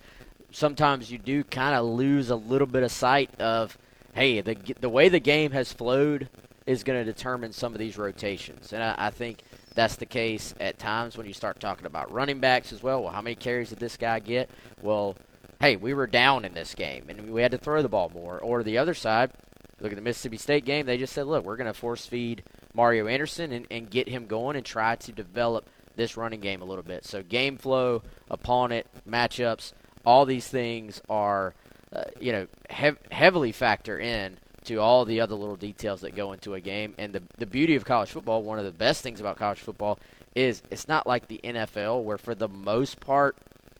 sometimes 0.51 1.11
you 1.11 1.17
do 1.17 1.43
kind 1.43 1.75
of 1.75 1.85
lose 1.85 2.29
a 2.29 2.35
little 2.35 2.67
bit 2.67 2.83
of 2.83 2.91
sight 2.91 3.29
of, 3.39 3.77
hey, 4.13 4.41
the 4.41 4.55
the 4.79 4.89
way 4.89 5.09
the 5.09 5.19
game 5.19 5.51
has 5.51 5.73
flowed 5.73 6.29
is 6.65 6.83
going 6.83 6.99
to 6.99 7.11
determine 7.11 7.51
some 7.51 7.73
of 7.73 7.79
these 7.79 7.97
rotations, 7.97 8.71
and 8.73 8.81
I, 8.81 8.95
I 8.97 9.09
think 9.09 9.43
that's 9.75 9.95
the 9.95 10.05
case 10.05 10.53
at 10.59 10.77
times 10.77 11.17
when 11.17 11.25
you 11.25 11.33
start 11.33 11.59
talking 11.59 11.85
about 11.85 12.11
running 12.11 12.39
backs 12.39 12.71
as 12.71 12.83
well. 12.83 13.03
Well, 13.03 13.11
how 13.11 13.21
many 13.21 13.35
carries 13.35 13.69
did 13.69 13.79
this 13.79 13.97
guy 13.97 14.19
get? 14.19 14.49
Well, 14.81 15.15
hey, 15.59 15.75
we 15.75 15.93
were 15.93 16.07
down 16.07 16.45
in 16.45 16.53
this 16.53 16.75
game 16.75 17.05
and 17.09 17.29
we 17.29 17.41
had 17.41 17.51
to 17.51 17.57
throw 17.57 17.81
the 17.81 17.89
ball 17.89 18.11
more. 18.13 18.39
Or 18.39 18.63
the 18.63 18.77
other 18.77 18.93
side, 18.93 19.31
look 19.79 19.91
at 19.91 19.95
the 19.95 20.01
Mississippi 20.01 20.37
State 20.37 20.65
game. 20.65 20.85
They 20.85 20.97
just 20.97 21.13
said, 21.13 21.25
look, 21.25 21.43
we're 21.43 21.57
going 21.57 21.67
to 21.67 21.73
force 21.73 22.05
feed 22.05 22.43
Mario 22.73 23.07
Anderson 23.07 23.51
and, 23.51 23.67
and 23.69 23.89
get 23.89 24.07
him 24.07 24.25
going 24.25 24.55
and 24.55 24.65
try 24.65 24.95
to 24.95 25.11
develop 25.11 25.69
this 25.95 26.17
running 26.17 26.39
game 26.39 26.61
a 26.61 26.65
little 26.65 26.83
bit. 26.83 27.05
So 27.05 27.21
game 27.21 27.57
flow, 27.57 28.01
opponent, 28.29 28.87
matchups, 29.07 29.73
all 30.05 30.25
these 30.25 30.47
things 30.47 31.01
are, 31.09 31.53
uh, 31.93 32.05
you 32.19 32.31
know, 32.31 32.47
hev- 32.69 32.99
heavily 33.11 33.51
factor 33.51 33.99
in 33.99 34.37
to 34.65 34.77
all 34.77 35.05
the 35.05 35.21
other 35.21 35.35
little 35.35 35.55
details 35.55 36.01
that 36.01 36.15
go 36.15 36.31
into 36.31 36.53
a 36.53 36.61
game. 36.61 36.95
And 36.97 37.13
the 37.13 37.21
the 37.37 37.45
beauty 37.45 37.75
of 37.75 37.85
college 37.85 38.09
football, 38.09 38.43
one 38.43 38.59
of 38.59 38.65
the 38.65 38.71
best 38.71 39.01
things 39.01 39.19
about 39.19 39.37
college 39.37 39.59
football, 39.59 39.99
is 40.35 40.61
it's 40.71 40.87
not 40.87 41.05
like 41.05 41.27
the 41.27 41.39
NFL 41.43 42.03
where 42.03 42.17
for 42.17 42.33
the 42.33 42.47
most 42.47 42.99
part 42.99 43.37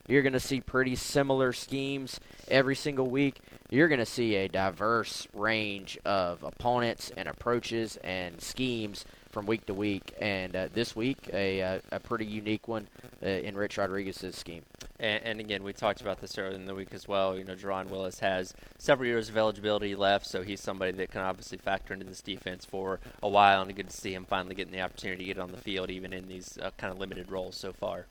you're 0.08 0.22
going 0.22 0.34
to 0.34 0.40
see 0.40 0.60
pretty 0.60 0.96
similar 0.96 1.54
schemes 1.54 2.20
every 2.50 2.76
single 2.76 3.10
week. 3.10 3.40
You're 3.74 3.88
going 3.88 3.98
to 3.98 4.06
see 4.06 4.36
a 4.36 4.48
diverse 4.48 5.28
range 5.34 5.98
of 6.06 6.44
opponents 6.44 7.12
and 7.18 7.28
approaches 7.28 7.98
and 8.04 8.40
schemes 8.40 9.04
from 9.32 9.48
week 9.48 9.66
to 9.66 9.74
week. 9.74 10.14
And 10.22 10.56
uh, 10.56 10.68
this 10.72 10.96
week, 10.96 11.28
a, 11.34 11.60
a, 11.60 11.82
a, 11.92 12.00
pretty 12.00 12.28
unique 12.28 12.68
one 12.68 12.88
uh, 13.24 13.30
in 13.30 13.56
Rich 13.56 13.80
Rodriguez's 13.80 14.36
scheme. 14.36 14.62
And, 15.00 15.24
and, 15.24 15.40
again, 15.40 15.64
we 15.64 15.74
talked 15.74 16.02
about 16.02 16.22
this 16.22 16.38
earlier 16.38 16.54
in 16.54 16.68
the 16.68 16.76
week 16.76 16.94
as 16.94 17.08
well. 17.08 17.36
You 17.36 17.46
know, 17.46 17.56
Jaron 17.56 17.90
Willis 17.90 18.20
has 18.20 18.54
several 18.78 19.08
years 19.08 19.28
of 19.28 19.38
eligibility 19.38 19.96
left, 19.96 20.28
so 20.28 20.44
he's 20.44 20.62
somebody 20.62 20.92
that 20.92 21.10
can 21.10 21.22
obviously 21.22 21.58
factor 21.58 21.96
into 21.96 22.06
this 22.06 22.22
defense 22.22 22.66
for 22.66 23.00
a 23.24 23.28
while. 23.28 23.64
And 23.64 23.76
good 23.76 23.90
to 23.90 23.98
see 23.98 24.14
him 24.14 24.26
finally 24.26 24.54
getting 24.54 24.74
the 24.74 24.82
opportunity 24.82 25.24
to 25.24 25.34
get 25.34 25.40
on 25.40 25.52
the 25.52 25.58
field, 25.58 25.90
even 25.90 26.14
in 26.14 26.28
these 26.28 26.60
uh, 26.62 26.70
kind 26.78 26.94
of 26.94 27.00
limited 27.00 27.32
roles 27.32 27.58
so 27.58 27.74
far. 27.74 28.06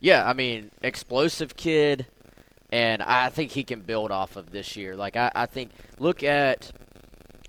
Yeah, 0.00 0.28
I 0.28 0.34
mean, 0.34 0.70
explosive 0.82 1.56
kid, 1.56 2.04
and 2.70 3.02
I 3.02 3.28
think 3.28 3.52
he 3.52 3.64
can 3.64 3.80
build 3.80 4.10
off 4.10 4.36
of 4.36 4.50
this 4.50 4.76
year. 4.76 4.96
Like 4.96 5.16
I, 5.16 5.30
I 5.34 5.46
think 5.46 5.70
look 5.98 6.22
at 6.22 6.72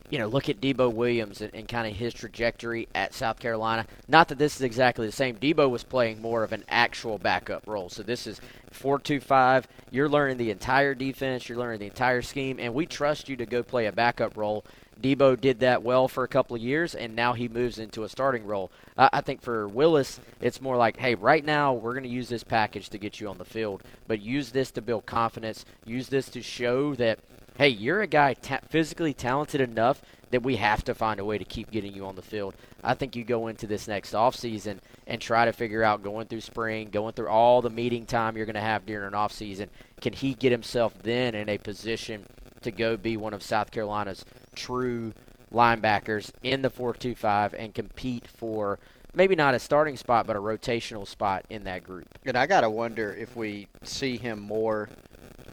you 0.10 0.20
know, 0.20 0.28
look 0.28 0.48
at 0.48 0.62
Debo 0.62 0.94
Williams 0.94 1.42
and, 1.42 1.54
and 1.54 1.68
kind 1.68 1.86
of 1.86 1.94
his 1.94 2.14
trajectory 2.14 2.88
at 2.96 3.14
South 3.14 3.40
Carolina. 3.40 3.86
Not 4.08 4.30
that 4.30 4.38
this 4.38 4.56
is 4.56 4.62
exactly 4.62 5.06
the 5.06 5.12
same. 5.12 5.36
Debo 5.36 5.70
was 5.70 5.84
playing 5.84 6.22
more 6.22 6.44
of 6.44 6.54
an 6.54 6.64
actual 6.70 7.18
backup 7.18 7.68
role. 7.68 7.90
So 7.90 8.04
this 8.04 8.26
is 8.26 8.40
4 8.72 9.00
2 9.00 9.20
5. 9.20 9.68
You're 9.92 10.08
learning 10.08 10.38
the 10.38 10.52
entire 10.52 10.96
defense, 10.96 11.50
you're 11.50 11.58
learning 11.58 11.80
the 11.80 11.88
entire 11.88 12.22
scheme, 12.22 12.58
and 12.60 12.74
we 12.74 12.86
trust 12.86 13.28
you 13.28 13.36
to 13.38 13.46
go 13.46 13.64
play 13.64 13.88
a 13.88 13.92
backup 13.92 14.38
role 14.38 14.64
Debo 15.02 15.40
did 15.40 15.60
that 15.60 15.84
well 15.84 16.08
for 16.08 16.24
a 16.24 16.28
couple 16.28 16.56
of 16.56 16.62
years, 16.62 16.96
and 16.96 17.16
now 17.16 17.34
he 17.34 17.48
moves 17.48 17.80
into 17.80 18.04
a 18.04 18.10
starting 18.10 18.46
role. 18.46 18.72
Uh, 18.98 19.10
I 19.14 19.22
think 19.22 19.42
for 19.42 19.68
Willis, 19.68 20.20
it's 20.42 20.62
more 20.62 20.78
like, 20.78 20.98
hey, 20.98 21.16
right 21.16 21.44
now 21.44 21.74
we're 21.74 21.94
going 21.94 22.04
to 22.04 22.10
use 22.10 22.30
this 22.30 22.44
package 22.44 22.90
to 22.90 22.98
get 22.98 23.20
you 23.20 23.28
on 23.28 23.38
the 23.38 23.46
field, 23.46 23.84
but 24.08 24.22
use 24.22 24.52
this 24.52 24.72
to 24.72 24.82
build 24.82 25.06
confidence. 25.06 25.66
Use 25.86 26.10
this 26.10 26.30
to 26.30 26.42
show 26.42 26.96
that, 26.96 27.20
hey, 27.58 27.70
you're 27.70 28.02
a 28.02 28.08
guy 28.08 28.34
ta- 28.34 28.60
physically 28.70 29.14
talented 29.14 29.62
enough 29.62 30.02
that 30.32 30.44
we 30.44 30.58
have 30.58 30.84
to 30.84 30.94
find 30.96 31.20
a 31.20 31.26
way 31.26 31.38
to 31.38 31.46
keep 31.46 31.72
getting 31.72 31.94
you 31.94 32.06
on 32.06 32.16
the 32.16 32.22
field. 32.22 32.54
I 32.84 32.94
think 32.94 33.16
you 33.16 33.24
go 33.24 33.48
into 33.48 33.68
this 33.68 33.88
next 33.88 34.14
offseason 34.14 34.80
and 35.06 35.22
try 35.22 35.46
to 35.46 35.54
figure 35.54 35.84
out 35.84 36.04
going 36.04 36.28
through 36.28 36.42
spring, 36.42 36.90
going 36.90 37.14
through 37.14 37.30
all 37.30 37.62
the 37.62 37.70
meeting 37.70 38.06
time 38.06 38.36
you're 38.36 38.46
going 38.46 38.56
to 38.56 38.62
have 38.62 38.86
during 38.86 39.08
an 39.08 39.14
offseason, 39.14 39.70
can 40.02 40.14
he 40.14 40.34
get 40.34 40.52
himself 40.52 40.94
then 41.02 41.34
in 41.34 41.50
a 41.50 41.58
position 41.58 42.26
to 42.68 42.72
go 42.72 42.98
be 42.98 43.18
one 43.18 43.34
of 43.34 43.42
South 43.42 43.72
Carolina's 43.72 44.26
true 44.56 45.14
linebackers 45.54 46.32
in 46.44 46.62
the 46.62 46.70
4-2-5 46.70 47.54
and 47.58 47.74
compete 47.74 48.28
for 48.28 48.78
maybe 49.14 49.36
not 49.36 49.56
a 49.56 49.60
starting 49.60 49.96
spot 49.96 50.28
but 50.28 50.36
a 50.36 50.40
rotational 50.40 51.08
spot 51.08 51.46
in 51.50 51.64
that 51.64 51.84
group. 51.84 52.08
And 52.26 52.38
I 52.38 52.46
got 52.46 52.62
to 52.62 52.70
wonder 52.70 53.14
if 53.14 53.36
we 53.36 53.68
see 53.84 54.18
him 54.18 54.40
more 54.40 54.90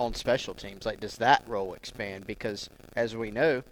on 0.00 0.14
special 0.14 0.54
teams. 0.54 0.84
Like 0.84 0.98
does 0.98 1.16
that 1.18 1.44
role 1.46 1.74
expand 1.74 2.26
because 2.26 2.68
as 2.96 3.16
we 3.16 3.30
know 3.30 3.62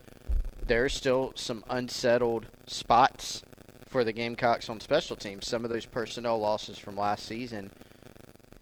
there's 0.64 0.94
still 0.94 1.32
some 1.34 1.64
unsettled 1.68 2.46
spots 2.66 3.42
for 3.88 4.04
the 4.04 4.12
Gamecocks 4.12 4.70
on 4.70 4.78
special 4.78 5.16
teams. 5.16 5.48
Some 5.48 5.64
of 5.64 5.70
those 5.70 5.86
personnel 5.86 6.38
losses 6.38 6.78
from 6.78 6.96
last 6.96 7.26
season 7.26 7.72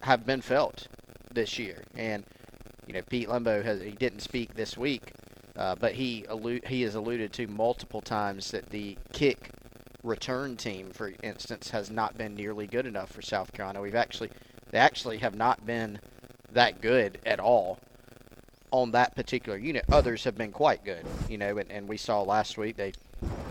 have 0.00 0.24
been 0.24 0.40
felt 0.40 0.88
this 1.32 1.58
year. 1.58 1.84
And 1.94 2.24
you 2.90 2.94
know, 2.94 3.02
Pete 3.08 3.28
Lembo 3.28 3.62
has 3.62 3.80
he 3.80 3.92
didn't 3.92 4.18
speak 4.18 4.56
this 4.56 4.76
week, 4.76 5.12
uh, 5.54 5.76
but 5.76 5.92
he 5.92 6.24
allude, 6.28 6.66
he 6.66 6.82
has 6.82 6.96
alluded 6.96 7.32
to 7.34 7.46
multiple 7.46 8.00
times 8.00 8.50
that 8.50 8.68
the 8.70 8.98
kick 9.12 9.50
return 10.02 10.56
team, 10.56 10.90
for 10.90 11.12
instance, 11.22 11.70
has 11.70 11.88
not 11.88 12.18
been 12.18 12.34
nearly 12.34 12.66
good 12.66 12.86
enough 12.86 13.12
for 13.12 13.22
South 13.22 13.52
Carolina. 13.52 13.80
We've 13.80 13.94
actually 13.94 14.30
they 14.72 14.78
actually 14.78 15.18
have 15.18 15.36
not 15.36 15.64
been 15.64 16.00
that 16.50 16.80
good 16.80 17.18
at 17.24 17.38
all 17.38 17.78
on 18.72 18.90
that 18.90 19.14
particular 19.14 19.56
unit. 19.56 19.84
Others 19.92 20.24
have 20.24 20.36
been 20.36 20.50
quite 20.50 20.84
good, 20.84 21.06
you 21.28 21.38
know, 21.38 21.58
and, 21.58 21.70
and 21.70 21.88
we 21.88 21.96
saw 21.96 22.22
last 22.22 22.58
week 22.58 22.76
they, 22.76 22.92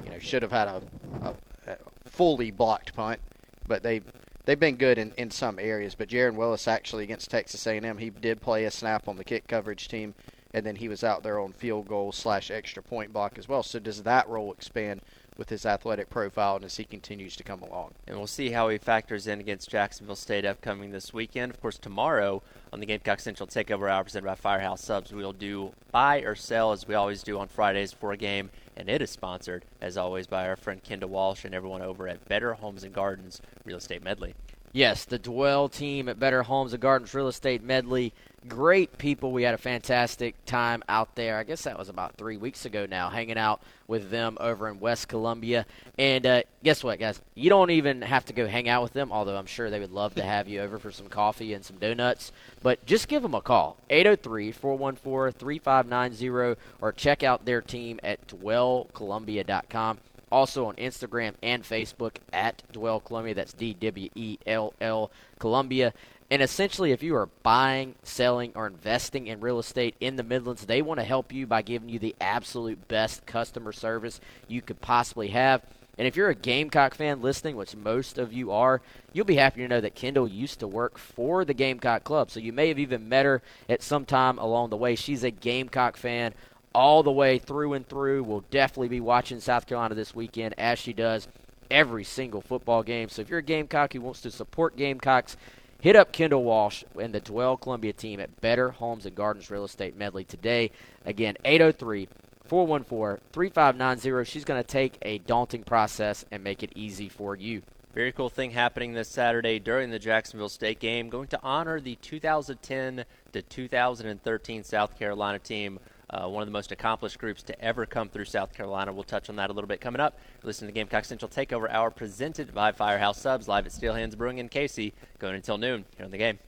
you 0.03 0.11
know, 0.11 0.19
should 0.19 0.41
have 0.41 0.51
had 0.51 0.67
a, 0.67 0.81
a, 1.21 1.33
a 1.65 1.77
fully 2.09 2.51
blocked 2.51 2.93
punt, 2.93 3.21
but 3.69 3.83
they 3.83 4.01
they've 4.45 4.59
been 4.59 4.75
good 4.75 4.97
in, 4.97 5.13
in 5.17 5.31
some 5.31 5.59
areas. 5.59 5.95
But 5.95 6.09
Jaron 6.09 6.35
Willis 6.35 6.67
actually 6.67 7.03
against 7.03 7.29
Texas 7.29 7.65
A&M, 7.67 7.97
he 7.97 8.09
did 8.09 8.41
play 8.41 8.65
a 8.65 8.71
snap 8.71 9.07
on 9.07 9.17
the 9.17 9.23
kick 9.23 9.47
coverage 9.47 9.87
team 9.87 10.13
and 10.53 10.65
then 10.65 10.75
he 10.75 10.87
was 10.87 11.03
out 11.03 11.23
there 11.23 11.39
on 11.39 11.53
field 11.53 11.87
goal 11.87 12.11
slash 12.11 12.49
extra 12.49 12.81
point 12.81 13.13
block 13.13 13.37
as 13.37 13.47
well. 13.47 13.63
So 13.63 13.79
does 13.79 14.03
that 14.03 14.27
role 14.27 14.51
expand 14.51 15.01
with 15.37 15.49
his 15.49 15.65
athletic 15.65 16.09
profile 16.09 16.57
and 16.57 16.65
as 16.65 16.77
he 16.77 16.83
continues 16.83 17.35
to 17.35 17.43
come 17.43 17.61
along? 17.61 17.93
And 18.07 18.17
we'll 18.17 18.27
see 18.27 18.51
how 18.51 18.69
he 18.69 18.77
factors 18.77 19.27
in 19.27 19.39
against 19.39 19.69
Jacksonville 19.69 20.15
State 20.15 20.45
upcoming 20.45 20.91
this 20.91 21.13
weekend. 21.13 21.51
Of 21.51 21.61
course, 21.61 21.77
tomorrow 21.77 22.41
on 22.73 22.79
the 22.79 22.85
Gamecock 22.85 23.19
Central 23.19 23.47
Takeover 23.47 23.89
Hour 23.89 24.03
presented 24.03 24.25
by 24.25 24.35
Firehouse 24.35 24.83
Subs, 24.83 25.13
we'll 25.13 25.33
do 25.33 25.71
buy 25.91 26.19
or 26.19 26.35
sell 26.35 26.71
as 26.71 26.87
we 26.87 26.95
always 26.95 27.23
do 27.23 27.37
on 27.37 27.47
Fridays 27.47 27.93
for 27.93 28.11
a 28.11 28.17
game. 28.17 28.49
And 28.79 28.87
it 28.87 29.01
is 29.01 29.09
sponsored, 29.09 29.65
as 29.81 29.97
always, 29.97 30.25
by 30.25 30.47
our 30.47 30.55
friend 30.55 30.81
Kendall 30.81 31.09
Walsh 31.09 31.43
and 31.43 31.53
everyone 31.53 31.81
over 31.81 32.07
at 32.07 32.29
Better 32.29 32.53
Homes 32.53 32.85
and 32.85 32.93
Gardens 32.93 33.41
Real 33.65 33.75
Estate 33.75 34.01
Medley. 34.01 34.35
Yes, 34.71 35.03
the 35.03 35.19
Dwell 35.19 35.67
team 35.67 36.07
at 36.07 36.17
Better 36.17 36.43
Homes 36.43 36.71
and 36.71 36.81
Gardens 36.81 37.13
Real 37.13 37.27
Estate 37.27 37.61
Medley 37.61 38.13
great 38.47 38.97
people. 38.97 39.31
We 39.31 39.43
had 39.43 39.53
a 39.53 39.57
fantastic 39.57 40.35
time 40.45 40.83
out 40.87 41.15
there. 41.15 41.37
I 41.37 41.43
guess 41.43 41.63
that 41.63 41.77
was 41.77 41.89
about 41.89 42.15
three 42.15 42.37
weeks 42.37 42.65
ago 42.65 42.85
now, 42.85 43.09
hanging 43.09 43.37
out 43.37 43.61
with 43.87 44.09
them 44.09 44.37
over 44.39 44.67
in 44.67 44.79
West 44.79 45.07
Columbia. 45.07 45.65
And 45.97 46.25
uh, 46.25 46.43
guess 46.63 46.83
what, 46.83 46.99
guys? 46.99 47.21
You 47.35 47.49
don't 47.49 47.71
even 47.71 48.01
have 48.01 48.25
to 48.25 48.33
go 48.33 48.47
hang 48.47 48.69
out 48.69 48.83
with 48.83 48.93
them, 48.93 49.11
although 49.11 49.37
I'm 49.37 49.45
sure 49.45 49.69
they 49.69 49.79
would 49.79 49.91
love 49.91 50.15
to 50.15 50.23
have 50.23 50.47
you 50.47 50.61
over 50.61 50.79
for 50.79 50.91
some 50.91 51.07
coffee 51.07 51.53
and 51.53 51.63
some 51.65 51.77
donuts. 51.77 52.31
But 52.61 52.85
just 52.85 53.07
give 53.07 53.21
them 53.21 53.33
a 53.33 53.41
call, 53.41 53.77
803 53.89 54.51
414 54.51 55.39
3590, 55.39 56.59
or 56.81 56.91
check 56.93 57.23
out 57.23 57.45
their 57.45 57.61
team 57.61 57.99
at 58.03 58.27
dwellcolumbia.com. 58.27 59.99
Also 60.31 60.65
on 60.65 60.75
Instagram 60.75 61.33
and 61.41 61.63
Facebook 61.63 62.15
at 62.31 62.63
Dwell 62.71 62.99
Columbia. 62.99 63.33
That's 63.33 63.53
D 63.53 63.73
W 63.73 64.09
E 64.15 64.37
L 64.45 64.73
L 64.79 65.11
Columbia. 65.39 65.93
And 66.31 66.43
essentially, 66.43 66.91
if 66.91 67.01
you 67.01 67.15
are 67.15 67.29
buying, 67.41 67.95
selling, 68.03 68.51
or 68.53 68.67
investing 68.67 69.25
in 69.25 69.39
real 69.39 69.57
estate 69.57 69.95
in 69.99 70.15
the 70.15 70.23
Midlands, 70.23 70.65
they 70.65 70.81
want 70.81 70.99
to 70.99 71.03
help 71.03 71.33
you 71.33 71.47
by 71.47 71.63
giving 71.63 71.89
you 71.89 71.97
the 71.97 72.15
absolute 72.21 72.87
best 72.87 73.25
customer 73.25 73.71
service 73.71 74.21
you 74.47 74.61
could 74.61 74.79
possibly 74.79 75.29
have. 75.29 75.63
And 75.97 76.07
if 76.07 76.15
you're 76.15 76.29
a 76.29 76.35
Gamecock 76.35 76.93
fan 76.93 77.21
listening, 77.21 77.57
which 77.57 77.75
most 77.75 78.17
of 78.17 78.31
you 78.31 78.51
are, 78.51 78.81
you'll 79.11 79.25
be 79.25 79.35
happy 79.35 79.61
to 79.61 79.67
know 79.67 79.81
that 79.81 79.95
Kendall 79.95 80.29
used 80.29 80.59
to 80.59 80.67
work 80.67 80.97
for 80.97 81.43
the 81.43 81.53
Gamecock 81.53 82.05
Club. 82.05 82.31
So 82.31 82.39
you 82.39 82.53
may 82.53 82.69
have 82.69 82.79
even 82.79 83.09
met 83.09 83.25
her 83.25 83.41
at 83.67 83.81
some 83.81 84.05
time 84.05 84.37
along 84.37 84.69
the 84.69 84.77
way. 84.77 84.95
She's 84.95 85.25
a 85.25 85.31
Gamecock 85.31 85.97
fan 85.97 86.33
all 86.73 87.03
the 87.03 87.11
way 87.11 87.39
through 87.39 87.73
and 87.73 87.87
through. 87.87 88.23
We'll 88.23 88.45
definitely 88.51 88.89
be 88.89 89.01
watching 89.01 89.39
South 89.39 89.65
Carolina 89.65 89.95
this 89.95 90.15
weekend 90.15 90.55
as 90.57 90.79
she 90.79 90.93
does 90.93 91.27
every 91.69 92.03
single 92.03 92.41
football 92.41 92.83
game. 92.83 93.09
So 93.09 93.21
if 93.21 93.29
you're 93.29 93.39
a 93.39 93.43
Gamecock 93.43 93.93
who 93.93 94.01
wants 94.01 94.21
to 94.21 94.31
support 94.31 94.75
Gamecocks, 94.75 95.37
Hit 95.81 95.95
up 95.95 96.11
Kendall 96.11 96.43
Walsh 96.43 96.83
and 96.99 97.13
the 97.13 97.21
Dwell 97.21 97.55
Columbia 97.55 97.93
team 97.93 98.19
at 98.19 98.41
Better 98.41 98.69
Homes 98.71 99.05
and 99.05 99.15
Gardens 99.15 99.49
Real 99.49 99.63
Estate 99.63 99.95
Medley 99.95 100.25
today. 100.25 100.71
Again, 101.05 101.37
803 101.45 102.09
414 102.43 103.23
3590. 103.31 104.29
She's 104.29 104.43
going 104.43 104.61
to 104.61 104.67
take 104.67 104.97
a 105.03 105.19
daunting 105.19 105.63
process 105.63 106.25
and 106.31 106.43
make 106.43 106.63
it 106.63 106.73
easy 106.75 107.07
for 107.07 107.33
you. 107.33 107.61
Very 107.93 108.11
cool 108.11 108.27
thing 108.27 108.51
happening 108.51 108.93
this 108.93 109.07
Saturday 109.07 109.57
during 109.57 109.89
the 109.89 109.99
Jacksonville 109.99 110.49
State 110.49 110.79
game. 110.79 111.07
Going 111.07 111.29
to 111.29 111.39
honor 111.41 111.79
the 111.79 111.95
2010 111.95 113.05
to 113.31 113.41
2013 113.41 114.63
South 114.65 114.99
Carolina 114.99 115.39
team 115.39 115.79
uh, 116.09 116.27
one 116.27 116.41
of 116.41 116.47
the 116.47 116.53
most 116.53 116.71
accomplished 116.71 117.19
groups 117.19 117.43
to 117.43 117.61
ever 117.61 117.85
come 117.85 118.09
through 118.09 118.25
South 118.25 118.53
Carolina. 118.53 118.91
We'll 118.91 119.03
touch 119.03 119.29
on 119.29 119.35
that 119.37 119.49
a 119.49 119.53
little 119.53 119.67
bit 119.67 119.81
coming 119.81 120.01
up. 120.01 120.17
Listen 120.43 120.67
to 120.67 120.73
Gamecock 120.73 121.05
Central 121.05 121.29
Takeover 121.29 121.69
Hour 121.69 121.91
presented 121.91 122.53
by 122.53 122.71
Firehouse 122.71 123.19
Subs 123.19 123.47
live 123.47 123.65
at 123.65 123.71
Steel 123.71 123.93
Hands 123.93 124.15
Brewing 124.15 124.39
in 124.39 124.49
Cayce, 124.49 124.91
going 125.19 125.35
until 125.35 125.57
noon 125.57 125.85
here 125.97 126.05
on 126.05 126.11
the 126.11 126.17
game. 126.17 126.39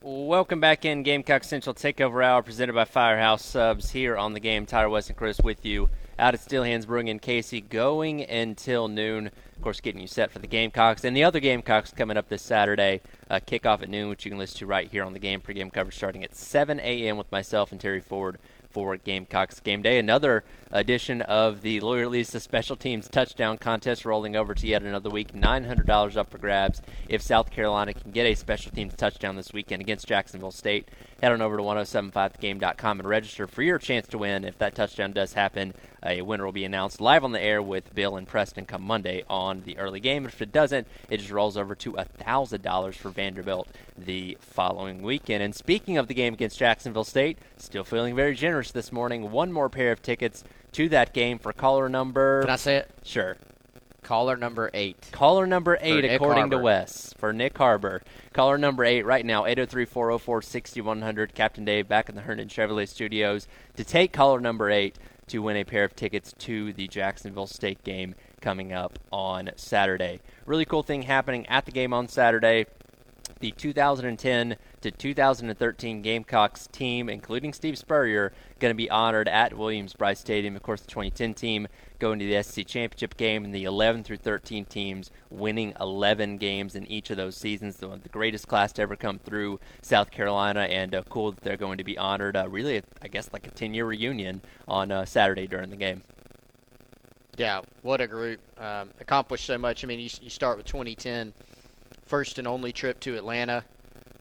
Welcome 0.00 0.60
back 0.60 0.84
in 0.84 1.02
Gamecock 1.02 1.42
Central 1.42 1.74
Takeover 1.74 2.24
Hour 2.24 2.42
presented 2.42 2.72
by 2.72 2.84
Firehouse 2.84 3.44
Subs 3.44 3.90
here 3.90 4.16
on 4.16 4.32
the 4.32 4.40
game. 4.40 4.64
Tyler 4.64 4.88
Wes 4.88 5.08
and 5.08 5.16
Chris 5.16 5.40
with 5.40 5.64
you 5.64 5.90
out 6.18 6.34
at 6.34 6.40
Steel 6.40 6.64
Hands 6.64 6.84
Brewing 6.84 7.08
in 7.08 7.18
Cayce 7.18 7.54
going 7.68 8.28
until 8.28 8.88
noon. 8.88 9.26
Of 9.26 9.62
course, 9.62 9.80
getting 9.80 10.00
you 10.00 10.06
set 10.06 10.30
for 10.30 10.38
the 10.38 10.46
Gamecocks 10.46 11.04
and 11.04 11.16
the 11.16 11.24
other 11.24 11.40
Gamecocks 11.40 11.92
coming 11.92 12.16
up 12.16 12.28
this 12.28 12.42
Saturday. 12.42 13.00
Uh, 13.30 13.40
kickoff 13.44 13.82
at 13.82 13.88
noon, 13.88 14.08
which 14.08 14.24
you 14.24 14.30
can 14.30 14.38
listen 14.38 14.58
to 14.58 14.66
right 14.66 14.90
here 14.90 15.04
on 15.04 15.12
the 15.12 15.18
game 15.18 15.40
pregame 15.40 15.72
coverage 15.72 15.96
starting 15.96 16.24
at 16.24 16.34
7 16.34 16.80
a.m. 16.80 17.16
with 17.16 17.30
myself 17.30 17.72
and 17.72 17.80
Terry 17.80 18.00
Ford 18.00 18.38
for 18.70 18.96
Gamecocks 18.96 19.60
game 19.60 19.82
day. 19.82 19.98
Another 19.98 20.44
edition 20.70 21.22
of 21.22 21.62
the 21.62 21.80
Lawyer 21.80 22.08
Lisa 22.08 22.38
Special 22.40 22.76
Teams 22.76 23.08
Touchdown 23.08 23.58
Contest 23.58 24.04
rolling 24.04 24.36
over 24.36 24.54
to 24.54 24.66
yet 24.66 24.82
another 24.82 25.10
week. 25.10 25.32
$900 25.32 26.16
up 26.16 26.30
for 26.30 26.38
grabs 26.38 26.82
if 27.08 27.22
South 27.22 27.50
Carolina 27.50 27.94
can 27.94 28.10
get 28.10 28.26
a 28.26 28.34
special 28.34 28.70
teams 28.70 28.94
touchdown 28.94 29.36
this 29.36 29.52
weekend 29.52 29.80
against 29.80 30.06
Jacksonville 30.06 30.50
State. 30.50 30.88
Head 31.22 31.32
on 31.32 31.42
over 31.42 31.56
to 31.56 31.62
1075thegame.com 31.62 33.00
and 33.00 33.08
register 33.08 33.46
for 33.46 33.62
your 33.62 33.78
chance 33.78 34.06
to 34.08 34.18
win. 34.18 34.44
If 34.44 34.58
that 34.58 34.74
touchdown 34.74 35.12
does 35.12 35.32
happen, 35.32 35.74
a 36.04 36.22
winner 36.22 36.44
will 36.44 36.52
be 36.52 36.64
announced 36.64 37.00
live 37.00 37.24
on 37.24 37.32
the 37.32 37.42
air 37.42 37.60
with 37.62 37.94
Bill 37.94 38.16
and 38.16 38.26
Preston 38.26 38.66
come 38.66 38.82
Monday 38.82 39.24
on 39.28 39.62
the 39.64 39.78
early 39.78 40.00
game. 40.00 40.26
If 40.26 40.40
it 40.40 40.52
doesn't, 40.52 40.86
it 41.10 41.18
just 41.18 41.30
rolls 41.30 41.56
over 41.56 41.74
to 41.76 41.92
$1,000 41.92 42.94
for 42.94 43.10
Vanderbilt 43.10 43.68
the 43.96 44.36
following 44.40 45.02
weekend. 45.02 45.42
And 45.42 45.54
speaking 45.54 45.98
of 45.98 46.08
the 46.08 46.14
game 46.14 46.34
against 46.34 46.58
Jacksonville 46.58 47.04
State, 47.04 47.38
still 47.56 47.84
feeling 47.84 48.14
very 48.14 48.34
generous 48.34 48.70
this 48.70 48.92
morning. 48.92 49.30
One 49.30 49.52
more 49.52 49.68
pair 49.68 49.92
of 49.92 50.02
tickets 50.02 50.44
to 50.72 50.88
that 50.90 51.12
game 51.12 51.38
for 51.38 51.52
caller 51.52 51.88
number. 51.88 52.42
Can 52.42 52.50
I 52.50 52.56
say 52.56 52.76
it? 52.76 52.90
Sure. 53.02 53.36
Caller 54.02 54.36
number 54.36 54.70
eight. 54.72 55.10
Caller 55.12 55.46
number 55.46 55.76
eight, 55.82 56.04
according 56.04 56.44
Harbor. 56.44 56.56
to 56.56 56.62
Wes, 56.62 57.12
for 57.18 57.34
Nyck 57.34 57.56
Harbor. 57.58 58.00
Caller 58.32 58.56
number 58.56 58.84
eight 58.84 59.04
right 59.04 59.26
now, 59.26 59.44
803 59.44 59.84
404 59.84 60.40
6100. 60.40 61.34
Captain 61.34 61.64
Dave 61.64 61.88
back 61.88 62.08
in 62.08 62.14
the 62.14 62.22
Herndon 62.22 62.48
Chevrolet 62.48 62.88
studios 62.88 63.46
to 63.76 63.84
take 63.84 64.12
caller 64.12 64.40
number 64.40 64.70
eight 64.70 64.96
to 65.28 65.38
win 65.38 65.56
a 65.56 65.64
pair 65.64 65.84
of 65.84 65.94
tickets 65.94 66.34
to 66.38 66.72
the 66.72 66.88
Jacksonville 66.88 67.46
State 67.46 67.82
game 67.84 68.14
coming 68.40 68.72
up 68.72 68.98
on 69.12 69.50
Saturday. 69.56 70.20
Really 70.46 70.64
cool 70.64 70.82
thing 70.82 71.02
happening 71.02 71.46
at 71.46 71.66
the 71.66 71.72
game 71.72 71.92
on 71.92 72.08
Saturday 72.08 72.66
the 73.40 73.50
2010 73.52 74.56
to 74.80 74.90
2013 74.90 76.02
Gamecocks 76.02 76.66
team, 76.68 77.08
including 77.08 77.52
Steve 77.52 77.78
Spurrier, 77.78 78.32
going 78.58 78.72
to 78.72 78.76
be 78.76 78.90
honored 78.90 79.28
at 79.28 79.56
Williams-Brice 79.56 80.20
Stadium. 80.20 80.56
Of 80.56 80.62
course, 80.62 80.80
the 80.80 80.88
2010 80.88 81.34
team 81.34 81.68
going 81.98 82.18
to 82.18 82.26
the 82.26 82.42
SEC 82.42 82.66
championship 82.66 83.16
game, 83.16 83.44
and 83.44 83.54
the 83.54 83.64
11 83.64 84.04
through 84.04 84.18
13 84.18 84.64
teams 84.64 85.10
winning 85.30 85.74
11 85.80 86.38
games 86.38 86.74
in 86.74 86.86
each 86.86 87.10
of 87.10 87.16
those 87.16 87.36
seasons. 87.36 87.76
The, 87.76 87.88
the 87.88 88.08
greatest 88.08 88.48
class 88.48 88.72
to 88.74 88.82
ever 88.82 88.96
come 88.96 89.18
through 89.18 89.60
South 89.82 90.10
Carolina, 90.10 90.60
and 90.60 90.94
uh, 90.94 91.02
cool 91.08 91.32
that 91.32 91.40
they're 91.42 91.56
going 91.56 91.78
to 91.78 91.84
be 91.84 91.98
honored. 91.98 92.36
Uh, 92.36 92.48
really, 92.48 92.82
I 93.02 93.08
guess 93.08 93.30
like 93.32 93.46
a 93.46 93.50
10-year 93.50 93.84
reunion 93.84 94.42
on 94.66 94.90
uh, 94.90 95.04
Saturday 95.04 95.46
during 95.46 95.70
the 95.70 95.76
game. 95.76 96.02
Yeah, 97.38 97.60
what 97.82 98.00
a 98.00 98.06
group. 98.08 98.40
Um, 98.60 98.90
accomplished 99.00 99.46
so 99.46 99.56
much. 99.56 99.84
I 99.84 99.86
mean, 99.86 100.00
you, 100.00 100.10
you 100.20 100.28
start 100.28 100.56
with 100.56 100.66
2010, 100.66 101.32
first 102.08 102.38
and 102.38 102.48
only 102.48 102.72
trip 102.72 102.98
to 103.00 103.16
Atlanta. 103.16 103.64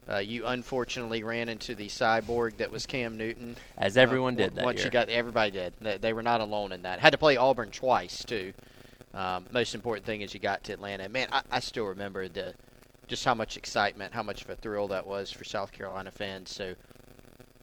Uh, 0.10 0.18
you 0.18 0.46
unfortunately 0.46 1.24
ran 1.24 1.50
into 1.50 1.76
the 1.76 1.88
cyborg 1.88 2.58
that 2.58 2.72
was 2.72 2.86
Cam 2.86 3.18
Newton. 3.18 3.56
As 3.78 3.98
everyone 3.98 4.36
Uh, 4.36 4.38
did 4.38 4.56
that 4.56 4.66
Once 4.66 4.78
year. 4.78 4.86
you 4.86 4.92
got, 4.92 5.10
everybody 5.10 5.52
did. 5.52 5.74
They, 5.82 5.98
they 5.98 6.14
were 6.14 6.24
not 6.24 6.40
alone 6.40 6.72
in 6.72 6.84
that. 6.84 7.00
Had 7.00 7.12
to 7.12 7.18
play 7.18 7.36
Auburn 7.36 7.72
twice 7.72 8.24
too. 8.24 8.54
Um, 9.14 9.46
most 9.52 9.74
important 9.76 10.06
thing 10.06 10.22
is 10.22 10.34
you 10.34 10.40
got 10.40 10.64
to 10.66 10.74
Atlanta. 10.74 11.10
Man, 11.10 11.28
I, 11.32 11.42
I 11.52 11.60
still 11.60 11.86
remember 11.86 12.28
the 12.28 12.54
just 13.08 13.24
how 13.26 13.34
much 13.34 13.58
excitement, 13.58 14.14
how 14.14 14.24
much 14.24 14.44
of 14.44 14.50
a 14.50 14.56
thrill 14.56 14.88
that 14.90 15.06
was 15.08 15.32
for 15.32 15.44
South 15.46 15.72
Carolina 15.72 16.12
fans. 16.12 16.52
So 16.52 16.76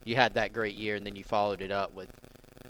you 0.04 0.16
had 0.16 0.34
that 0.34 0.52
great 0.52 0.74
year, 0.74 0.96
and 0.96 1.06
then 1.06 1.16
you 1.16 1.24
followed 1.24 1.60
it 1.62 1.70
up 1.70 1.94
with 1.94 2.08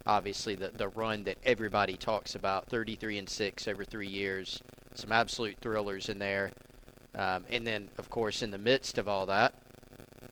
obviously 0.07 0.55
the 0.55 0.69
the 0.69 0.89
run 0.89 1.25
that 1.25 1.39
everybody 1.45 1.97
talks 1.97 2.35
about, 2.37 2.67
33 2.69 3.19
and 3.19 3.29
six 3.29 3.67
over 3.67 3.85
three 3.85 4.09
years. 4.09 4.61
Some 4.95 5.11
absolute 5.11 5.57
thrillers 5.61 6.09
in 6.09 6.19
there, 6.21 6.53
um, 7.17 7.45
and 7.51 7.67
then 7.67 7.89
of 7.99 8.11
course 8.11 8.43
in 8.43 8.51
the 8.51 8.59
midst 8.59 8.99
of 8.99 9.09
all 9.09 9.27
that, 9.27 9.55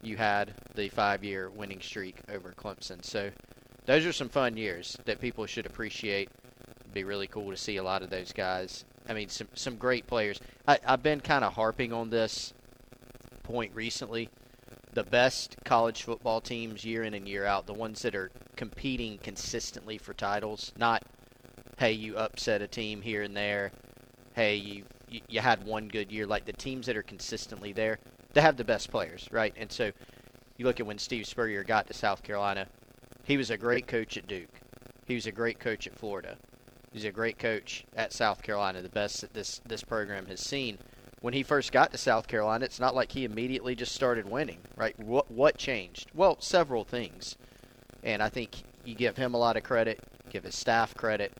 you 0.02 0.16
had 0.16 0.52
the 0.74 0.88
five-year 0.88 1.50
winning 1.50 1.80
streak 1.80 2.16
over 2.28 2.52
Clemson. 2.52 3.04
So 3.04 3.30
those 3.86 4.04
are 4.06 4.12
some 4.12 4.28
fun 4.28 4.56
years 4.56 4.96
that 5.04 5.20
people 5.20 5.46
should 5.46 5.66
appreciate. 5.66 6.28
It'd 6.80 6.94
be 6.94 7.04
really 7.04 7.26
cool 7.26 7.50
to 7.50 7.56
see 7.56 7.76
a 7.76 7.82
lot 7.82 8.02
of 8.02 8.10
those 8.10 8.32
guys. 8.32 8.84
I 9.08 9.14
mean, 9.14 9.28
some 9.28 9.48
some 9.54 9.76
great 9.76 10.06
players. 10.06 10.40
I, 10.66 10.78
I've 10.86 11.02
been 11.02 11.20
kind 11.20 11.44
of 11.44 11.54
harping 11.54 11.92
on 11.92 12.10
this 12.10 12.54
point 13.42 13.72
recently. 13.74 14.28
The 14.92 15.02
best 15.02 15.56
college 15.64 16.02
football 16.02 16.40
teams 16.40 16.84
year 16.84 17.02
in 17.02 17.14
and 17.14 17.26
year 17.26 17.46
out, 17.46 17.66
the 17.66 17.72
ones 17.72 18.02
that 18.02 18.14
are 18.14 18.30
competing 18.56 19.18
consistently 19.18 19.98
for 19.98 20.12
titles, 20.14 20.72
not 20.76 21.02
hey 21.78 21.92
you 21.92 22.16
upset 22.16 22.62
a 22.62 22.68
team 22.68 23.02
here 23.02 23.22
and 23.22 23.36
there, 23.36 23.72
hey 24.34 24.54
you 24.56 24.84
you, 25.12 25.20
you 25.28 25.40
had 25.40 25.64
one 25.64 25.88
good 25.88 26.10
year. 26.10 26.26
Like 26.26 26.44
the 26.44 26.52
teams 26.52 26.86
that 26.86 26.96
are 26.96 27.02
consistently 27.02 27.72
there, 27.72 27.98
they 28.32 28.40
have 28.40 28.56
the 28.56 28.64
best 28.64 28.90
players, 28.90 29.28
right? 29.30 29.54
And 29.56 29.70
so 29.70 29.92
you 30.56 30.64
look 30.64 30.80
at 30.80 30.86
when 30.86 30.98
Steve 30.98 31.26
Spurrier 31.26 31.64
got 31.64 31.86
to 31.88 31.94
South 31.94 32.22
Carolina, 32.22 32.66
he 33.24 33.36
was 33.36 33.50
a 33.50 33.56
great 33.56 33.86
coach 33.86 34.16
at 34.16 34.26
Duke. 34.26 34.60
He 35.06 35.14
was 35.14 35.26
a 35.26 35.32
great 35.32 35.58
coach 35.58 35.86
at 35.86 35.96
Florida. 35.96 36.36
He's 36.92 37.04
a 37.04 37.12
great 37.12 37.38
coach 37.38 37.84
at 37.96 38.12
South 38.12 38.42
Carolina, 38.42 38.82
the 38.82 38.88
best 38.88 39.22
that 39.22 39.32
this 39.32 39.60
this 39.66 39.82
program 39.82 40.26
has 40.26 40.40
seen. 40.40 40.78
When 41.20 41.34
he 41.34 41.42
first 41.42 41.72
got 41.72 41.90
to 41.92 41.98
South 41.98 42.26
Carolina, 42.26 42.64
it's 42.64 42.80
not 42.80 42.94
like 42.94 43.12
he 43.12 43.24
immediately 43.24 43.74
just 43.74 43.94
started 43.94 44.28
winning, 44.28 44.58
right? 44.76 44.98
What 44.98 45.30
what 45.30 45.56
changed? 45.56 46.10
Well, 46.14 46.36
several 46.40 46.84
things. 46.84 47.36
And 48.02 48.22
I 48.22 48.28
think 48.28 48.62
you 48.84 48.94
give 48.94 49.16
him 49.16 49.32
a 49.32 49.38
lot 49.38 49.56
of 49.56 49.62
credit, 49.62 50.00
give 50.28 50.44
his 50.44 50.56
staff 50.56 50.94
credit. 50.94 51.32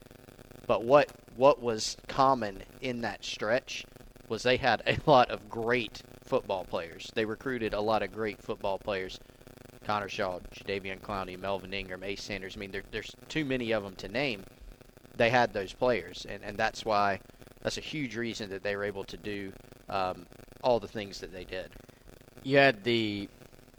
But 0.66 0.84
what 0.84 1.10
what 1.36 1.60
was 1.60 1.96
common 2.08 2.62
in 2.80 3.00
that 3.02 3.24
stretch 3.24 3.84
was 4.28 4.42
they 4.42 4.56
had 4.56 4.82
a 4.86 4.98
lot 5.10 5.30
of 5.30 5.48
great 5.48 6.02
football 6.24 6.64
players. 6.64 7.10
They 7.14 7.24
recruited 7.24 7.74
a 7.74 7.80
lot 7.80 8.02
of 8.02 8.12
great 8.12 8.42
football 8.42 8.78
players. 8.78 9.18
Connor 9.84 10.08
Shaw, 10.08 10.38
Jadeveon 10.54 11.00
Clowney, 11.00 11.38
Melvin 11.38 11.74
Ingram, 11.74 12.04
Ace 12.04 12.22
Sanders. 12.22 12.56
I 12.56 12.60
mean, 12.60 12.70
there, 12.70 12.82
there's 12.90 13.14
too 13.28 13.44
many 13.44 13.72
of 13.72 13.82
them 13.82 13.94
to 13.96 14.08
name. 14.08 14.44
They 15.16 15.28
had 15.28 15.52
those 15.52 15.72
players, 15.72 16.24
and, 16.28 16.42
and 16.44 16.56
that's 16.56 16.84
why 16.84 17.20
that's 17.62 17.78
a 17.78 17.82
huge 17.82 18.16
reason 18.16 18.50
that 18.50 18.62
they 18.62 18.76
were 18.76 18.84
able 18.84 19.04
to 19.04 19.16
do 19.16 19.52
um, 19.88 20.26
all 20.62 20.80
the 20.80 20.88
things 20.88 21.20
that 21.20 21.32
they 21.32 21.44
did. 21.44 21.70
You 22.42 22.58
had 22.58 22.84
the 22.84 23.28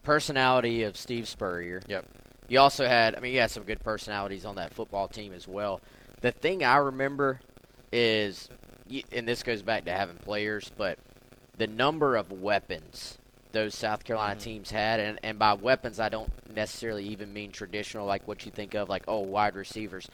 personality 0.04 0.84
of 0.84 0.98
Steve 0.98 1.28
Spurrier. 1.28 1.82
Yep. 1.88 2.06
You 2.50 2.60
also 2.60 2.86
had, 2.86 3.16
I 3.16 3.20
mean, 3.20 3.34
you 3.34 3.40
had 3.40 3.52
some 3.52 3.64
good 3.64 3.80
personalities 3.84 4.46
on 4.46 4.56
that 4.56 4.74
football 4.74 5.08
team 5.08 5.34
as 5.34 5.48
well. 5.48 5.82
The 6.24 6.32
thing 6.32 6.64
I 6.64 6.78
remember 6.78 7.42
is, 7.92 8.48
and 9.12 9.28
this 9.28 9.44
goes 9.44 9.62
back 9.62 9.84
to 9.86 9.92
having 9.92 10.16
players, 10.16 10.72
but 10.78 10.98
the 11.58 11.68
number 11.68 12.16
of 12.16 12.32
weapons 12.32 13.18
those 13.52 13.76
South 13.76 14.06
Carolina 14.06 14.40
teams 14.40 14.72
had, 14.72 15.02
and, 15.02 15.20
and 15.22 15.38
by 15.38 15.54
weapons, 15.54 16.00
I 16.00 16.08
don't 16.08 16.32
necessarily 16.56 17.06
even 17.10 17.34
mean 17.34 17.52
traditional, 17.52 18.08
like 18.08 18.26
what 18.26 18.46
you 18.46 18.52
think 18.52 18.74
of, 18.74 18.88
like, 18.88 19.04
oh, 19.08 19.20
wide 19.20 19.56
receivers. 19.56 20.08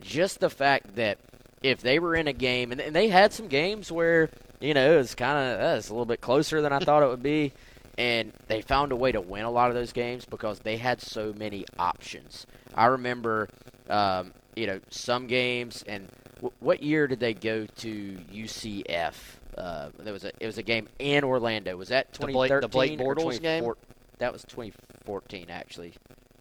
Just 0.00 0.40
the 0.40 0.50
fact 0.50 0.96
that 0.96 1.18
if 1.62 1.80
they 1.80 2.00
were 2.00 2.16
in 2.16 2.26
a 2.26 2.32
game, 2.32 2.72
and, 2.72 2.80
and 2.80 2.94
they 2.94 3.08
had 3.08 3.32
some 3.32 3.46
games 3.46 3.90
where, 3.90 4.28
you 4.60 4.74
know, 4.74 4.94
it 4.94 4.96
was 4.96 5.14
kind 5.14 5.38
of, 5.38 5.60
uh, 5.60 5.76
it's 5.76 5.88
a 5.88 5.92
little 5.92 6.06
bit 6.06 6.20
closer 6.20 6.60
than 6.60 6.72
I 6.72 6.80
thought 6.80 7.04
it 7.04 7.08
would 7.08 7.22
be 7.22 7.52
and 7.98 8.32
they 8.48 8.60
found 8.60 8.92
a 8.92 8.96
way 8.96 9.10
to 9.10 9.20
win 9.20 9.44
a 9.44 9.50
lot 9.50 9.70
of 9.70 9.74
those 9.74 9.92
games 9.92 10.26
because 10.26 10.58
they 10.60 10.76
had 10.76 11.00
so 11.00 11.32
many 11.32 11.64
options. 11.78 12.46
I 12.74 12.86
remember, 12.86 13.48
um, 13.88 14.32
you 14.56 14.66
know, 14.66 14.80
some 14.90 15.26
games, 15.26 15.84
and 15.86 16.08
w- 16.36 16.52
what 16.60 16.82
year 16.82 17.06
did 17.06 17.20
they 17.20 17.34
go 17.34 17.66
to 17.66 18.18
UCF? 18.32 19.14
Uh, 19.56 19.90
there 19.98 20.12
was 20.12 20.24
a 20.24 20.32
it 20.40 20.46
was 20.46 20.58
a 20.58 20.62
game 20.62 20.88
in 20.98 21.24
Orlando. 21.24 21.76
Was 21.76 21.88
that 21.90 22.12
The 22.14 22.26
Blake- 22.26 22.50
2013 22.50 22.60
the 22.60 22.68
Blake 22.68 23.00
or 23.00 23.14
Bortles 23.14 23.40
game? 23.40 23.62
24 23.62 23.76
That 24.18 24.32
was 24.32 24.42
2014, 24.44 25.46
actually, 25.50 25.94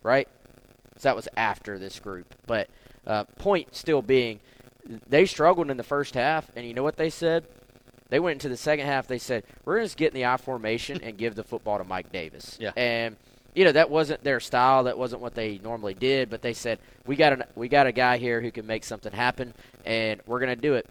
right? 0.04 0.28
So 0.98 1.10
that 1.10 1.16
was 1.16 1.28
after 1.38 1.78
this 1.78 2.00
group. 2.00 2.34
But 2.48 2.70
uh, 3.06 3.26
point 3.38 3.76
still 3.76 4.02
being, 4.02 4.40
they 5.08 5.26
struggled 5.26 5.70
in 5.70 5.78
the 5.78 5.84
first 5.84 6.14
half, 6.16 6.50
and 6.56 6.66
you 6.66 6.74
know 6.74 6.84
what 6.84 6.98
they 6.98 7.10
said? 7.10 7.46
They 8.10 8.20
went 8.20 8.34
into 8.34 8.50
the 8.50 8.58
second 8.58 8.86
half. 8.86 9.08
They 9.08 9.18
said, 9.18 9.44
"We're 9.66 9.78
going 9.78 9.90
to 9.90 9.96
get 9.96 10.14
in 10.14 10.16
the 10.16 10.26
I 10.26 10.38
formation 10.38 11.02
and 11.04 11.18
give 11.18 11.36
the 11.36 11.44
football 11.44 11.78
to 11.80 11.84
Mike 11.84 12.12
Davis." 12.12 12.58
Yeah. 12.62 12.72
And 12.78 13.18
you 13.56 13.64
know 13.64 13.72
that 13.72 13.90
wasn't 13.90 14.24
their 14.24 14.40
style. 14.40 14.84
That 14.84 14.98
wasn't 14.98 15.22
what 15.22 15.34
they 15.34 15.60
normally 15.64 15.94
did. 15.94 16.30
But 16.30 16.42
they 16.42 16.54
said, 16.54 16.80
"We 17.06 17.16
got 17.16 17.34
a 17.34 17.48
we 17.56 17.70
got 17.70 17.88
a 17.88 17.92
guy 17.92 18.18
here 18.18 18.42
who 18.42 18.52
can 18.52 18.68
make 18.68 18.84
something 18.84 19.14
happen, 19.14 19.54
and 19.86 20.22
we're 20.26 20.40
going 20.40 20.56
to 20.56 20.62
do 20.62 20.76
it." 20.76 20.88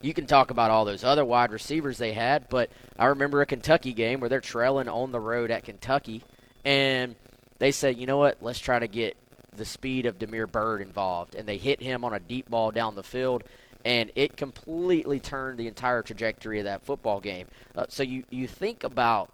You 0.00 0.14
can 0.14 0.26
talk 0.26 0.50
about 0.50 0.70
all 0.70 0.84
those 0.84 1.02
other 1.02 1.24
wide 1.24 1.50
receivers 1.50 1.98
they 1.98 2.12
had, 2.12 2.48
but 2.48 2.70
I 2.98 3.06
remember 3.06 3.40
a 3.40 3.46
Kentucky 3.46 3.92
game 3.92 4.20
where 4.20 4.28
they're 4.28 4.40
trailing 4.40 4.88
on 4.88 5.10
the 5.10 5.18
road 5.18 5.50
at 5.50 5.64
Kentucky, 5.64 6.22
and 6.64 7.16
they 7.58 7.72
said, 7.72 7.96
"You 7.96 8.06
know 8.06 8.18
what? 8.18 8.38
Let's 8.40 8.60
try 8.60 8.78
to 8.78 8.86
get 8.86 9.16
the 9.56 9.64
speed 9.64 10.06
of 10.06 10.18
Damiere 10.18 10.46
Byrd 10.46 10.82
involved," 10.82 11.34
and 11.34 11.48
they 11.48 11.56
hit 11.56 11.80
him 11.80 12.04
on 12.04 12.12
a 12.12 12.20
deep 12.20 12.48
ball 12.50 12.70
down 12.70 12.94
the 12.94 13.02
field 13.02 13.42
and 13.84 14.10
it 14.16 14.36
completely 14.36 15.20
turned 15.20 15.58
the 15.58 15.68
entire 15.68 16.02
trajectory 16.02 16.58
of 16.58 16.64
that 16.64 16.84
football 16.84 17.20
game. 17.20 17.46
Uh, 17.76 17.86
so 17.88 18.02
you, 18.02 18.24
you 18.28 18.46
think 18.46 18.84
about 18.84 19.30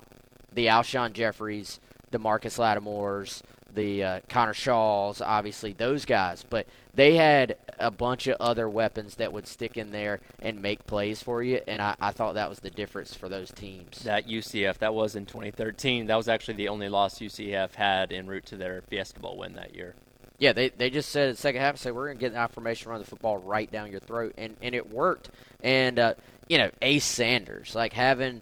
the 0.52 0.66
Alshon 0.66 1.12
Jeffries, 1.12 1.80
the 2.14 2.18
Marcus 2.20 2.58
Lattimores, 2.58 3.42
the 3.74 4.04
uh, 4.04 4.20
Connor 4.28 4.54
Shaws, 4.54 5.20
obviously 5.20 5.72
those 5.72 6.04
guys, 6.04 6.44
but 6.48 6.68
they 6.94 7.16
had 7.16 7.56
a 7.80 7.90
bunch 7.90 8.28
of 8.28 8.36
other 8.38 8.68
weapons 8.68 9.16
that 9.16 9.32
would 9.32 9.48
stick 9.48 9.76
in 9.76 9.90
there 9.90 10.20
and 10.38 10.62
make 10.62 10.86
plays 10.86 11.20
for 11.20 11.42
you, 11.42 11.60
and 11.66 11.82
I, 11.82 11.96
I 12.00 12.12
thought 12.12 12.34
that 12.34 12.48
was 12.48 12.60
the 12.60 12.70
difference 12.70 13.14
for 13.14 13.28
those 13.28 13.50
teams. 13.50 14.04
That 14.04 14.28
UCF, 14.28 14.78
that 14.78 14.94
was 14.94 15.16
in 15.16 15.26
2013. 15.26 16.06
That 16.06 16.14
was 16.14 16.28
actually 16.28 16.54
the 16.54 16.68
only 16.68 16.88
loss 16.88 17.18
UCF 17.18 17.74
had 17.74 18.12
en 18.12 18.28
route 18.28 18.46
to 18.46 18.56
their 18.56 18.82
Fiesta 18.82 19.18
Bowl 19.18 19.36
win 19.36 19.54
that 19.54 19.74
year. 19.74 19.96
Yeah, 20.38 20.52
they, 20.52 20.68
they 20.68 20.90
just 20.90 21.10
said 21.10 21.28
in 21.28 21.34
the 21.34 21.40
second 21.40 21.60
half, 21.60 21.76
say 21.78 21.90
we're 21.90 22.06
going 22.06 22.18
to 22.18 22.20
get 22.20 22.32
the 22.32 22.40
I 22.40 22.46
formation 22.46 22.92
run 22.92 23.00
the 23.00 23.06
football 23.06 23.38
right 23.38 23.70
down 23.70 23.90
your 23.90 24.00
throat, 24.00 24.34
and, 24.38 24.56
and 24.62 24.72
it 24.76 24.88
worked. 24.88 25.30
And 25.64 25.98
uh, 25.98 26.14
you 26.48 26.58
know, 26.58 26.70
Ace 26.80 27.04
Sanders, 27.04 27.74
like 27.74 27.92
having 27.92 28.40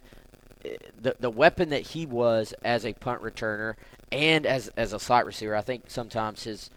the 1.01 1.15
the 1.19 1.29
weapon 1.29 1.69
that 1.69 1.81
he 1.81 2.05
was 2.05 2.53
as 2.63 2.85
a 2.85 2.93
punt 2.93 3.21
returner 3.21 3.75
and 4.11 4.45
as 4.45 4.69
as 4.77 4.93
a 4.93 4.99
slot 4.99 5.25
receiver. 5.25 5.55
I 5.55 5.61
think 5.61 5.85
sometimes 5.87 6.43
his 6.43 6.69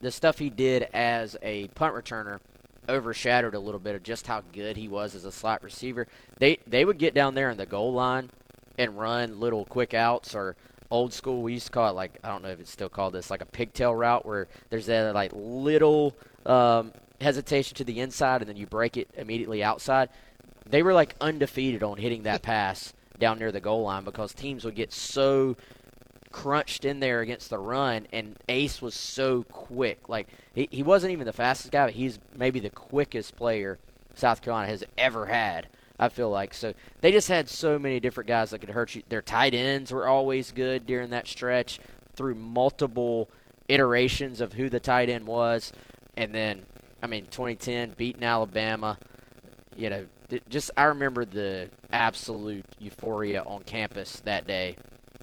the 0.00 0.10
stuff 0.10 0.38
he 0.38 0.50
did 0.50 0.88
as 0.94 1.36
a 1.42 1.68
punt 1.68 1.94
returner 1.94 2.40
overshadowed 2.88 3.54
a 3.54 3.58
little 3.58 3.80
bit 3.80 3.94
of 3.94 4.02
just 4.02 4.26
how 4.26 4.42
good 4.52 4.76
he 4.76 4.88
was 4.88 5.14
as 5.14 5.24
a 5.24 5.32
slot 5.32 5.62
receiver. 5.62 6.06
They 6.38 6.58
they 6.66 6.84
would 6.84 6.98
get 6.98 7.14
down 7.14 7.34
there 7.34 7.50
in 7.50 7.56
the 7.56 7.66
goal 7.66 7.92
line 7.92 8.30
and 8.78 8.98
run 8.98 9.40
little 9.40 9.64
quick 9.64 9.94
outs 9.94 10.34
or 10.34 10.56
old 10.90 11.12
school. 11.12 11.42
We 11.42 11.54
used 11.54 11.66
to 11.66 11.72
call 11.72 11.88
it 11.88 11.94
like 11.94 12.18
I 12.22 12.28
don't 12.28 12.42
know 12.42 12.50
if 12.50 12.60
it's 12.60 12.70
still 12.70 12.88
called 12.88 13.14
this, 13.14 13.30
like 13.30 13.42
a 13.42 13.46
pigtail 13.46 13.94
route 13.94 14.24
where 14.26 14.48
there's 14.70 14.86
that 14.86 15.14
like 15.14 15.32
little 15.34 16.14
um, 16.46 16.92
hesitation 17.20 17.76
to 17.76 17.84
the 17.84 18.00
inside 18.00 18.42
and 18.42 18.48
then 18.48 18.56
you 18.56 18.66
break 18.66 18.96
it 18.96 19.08
immediately 19.16 19.62
outside. 19.62 20.10
They 20.66 20.82
were 20.82 20.94
like 20.94 21.14
undefeated 21.20 21.82
on 21.82 21.96
hitting 21.96 22.22
that 22.22 22.42
pass 22.42 22.92
down 23.18 23.38
near 23.38 23.52
the 23.52 23.60
goal 23.60 23.82
line 23.82 24.04
because 24.04 24.32
teams 24.32 24.64
would 24.64 24.74
get 24.74 24.92
so 24.92 25.56
crunched 26.34 26.84
in 26.84 26.98
there 26.98 27.20
against 27.20 27.48
the 27.48 27.58
run, 27.58 28.08
and 28.12 28.36
Ace 28.48 28.82
was 28.82 28.94
so 28.94 29.44
quick. 29.44 30.08
Like 30.08 30.26
he, 30.52 30.68
he 30.70 30.82
wasn't 30.82 31.12
even 31.12 31.26
the 31.26 31.32
fastest 31.32 31.70
guy, 31.70 31.86
but 31.86 31.94
he's 31.94 32.18
maybe 32.36 32.58
the 32.58 32.70
quickest 32.70 33.36
player 33.36 33.78
South 34.14 34.42
Carolina 34.42 34.68
has 34.68 34.82
ever 34.98 35.26
had. 35.26 35.68
I 35.98 36.08
feel 36.08 36.30
like 36.30 36.52
so 36.52 36.74
they 37.00 37.12
just 37.12 37.28
had 37.28 37.48
so 37.48 37.78
many 37.78 38.00
different 38.00 38.26
guys 38.26 38.50
that 38.50 38.58
could 38.58 38.70
hurt 38.70 38.96
you. 38.96 39.04
Their 39.08 39.22
tight 39.22 39.54
ends 39.54 39.92
were 39.92 40.08
always 40.08 40.50
good 40.50 40.86
during 40.86 41.10
that 41.10 41.28
stretch 41.28 41.78
through 42.16 42.34
multiple 42.34 43.30
iterations 43.68 44.40
of 44.40 44.54
who 44.54 44.68
the 44.68 44.80
tight 44.80 45.08
end 45.08 45.26
was, 45.26 45.72
and 46.16 46.34
then 46.34 46.66
I 47.00 47.06
mean 47.06 47.26
2010 47.26 47.94
beating 47.96 48.24
Alabama. 48.24 48.98
You 49.76 49.90
know, 49.90 50.06
just 50.48 50.70
I 50.76 50.84
remember 50.84 51.24
the 51.24 51.68
absolute 51.92 52.64
euphoria 52.78 53.42
on 53.42 53.62
campus 53.62 54.20
that 54.24 54.46
day 54.46 54.76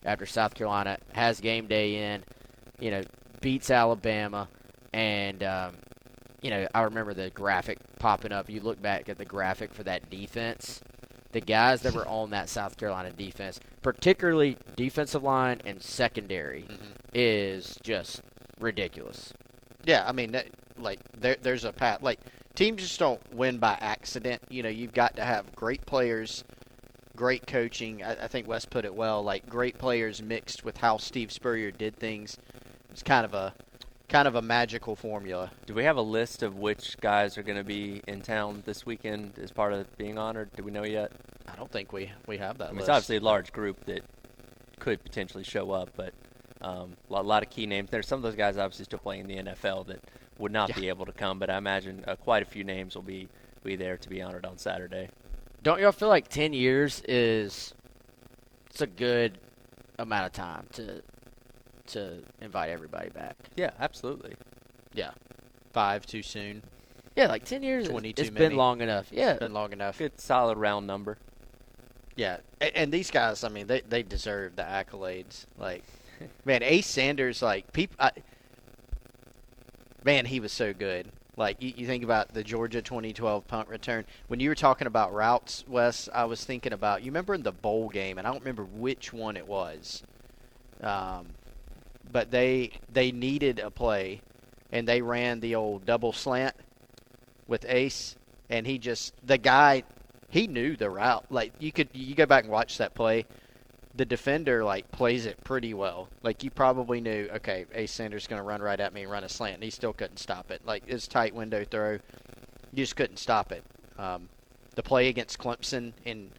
after 0.06 0.26
South 0.26 0.54
Carolina 0.54 0.98
has 1.14 1.40
game 1.40 1.68
day 1.68 2.14
in, 2.14 2.24
you 2.80 2.92
know, 2.92 3.02
beats 3.42 3.72
Alabama, 3.72 4.48
and 4.94 5.44
um, 5.44 5.76
you 6.42 6.50
know 6.50 6.68
I 6.74 6.84
remember 6.84 7.14
the 7.14 7.30
graphic 7.32 7.80
popping 8.00 8.32
up. 8.32 8.50
You 8.50 8.62
look 8.62 8.82
back 8.82 9.10
at 9.10 9.18
the 9.18 9.26
graphic 9.26 9.74
for 9.74 9.84
that 9.84 10.10
defense. 10.10 10.82
The 11.32 11.42
guys 11.42 11.82
that 11.82 11.94
were 11.94 12.08
on 12.08 12.32
that 12.32 12.50
South 12.50 12.76
Carolina 12.78 13.12
defense, 13.12 13.60
particularly 13.82 14.58
defensive 14.76 15.24
line 15.24 15.62
and 15.66 15.82
secondary, 15.82 16.64
mm-hmm. 16.64 16.92
is 17.14 17.80
just 17.84 18.22
ridiculous. 18.60 19.34
Yeah, 19.86 20.04
I 20.06 20.12
mean, 20.12 20.34
that, 20.34 20.48
like 20.78 21.00
there, 21.18 21.38
there's 21.42 21.64
a 21.64 21.72
path. 21.72 22.04
Like 22.04 22.20
teams 22.56 22.82
just 22.82 23.00
don't 23.00 23.22
win 23.34 23.58
by 23.58 23.78
accident. 23.80 24.42
You 24.50 24.64
know, 24.64 24.70
you've 24.70 24.94
got 24.94 25.16
to 25.16 25.24
have 25.24 25.56
great 25.56 25.86
players 25.86 26.44
great 27.16 27.46
coaching. 27.46 28.04
I, 28.04 28.24
I, 28.24 28.28
think 28.28 28.48
Wes 28.48 28.66
put 28.66 28.86
it 28.86 28.96
well. 28.96 29.22
Like 29.22 29.48
great 29.48 29.78
players 29.78 30.24
mixed 30.24 30.64
with 30.64 30.78
how 30.78 30.98
Steve 30.98 31.32
Spurrier 31.32 31.70
did 31.70 31.96
things. 31.96 32.38
It's 32.90 33.04
kind 33.04 33.26
of 33.26 33.34
a 33.34 33.54
kind 34.10 34.28
of 34.28 34.36
a 34.36 34.42
magical 34.42 34.96
formula. 34.96 35.52
Do 35.66 35.74
we 35.74 35.84
have 35.86 35.98
a 35.98 36.02
list 36.02 36.44
of 36.44 36.58
which 36.58 36.98
guys 37.00 37.38
are 37.38 37.44
going 37.44 37.58
to 37.58 37.64
be 37.64 38.02
in 38.08 38.22
town 38.22 38.64
this 38.66 38.86
weekend 38.86 39.40
as 39.40 39.52
part 39.52 39.72
of 39.72 39.96
being 39.98 40.18
honored? 40.18 40.50
Do 40.56 40.64
we 40.64 40.72
know 40.72 40.84
yet? 40.84 41.12
I 41.48 41.56
don't 41.56 41.72
think 41.72 41.94
we 41.94 42.12
we 42.28 42.38
have 42.38 42.58
that. 42.58 42.66
I 42.66 42.68
mean, 42.70 42.78
list. 42.78 42.90
It's 42.90 42.96
obviously 42.96 43.18
a 43.18 43.22
large 43.22 43.52
group 43.52 43.86
that 43.86 44.04
could 44.80 45.04
potentially 45.04 45.44
show 45.44 45.72
up, 45.72 45.92
but 45.96 46.14
um, 46.62 46.94
a 47.10 47.22
lot 47.22 47.44
of 47.44 47.50
key 47.50 47.66
names. 47.66 47.90
There's 47.90 48.08
some 48.08 48.18
of 48.18 48.24
those 48.24 48.36
guys 48.36 48.58
obviously 48.58 48.86
still 48.86 49.00
playing 49.00 49.30
in 49.30 49.46
the 49.46 49.52
NFL 49.52 49.88
that 49.88 50.00
would 50.42 50.52
not 50.52 50.70
yeah. 50.70 50.76
be 50.76 50.90
able 50.90 51.06
to 51.06 51.12
come, 51.14 51.40
but 51.40 51.50
I 51.50 51.58
imagine 51.58 52.04
uh, 52.08 52.16
quite 52.16 52.42
a 52.44 52.46
few 52.46 52.64
names 52.64 52.96
will 52.96 53.04
be 53.04 53.30
be 53.64 53.76
there 53.76 53.96
to 53.96 54.10
be 54.10 54.22
honored 54.22 54.46
on 54.46 54.58
Saturday. 54.58 55.10
Don't 55.64 55.80
y'all 55.80 55.92
feel 55.92 56.10
like 56.10 56.28
ten 56.28 56.52
years 56.52 57.02
is 57.08 57.74
it's 58.70 58.82
a 58.82 58.88
good 58.88 59.38
amount 60.00 60.26
of 60.26 60.34
time 60.34 60.66
to 60.74 61.02
to 61.88 62.24
invite 62.42 62.70
everybody 62.70 63.10
back? 63.10 63.38
Yeah, 63.56 63.72
absolutely. 63.80 64.34
Yeah, 64.94 65.12
five 65.72 66.06
too 66.06 66.24
soon. 66.24 66.64
Yeah, 67.16 67.28
like 67.28 67.46
ten 67.46 67.62
years. 67.62 67.88
Twenty 67.88 68.10
It's 68.10 68.30
been 68.30 68.56
long 68.56 68.82
enough. 68.82 69.08
Yeah, 69.12 69.32
it's 69.32 69.40
been 69.40 69.54
long 69.54 69.72
enough. 69.74 69.98
Good 70.00 70.20
solid 70.20 70.58
round 70.58 70.88
number. 70.88 71.18
Yeah, 72.16 72.38
and, 72.60 72.76
and 72.76 72.92
these 72.92 73.12
guys, 73.12 73.44
I 73.44 73.50
mean, 73.50 73.68
they 73.68 73.82
they 73.82 74.02
deserve 74.04 74.56
the 74.56 74.64
accolades. 74.64 75.46
Like, 75.58 75.84
man, 76.46 76.64
Ace 76.64 76.88
Sanders, 76.88 77.42
like 77.42 77.72
people, 77.74 78.10
man, 80.04 80.26
he 80.26 80.40
was 80.40 80.52
so 80.52 80.74
good. 80.74 81.12
Like 81.38 81.62
you, 81.62 81.74
you, 81.76 81.88
think 81.88 82.04
about 82.04 82.34
the 82.34 82.44
Georgia 82.44 82.82
2012 82.82 83.48
punt 83.48 83.70
return. 83.70 84.06
When 84.28 84.40
you 84.40 84.50
were 84.50 84.56
talking 84.56 84.88
about 84.88 85.14
routes, 85.14 85.64
Wes, 85.68 86.10
I 86.14 86.26
was 86.26 86.44
thinking 86.44 86.74
about 86.74 87.04
you 87.04 87.12
remember 87.12 87.34
in 87.34 87.44
the 87.44 87.52
bowl 87.52 87.90
game, 87.90 88.18
and 88.18 88.28
I 88.28 88.32
don't 88.32 88.42
remember 88.42 88.66
which 88.66 89.14
one 89.14 89.38
it 89.38 89.48
was. 89.48 90.04
Um, 90.82 91.28
but 92.12 92.32
they 92.32 92.72
they 92.92 93.12
needed 93.12 93.60
a 93.60 93.72
play, 93.72 94.22
and 94.72 94.88
they 94.88 95.02
ran 95.02 95.40
the 95.40 95.56
old 95.56 95.86
double 95.86 96.12
slant 96.12 96.56
with 97.48 97.66
Ace, 97.70 98.18
and 98.50 98.68
he 98.68 98.78
just 98.78 99.14
the 99.26 99.38
guy 99.38 99.84
he 100.30 100.48
knew 100.48 100.76
the 100.76 100.90
route. 100.90 101.26
Like 101.30 101.54
you 101.60 101.72
could 101.72 101.90
you 101.94 102.14
go 102.14 102.26
back 102.26 102.44
and 102.44 102.52
watch 102.52 102.78
that 102.80 102.94
play 102.94 103.26
the 103.96 104.06
defender 104.06 104.64
like 104.64 104.92
plays 104.92 105.26
it 105.26 105.44
pretty 105.44 105.74
well. 105.74 106.08
Like 106.24 106.44
you 106.44 106.52
probably 106.52 107.02
knew, 107.02 107.30
okay, 107.36 107.66
Ace 107.74 107.92
Sanders 107.92 108.28
going 108.28 108.40
to 108.40 108.44
run 108.44 108.62
right 108.62 108.80
at 108.80 108.94
me 108.94 109.04
and 109.04 109.12
run 109.12 109.24
a 109.24 109.30
slant, 109.30 109.56
and 109.56 109.64
he 109.64 109.70
still 109.70 109.94
couldn't 109.94 110.18
stop 110.18 110.52
it. 110.52 110.62
Like 110.66 110.88
his 110.88 111.08
tight 111.08 111.36
window 111.36 111.66
throw, 111.66 111.94
you 111.94 112.00
just 112.84 112.96
couldn't 112.96 113.18
stop 113.18 113.52
it. 113.52 113.64
Um, 113.98 114.30
the 114.76 114.84
play 114.84 115.10
against 115.10 115.38
Clemson 115.38 115.94
in 116.06 116.32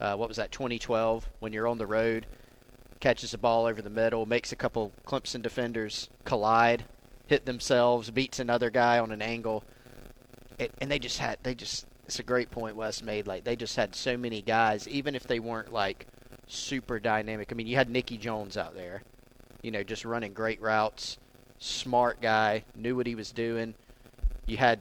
uh, 0.00 0.16
what 0.16 0.28
was 0.28 0.38
that 0.38 0.52
2012 0.52 1.28
when 1.40 1.52
you're 1.52 1.66
on 1.66 1.78
the 1.78 1.86
road, 1.86 2.26
catches 3.00 3.32
the 3.32 3.38
ball 3.38 3.66
over 3.66 3.82
the 3.82 3.90
middle, 3.90 4.24
makes 4.24 4.52
a 4.52 4.56
couple 4.56 4.92
Clemson 5.06 5.42
defenders 5.42 6.08
collide, 6.24 6.84
hit 7.26 7.44
themselves, 7.44 8.10
beats 8.10 8.38
another 8.38 8.70
guy 8.70 8.98
on 8.98 9.10
an 9.10 9.20
angle, 9.20 9.64
it, 10.58 10.72
and 10.80 10.90
they 10.90 10.98
just 10.98 11.18
had 11.18 11.38
they 11.42 11.54
just. 11.54 11.86
It's 12.06 12.18
a 12.18 12.24
great 12.24 12.50
point 12.50 12.74
Wes 12.74 13.04
made. 13.04 13.28
Like 13.28 13.44
they 13.44 13.54
just 13.54 13.76
had 13.76 13.94
so 13.94 14.16
many 14.16 14.42
guys, 14.42 14.88
even 14.88 15.14
if 15.14 15.28
they 15.28 15.38
weren't 15.38 15.72
like 15.72 16.08
super 16.52 16.98
dynamic. 16.98 17.50
I 17.50 17.54
mean, 17.54 17.66
you 17.66 17.76
had 17.76 17.90
Nicky 17.90 18.16
Jones 18.16 18.56
out 18.56 18.74
there, 18.74 19.02
you 19.62 19.70
know, 19.70 19.82
just 19.82 20.04
running 20.04 20.32
great 20.32 20.60
routes, 20.60 21.18
smart 21.58 22.20
guy, 22.20 22.64
knew 22.74 22.96
what 22.96 23.06
he 23.06 23.14
was 23.14 23.32
doing. 23.32 23.74
You 24.46 24.56
had 24.56 24.80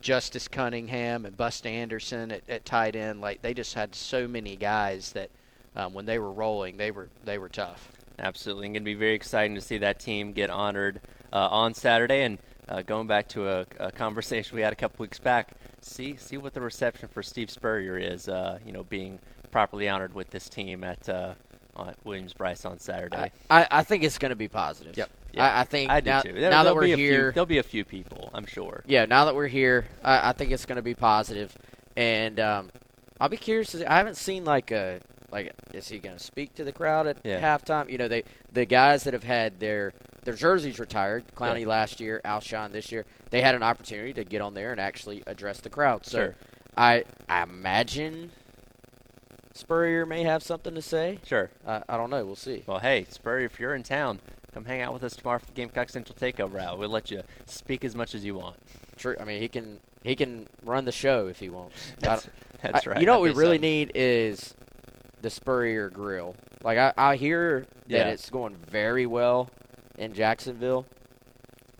Justice 0.00 0.48
Cunningham 0.48 1.24
and 1.24 1.36
Busta 1.36 1.66
Anderson 1.66 2.30
at, 2.30 2.42
at 2.48 2.64
tight 2.64 2.96
end. 2.96 3.20
Like 3.20 3.42
they 3.42 3.54
just 3.54 3.74
had 3.74 3.94
so 3.94 4.28
many 4.28 4.56
guys 4.56 5.12
that 5.12 5.30
um, 5.76 5.94
when 5.94 6.06
they 6.06 6.18
were 6.18 6.32
rolling, 6.32 6.76
they 6.76 6.90
were 6.90 7.08
they 7.24 7.38
were 7.38 7.48
tough. 7.48 7.90
Absolutely, 8.18 8.66
and 8.66 8.74
going 8.74 8.82
to 8.82 8.84
be 8.84 8.94
very 8.94 9.14
exciting 9.14 9.56
to 9.56 9.60
see 9.60 9.78
that 9.78 9.98
team 9.98 10.32
get 10.32 10.48
honored 10.48 11.00
uh, 11.32 11.48
on 11.50 11.74
Saturday. 11.74 12.22
And 12.22 12.38
uh, 12.68 12.82
going 12.82 13.06
back 13.06 13.28
to 13.28 13.48
a, 13.48 13.66
a, 13.80 13.90
conversation 13.90 14.54
we 14.54 14.62
had 14.62 14.72
a 14.72 14.76
couple 14.76 15.02
weeks 15.02 15.18
back, 15.18 15.52
see 15.84 16.16
see 16.16 16.36
what 16.36 16.54
the 16.54 16.60
reception 16.60 17.08
for 17.08 17.22
Steve 17.22 17.50
Spurrier 17.50 17.98
is. 17.98 18.28
Uh, 18.28 18.58
you 18.64 18.72
know, 18.72 18.84
being 18.84 19.18
properly 19.50 19.88
honored 19.88 20.14
with 20.14 20.30
this 20.30 20.48
team 20.48 20.84
at 20.84 21.08
uh, 21.08 21.34
at 21.78 21.96
Williams-Brice 22.04 22.64
on 22.64 22.78
Saturday. 22.78 23.32
I, 23.50 23.66
I 23.70 23.82
think 23.82 24.04
it's 24.04 24.18
going 24.18 24.30
to 24.30 24.36
be 24.36 24.48
positive. 24.48 24.96
Yep. 24.96 25.10
I, 25.36 25.60
I, 25.60 25.64
think 25.64 25.90
I 25.90 26.00
now, 26.00 26.20
too. 26.20 26.32
There, 26.32 26.50
now 26.50 26.62
that 26.62 26.74
we're 26.74 26.84
here, 26.86 26.96
few, 26.96 27.32
there'll 27.32 27.46
be 27.46 27.58
a 27.58 27.64
few 27.64 27.84
people, 27.84 28.30
I'm 28.32 28.46
sure. 28.46 28.84
Yeah, 28.86 29.04
now 29.06 29.24
that 29.24 29.34
we're 29.34 29.48
here, 29.48 29.86
I, 30.04 30.30
I 30.30 30.32
think 30.32 30.52
it's 30.52 30.64
going 30.64 30.76
to 30.76 30.82
be 30.82 30.94
positive, 30.94 31.56
and 31.96 32.38
um, 32.38 32.70
I'll 33.20 33.28
be 33.28 33.36
curious. 33.36 33.72
To, 33.72 33.90
I 33.90 33.96
haven't 33.96 34.16
seen 34.16 34.44
like 34.44 34.70
a 34.70 35.00
like 35.30 35.52
is 35.72 35.88
he 35.88 35.98
going 35.98 36.16
to 36.16 36.22
speak 36.22 36.54
to 36.54 36.64
the 36.64 36.72
crowd 36.72 37.08
at 37.08 37.18
yeah. 37.24 37.40
halftime? 37.40 37.90
You 37.90 37.98
know, 37.98 38.08
they 38.08 38.22
the 38.52 38.64
guys 38.64 39.04
that 39.04 39.12
have 39.12 39.24
had 39.24 39.58
their 39.58 39.92
their 40.24 40.34
jerseys 40.34 40.78
retired, 40.78 41.24
Clowney 41.36 41.62
yeah. 41.62 41.68
last 41.68 42.00
year, 42.00 42.20
Alshon 42.24 42.72
this 42.72 42.90
year, 42.90 43.04
they 43.30 43.40
had 43.40 43.54
an 43.54 43.62
opportunity 43.62 44.12
to 44.14 44.24
get 44.24 44.40
on 44.40 44.54
there 44.54 44.72
and 44.72 44.80
actually 44.80 45.22
address 45.26 45.60
the 45.60 45.70
crowd. 45.70 46.06
So 46.06 46.18
sure. 46.18 46.36
I 46.76 47.04
I 47.28 47.42
imagine 47.42 48.30
Spurrier 49.54 50.04
may 50.04 50.24
have 50.24 50.42
something 50.42 50.74
to 50.74 50.82
say. 50.82 51.18
Sure. 51.24 51.50
Uh, 51.64 51.80
I 51.88 51.96
don't 51.96 52.10
know. 52.10 52.24
We'll 52.24 52.36
see. 52.36 52.64
Well, 52.66 52.80
hey, 52.80 53.06
Spurrier, 53.08 53.46
if 53.46 53.60
you're 53.60 53.74
in 53.74 53.84
town, 53.84 54.18
come 54.52 54.64
hang 54.64 54.80
out 54.80 54.92
with 54.92 55.04
us 55.04 55.14
tomorrow 55.14 55.38
for 55.38 55.46
the 55.46 55.52
Gamecock 55.52 55.88
Central 55.90 56.16
Takeover 56.16 56.60
Hour. 56.60 56.76
We'll 56.76 56.88
let 56.88 57.10
you 57.10 57.22
speak 57.46 57.84
as 57.84 57.94
much 57.94 58.14
as 58.14 58.24
you 58.24 58.34
want. 58.34 58.56
True. 58.96 59.16
I 59.20 59.24
mean, 59.24 59.40
he 59.40 59.48
can 59.48 59.78
he 60.02 60.16
can 60.16 60.48
run 60.64 60.84
the 60.84 60.92
show 60.92 61.28
if 61.28 61.38
he 61.38 61.48
wants. 61.48 61.92
that's, 62.00 62.28
that's 62.62 62.86
I, 62.86 62.90
right. 62.90 63.00
You 63.00 63.06
know 63.06 63.20
what 63.20 63.22
we 63.22 63.30
really 63.30 63.58
need 63.58 63.92
is 63.94 64.54
the 65.22 65.30
Spurrier 65.30 65.88
Grill. 65.88 66.34
Like 66.62 66.78
I, 66.78 66.92
I 66.96 67.16
hear 67.16 67.66
that 67.88 67.88
yeah. 67.88 68.08
it's 68.08 68.30
going 68.30 68.56
very 68.56 69.06
well 69.06 69.50
in 69.98 70.12
Jacksonville. 70.12 70.86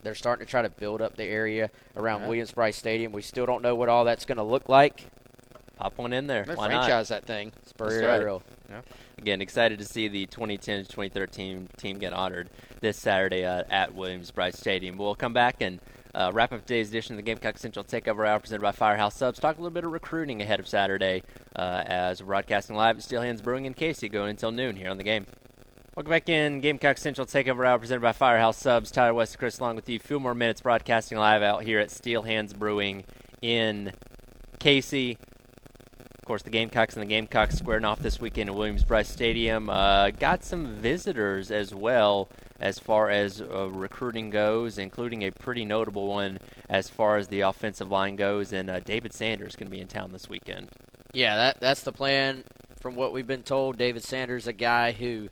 They're 0.03 0.15
starting 0.15 0.47
to 0.47 0.51
try 0.51 0.63
to 0.63 0.69
build 0.69 1.01
up 1.01 1.17
the 1.17 1.25
area 1.25 1.71
around 1.97 2.21
right. 2.21 2.29
Williams-Brice 2.29 2.77
Stadium. 2.77 3.13
We 3.13 3.23
still 3.23 3.47
don't 3.47 3.63
know 3.63 3.75
what 3.75 3.89
all 3.89 4.05
that's 4.05 4.27
going 4.27 4.37
to 4.37 4.45
look 4.45 4.69
like. 4.69 5.07
Pop 5.77 5.97
one 5.99 6.13
in 6.13 6.27
there. 6.27 6.45
Why 6.45 6.67
franchise 6.67 7.11
not? 7.11 7.23
that 7.23 7.27
thing. 7.27 7.53
Spurrier 7.67 8.21
Grill. 8.21 8.43
Yeah. 8.69 8.83
Again, 9.19 9.41
excited 9.41 9.79
to 9.79 9.85
see 9.85 10.09
the 10.09 10.27
2010 10.27 10.85
2013 10.85 11.69
team 11.79 11.99
get 11.99 12.13
honored 12.13 12.51
this 12.81 12.99
Saturday 12.99 13.45
uh, 13.45 13.65
at 13.71 13.95
Williams-Brice 13.95 14.59
Stadium. 14.59 14.99
We'll 14.99 15.15
come 15.15 15.33
back 15.33 15.57
and 15.61 15.81
uh, 16.15 16.31
wrap 16.33 16.53
up 16.53 16.61
today's 16.61 16.91
edition 16.91 17.15
of 17.15 17.17
the 17.17 17.23
Gamecock 17.23 17.59
Central 17.59 17.85
Takeover 17.85 18.27
Hour 18.27 18.39
presented 18.39 18.63
by 18.63 18.73
Firehouse 18.73 19.17
Subs. 19.17 19.41
Talk 19.41 19.57
a 19.57 19.61
little 19.61 19.75
bit 19.75 19.85
of 19.85 19.91
recruiting 19.91 20.41
ahead 20.43 20.61
of 20.61 20.69
Saturday 20.69 21.23
uh, 21.57 21.83
as 21.87 22.23
we're 22.23 22.27
broadcasting 22.27 22.77
live 22.77 22.99
at 22.99 23.03
Steel 23.03 23.23
Hands 23.23 23.41
Brewing 23.41 23.65
in 23.65 23.75
Cayce 23.75 24.05
going 24.11 24.31
until 24.31 24.53
noon 24.53 24.77
here 24.77 24.91
on 24.91 24.99
the 24.99 25.05
game. 25.05 25.27
Welcome 25.97 26.11
back 26.11 26.29
in 26.29 26.59
Gamecock 26.59 26.99
Central 26.99 27.25
Takeover 27.25 27.65
Hour 27.65 27.79
presented 27.79 28.01
by 28.01 28.11
Firehouse 28.11 28.57
Subs. 28.57 28.91
Tyler 28.91 29.15
Wes, 29.15 29.37
Chris, 29.37 29.61
along 29.61 29.77
with 29.77 29.89
you. 29.89 29.95
A 29.95 30.01
few 30.01 30.19
more 30.19 30.35
minutes 30.35 30.61
broadcasting 30.61 31.19
live 31.19 31.41
out 31.41 31.63
here 31.63 31.79
at 31.79 31.93
Steel 31.93 32.23
Hands 32.23 32.53
Brewing 32.53 33.05
in 33.41 33.93
Cayce. 34.59 34.93
Of 34.93 36.25
course, 36.27 36.43
the 36.43 36.51
Gamecocks 36.51 36.95
and 36.95 37.03
the 37.03 37.07
Gamecocks 37.07 37.59
squaring 37.59 37.85
off 37.85 38.01
this 38.01 38.19
weekend 38.19 38.51
at 38.51 38.57
Williams-Brice 38.57 39.09
Stadium. 39.09 39.71
Uh, 39.71 40.11
got 40.11 40.43
some 40.43 40.75
visitors 40.75 41.53
as 41.53 41.73
well 41.73 42.29
as 42.59 42.81
far 42.81 43.09
as 43.09 43.41
uh, 43.41 43.71
recruiting 43.71 44.31
goes, 44.31 44.79
including 44.79 45.23
a 45.23 45.31
pretty 45.31 45.65
notable 45.65 46.09
one 46.09 46.41
as 46.69 46.89
far 46.89 47.19
as 47.19 47.29
the 47.29 47.43
offensive 47.43 47.93
line 47.93 48.17
goes. 48.17 48.53
And 48.53 48.69
uh, 48.69 48.81
David 48.81 49.13
Sanders 49.13 49.55
going 49.55 49.69
to 49.69 49.77
be 49.77 49.81
in 49.81 49.87
town 49.87 50.11
this 50.11 50.29
weekend. 50.29 50.71
Yeah, 51.13 51.37
that 51.37 51.61
that's 51.61 51.83
the 51.83 51.93
plan. 51.93 52.43
From 52.81 52.97
what 52.97 53.13
we've 53.13 53.29
been 53.29 53.45
told, 53.45 53.79
David 53.79 54.03
Sanders, 54.03 54.49
a 54.49 54.53
guy 54.53 54.91
who 54.91 55.29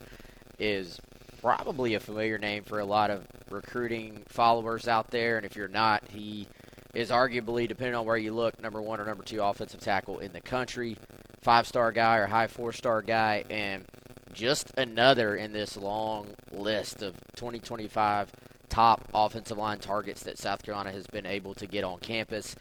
is 0.62 0.98
probably 1.40 1.94
a 1.94 2.00
familiar 2.00 2.38
name 2.38 2.62
for 2.62 2.78
a 2.78 2.84
lot 2.84 3.10
of 3.10 3.26
recruiting 3.50 4.22
followers 4.28 4.86
out 4.86 5.10
there, 5.10 5.36
and 5.36 5.44
if 5.44 5.56
you're 5.56 5.68
not, 5.68 6.02
he 6.08 6.46
is 6.94 7.10
arguably, 7.10 7.66
depending 7.66 7.96
on 7.96 8.06
where 8.06 8.16
you 8.16 8.32
look, 8.32 8.60
number 8.62 8.80
one 8.80 9.00
or 9.00 9.04
number 9.04 9.24
two 9.24 9.42
offensive 9.42 9.80
tackle 9.80 10.20
in 10.20 10.32
the 10.32 10.40
country. 10.40 10.96
Five 11.40 11.66
star 11.66 11.90
guy 11.90 12.18
or 12.18 12.26
high 12.26 12.46
four 12.46 12.72
star 12.72 13.02
guy, 13.02 13.44
and 13.50 13.84
just 14.32 14.72
another 14.76 15.34
in 15.34 15.52
this 15.52 15.76
long 15.76 16.28
list 16.52 17.02
of 17.02 17.14
2025 17.36 18.30
top 18.68 19.06
offensive 19.12 19.58
line 19.58 19.78
targets 19.78 20.22
that 20.22 20.38
South 20.38 20.62
Carolina 20.62 20.92
has 20.92 21.06
been 21.08 21.26
able 21.26 21.54
to 21.54 21.66
get 21.66 21.84
on 21.84 21.98
campus. 21.98 22.54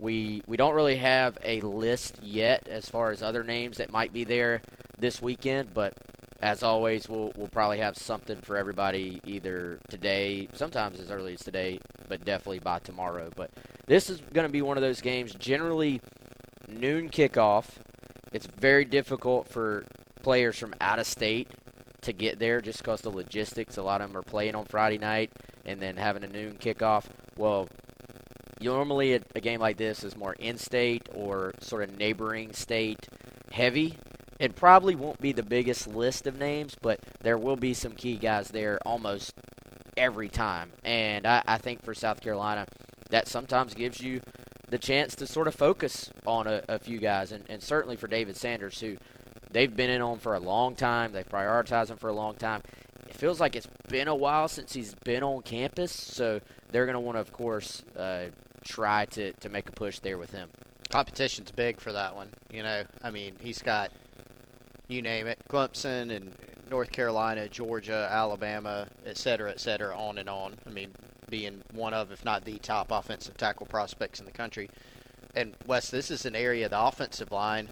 We 0.00 0.42
we 0.46 0.56
don't 0.56 0.74
really 0.74 0.96
have 0.96 1.36
a 1.44 1.60
list 1.60 2.18
yet 2.22 2.66
as 2.68 2.88
far 2.88 3.10
as 3.10 3.22
other 3.22 3.44
names 3.44 3.76
that 3.76 3.92
might 3.92 4.12
be 4.12 4.24
there 4.24 4.62
this 4.98 5.20
weekend, 5.20 5.74
but 5.74 5.92
as 6.42 6.64
always, 6.64 7.08
we'll 7.08 7.32
we'll 7.36 7.48
probably 7.48 7.78
have 7.78 7.96
something 7.96 8.36
for 8.42 8.56
everybody 8.56 9.20
either 9.24 9.78
today, 9.88 10.48
sometimes 10.52 10.98
as 10.98 11.10
early 11.10 11.34
as 11.34 11.40
today, 11.40 11.78
but 12.08 12.24
definitely 12.24 12.58
by 12.58 12.80
tomorrow. 12.80 13.30
But 13.34 13.50
this 13.86 14.10
is 14.10 14.20
going 14.32 14.46
to 14.46 14.52
be 14.52 14.60
one 14.60 14.76
of 14.76 14.82
those 14.82 15.00
games. 15.00 15.34
Generally, 15.34 16.00
noon 16.68 17.08
kickoff. 17.10 17.66
It's 18.32 18.46
very 18.46 18.84
difficult 18.84 19.46
for 19.46 19.84
players 20.22 20.58
from 20.58 20.74
out 20.80 20.98
of 20.98 21.06
state 21.06 21.48
to 22.00 22.12
get 22.12 22.40
there 22.40 22.60
just 22.60 22.78
because 22.78 23.02
the 23.02 23.10
logistics. 23.10 23.76
A 23.76 23.82
lot 23.82 24.00
of 24.00 24.08
them 24.08 24.18
are 24.18 24.22
playing 24.22 24.56
on 24.56 24.64
Friday 24.64 24.98
night 24.98 25.30
and 25.64 25.78
then 25.78 25.96
having 25.96 26.24
a 26.24 26.28
noon 26.28 26.54
kickoff. 26.54 27.04
Well, 27.36 27.68
normally 28.60 29.14
a, 29.14 29.20
a 29.36 29.40
game 29.40 29.60
like 29.60 29.76
this 29.76 30.02
is 30.02 30.16
more 30.16 30.32
in-state 30.34 31.08
or 31.14 31.52
sort 31.60 31.84
of 31.84 31.96
neighboring 31.96 32.52
state 32.52 32.98
heavy 33.52 33.96
it 34.42 34.56
probably 34.56 34.96
won't 34.96 35.20
be 35.20 35.30
the 35.30 35.44
biggest 35.44 35.86
list 35.86 36.26
of 36.26 36.36
names, 36.36 36.74
but 36.82 36.98
there 37.20 37.38
will 37.38 37.54
be 37.54 37.72
some 37.72 37.92
key 37.92 38.16
guys 38.16 38.48
there 38.48 38.76
almost 38.84 39.34
every 39.96 40.28
time. 40.28 40.72
And 40.82 41.28
I, 41.28 41.44
I 41.46 41.58
think 41.58 41.84
for 41.84 41.94
South 41.94 42.20
Carolina, 42.20 42.66
that 43.10 43.28
sometimes 43.28 43.72
gives 43.72 44.00
you 44.00 44.20
the 44.68 44.78
chance 44.78 45.14
to 45.14 45.28
sort 45.28 45.46
of 45.46 45.54
focus 45.54 46.10
on 46.26 46.48
a, 46.48 46.60
a 46.68 46.80
few 46.80 46.98
guys. 46.98 47.30
And, 47.30 47.44
and 47.48 47.62
certainly 47.62 47.94
for 47.94 48.08
David 48.08 48.36
Sanders, 48.36 48.80
who 48.80 48.96
they've 49.52 49.74
been 49.74 49.90
in 49.90 50.02
on 50.02 50.18
for 50.18 50.34
a 50.34 50.40
long 50.40 50.74
time, 50.74 51.12
they've 51.12 51.28
prioritized 51.28 51.90
him 51.90 51.98
for 51.98 52.08
a 52.08 52.12
long 52.12 52.34
time. 52.34 52.62
It 53.08 53.14
feels 53.14 53.38
like 53.38 53.54
it's 53.54 53.68
been 53.88 54.08
a 54.08 54.14
while 54.14 54.48
since 54.48 54.72
he's 54.72 54.96
been 55.04 55.22
on 55.22 55.42
campus, 55.42 55.92
so 55.92 56.40
they're 56.72 56.86
going 56.86 56.94
to 56.94 57.00
want 57.00 57.14
to, 57.14 57.20
of 57.20 57.32
course, 57.32 57.84
uh, 57.96 58.24
try 58.64 59.04
to, 59.04 59.32
to 59.34 59.48
make 59.48 59.68
a 59.68 59.72
push 59.72 60.00
there 60.00 60.18
with 60.18 60.32
him. 60.32 60.48
Competition's 60.90 61.52
big 61.52 61.78
for 61.78 61.92
that 61.92 62.16
one. 62.16 62.30
You 62.50 62.64
know, 62.64 62.82
I 63.04 63.12
mean, 63.12 63.36
he's 63.40 63.62
got 63.62 63.92
you 64.92 65.02
name 65.02 65.26
it, 65.26 65.38
Clemson 65.48 66.14
and 66.14 66.32
North 66.70 66.92
Carolina, 66.92 67.48
Georgia, 67.48 68.08
Alabama, 68.10 68.86
et 69.04 69.16
cetera, 69.16 69.50
et 69.50 69.60
cetera, 69.60 69.96
on 69.96 70.18
and 70.18 70.28
on. 70.28 70.54
I 70.66 70.70
mean, 70.70 70.92
being 71.28 71.62
one 71.72 71.94
of, 71.94 72.12
if 72.12 72.24
not 72.24 72.44
the 72.44 72.58
top 72.58 72.90
offensive 72.90 73.36
tackle 73.36 73.66
prospects 73.66 74.20
in 74.20 74.26
the 74.26 74.32
country. 74.32 74.68
And 75.34 75.54
Wes, 75.66 75.90
this 75.90 76.10
is 76.10 76.26
an 76.26 76.36
area, 76.36 76.68
the 76.68 76.80
offensive 76.80 77.32
line. 77.32 77.68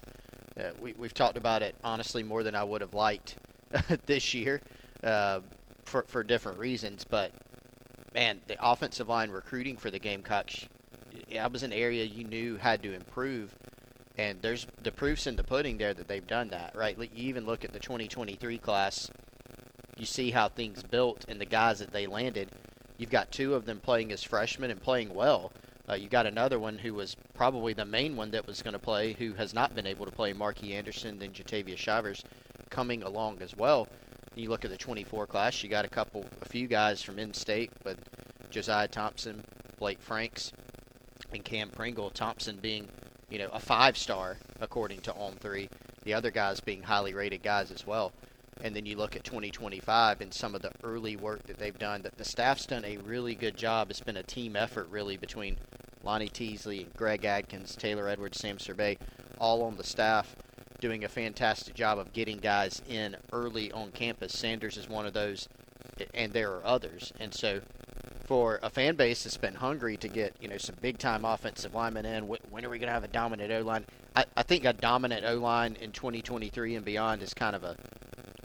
Uh, 0.59 0.71
we, 0.79 0.93
we've 0.93 1.13
talked 1.13 1.37
about 1.37 1.61
it 1.61 1.75
honestly 1.83 2.23
more 2.23 2.43
than 2.43 2.55
I 2.55 2.63
would 2.63 2.81
have 2.81 2.93
liked 2.93 3.35
this 4.05 4.33
year 4.33 4.61
uh, 5.03 5.41
for 5.85 6.03
for 6.07 6.23
different 6.23 6.57
reasons. 6.57 7.05
But 7.05 7.31
man, 8.13 8.41
the 8.47 8.57
offensive 8.59 9.07
line 9.07 9.29
recruiting 9.29 9.77
for 9.77 9.91
the 9.91 9.99
Gamecocks, 9.99 10.67
that 11.31 11.51
was 11.51 11.63
an 11.63 11.71
area 11.71 12.03
you 12.03 12.23
knew 12.23 12.57
had 12.57 12.81
to 12.83 12.93
improve 12.93 13.55
and 14.17 14.41
there's 14.41 14.67
the 14.81 14.91
proofs 14.91 15.27
in 15.27 15.35
the 15.35 15.43
pudding 15.43 15.77
there 15.77 15.93
that 15.93 16.07
they've 16.07 16.25
done 16.27 16.49
that, 16.49 16.75
right? 16.75 16.97
You 16.97 17.29
even 17.29 17.45
look 17.45 17.63
at 17.63 17.73
the 17.73 17.79
2023 17.79 18.57
class, 18.57 19.09
you 19.97 20.05
see 20.05 20.31
how 20.31 20.49
things 20.49 20.83
built 20.83 21.25
and 21.27 21.39
the 21.39 21.45
guys 21.45 21.79
that 21.79 21.91
they 21.91 22.07
landed. 22.07 22.49
You've 22.97 23.09
got 23.09 23.31
two 23.31 23.55
of 23.55 23.65
them 23.65 23.79
playing 23.79 24.11
as 24.11 24.23
freshmen 24.23 24.71
and 24.71 24.81
playing 24.81 25.13
well. 25.13 25.51
Uh, 25.89 25.95
you 25.95 26.07
got 26.07 26.25
another 26.25 26.59
one 26.59 26.77
who 26.77 26.93
was 26.93 27.15
probably 27.33 27.73
the 27.73 27.85
main 27.85 28.15
one 28.15 28.31
that 28.31 28.45
was 28.45 28.61
going 28.61 28.73
to 28.73 28.79
play, 28.79 29.13
who 29.13 29.33
has 29.33 29.53
not 29.53 29.75
been 29.75 29.87
able 29.87 30.05
to 30.05 30.11
play, 30.11 30.31
Marky 30.33 30.73
Anderson, 30.75 31.19
then 31.19 31.31
Jatavia 31.31 31.77
Shivers, 31.77 32.23
coming 32.69 33.03
along 33.03 33.41
as 33.41 33.55
well. 33.55 33.87
You 34.35 34.49
look 34.49 34.63
at 34.63 34.71
the 34.71 34.77
24 34.77 35.27
class, 35.27 35.61
you 35.63 35.69
got 35.69 35.83
a 35.83 35.89
couple, 35.89 36.25
a 36.41 36.47
few 36.47 36.67
guys 36.67 37.01
from 37.01 37.19
in-state, 37.19 37.71
but 37.83 37.97
Josiah 38.49 38.87
Thompson, 38.87 39.43
Blake 39.79 40.01
Franks, 40.01 40.53
and 41.33 41.43
Cam 41.43 41.69
Pringle. 41.69 42.09
Thompson 42.09 42.57
being 42.61 42.87
you 43.31 43.39
know, 43.39 43.49
a 43.51 43.59
five 43.59 43.97
star 43.97 44.37
according 44.59 44.99
to 45.01 45.13
On3. 45.13 45.69
The 46.03 46.13
other 46.13 46.29
guys 46.29 46.59
being 46.59 46.83
highly 46.83 47.13
rated 47.13 47.41
guys 47.41 47.71
as 47.71 47.87
well. 47.87 48.11
And 48.63 48.75
then 48.75 48.85
you 48.85 48.97
look 48.97 49.15
at 49.15 49.23
2025 49.23 50.21
and 50.21 50.33
some 50.33 50.53
of 50.53 50.61
the 50.61 50.71
early 50.83 51.15
work 51.15 51.43
that 51.47 51.57
they've 51.57 51.77
done. 51.77 52.03
That 52.03 52.17
the 52.17 52.25
staff's 52.25 52.65
done 52.67 52.85
a 52.85 52.97
really 52.97 53.33
good 53.33 53.57
job. 53.57 53.89
It's 53.89 54.01
been 54.01 54.17
a 54.17 54.23
team 54.23 54.55
effort 54.55 54.87
really 54.89 55.17
between 55.17 55.57
Lonnie 56.03 56.27
Teasley, 56.27 56.87
Greg 56.95 57.25
Adkins, 57.25 57.75
Taylor 57.75 58.07
Edwards, 58.07 58.39
Sam 58.39 58.59
Survey, 58.59 58.97
all 59.39 59.63
on 59.63 59.77
the 59.77 59.83
staff 59.83 60.35
doing 60.81 61.03
a 61.03 61.09
fantastic 61.09 61.75
job 61.75 61.99
of 61.99 62.11
getting 62.11 62.37
guys 62.37 62.81
in 62.89 63.15
early 63.31 63.71
on 63.71 63.91
campus. 63.91 64.37
Sanders 64.37 64.77
is 64.77 64.89
one 64.89 65.05
of 65.05 65.13
those, 65.13 65.47
and 66.13 66.33
there 66.33 66.51
are 66.51 66.65
others. 66.65 67.13
And 67.19 67.33
so 67.33 67.61
for 68.31 68.61
a 68.63 68.69
fan 68.69 68.95
base 68.95 69.25
that's 69.25 69.35
been 69.35 69.55
hungry 69.55 69.97
to 69.97 70.07
get 70.07 70.33
you 70.39 70.47
know 70.47 70.57
some 70.57 70.73
big 70.79 70.97
time 70.97 71.25
offensive 71.25 71.75
linemen 71.75 72.05
in. 72.05 72.29
When 72.29 72.63
are 72.63 72.69
we 72.69 72.79
going 72.79 72.87
to 72.87 72.93
have 72.93 73.03
a 73.03 73.09
dominant 73.09 73.51
O 73.51 73.59
line? 73.59 73.83
I, 74.15 74.23
I 74.37 74.43
think 74.43 74.63
a 74.63 74.71
dominant 74.71 75.25
O 75.25 75.35
line 75.35 75.75
in 75.81 75.91
2023 75.91 76.75
and 76.75 76.85
beyond 76.85 77.21
is 77.23 77.33
kind 77.33 77.57
of 77.57 77.65
a 77.65 77.75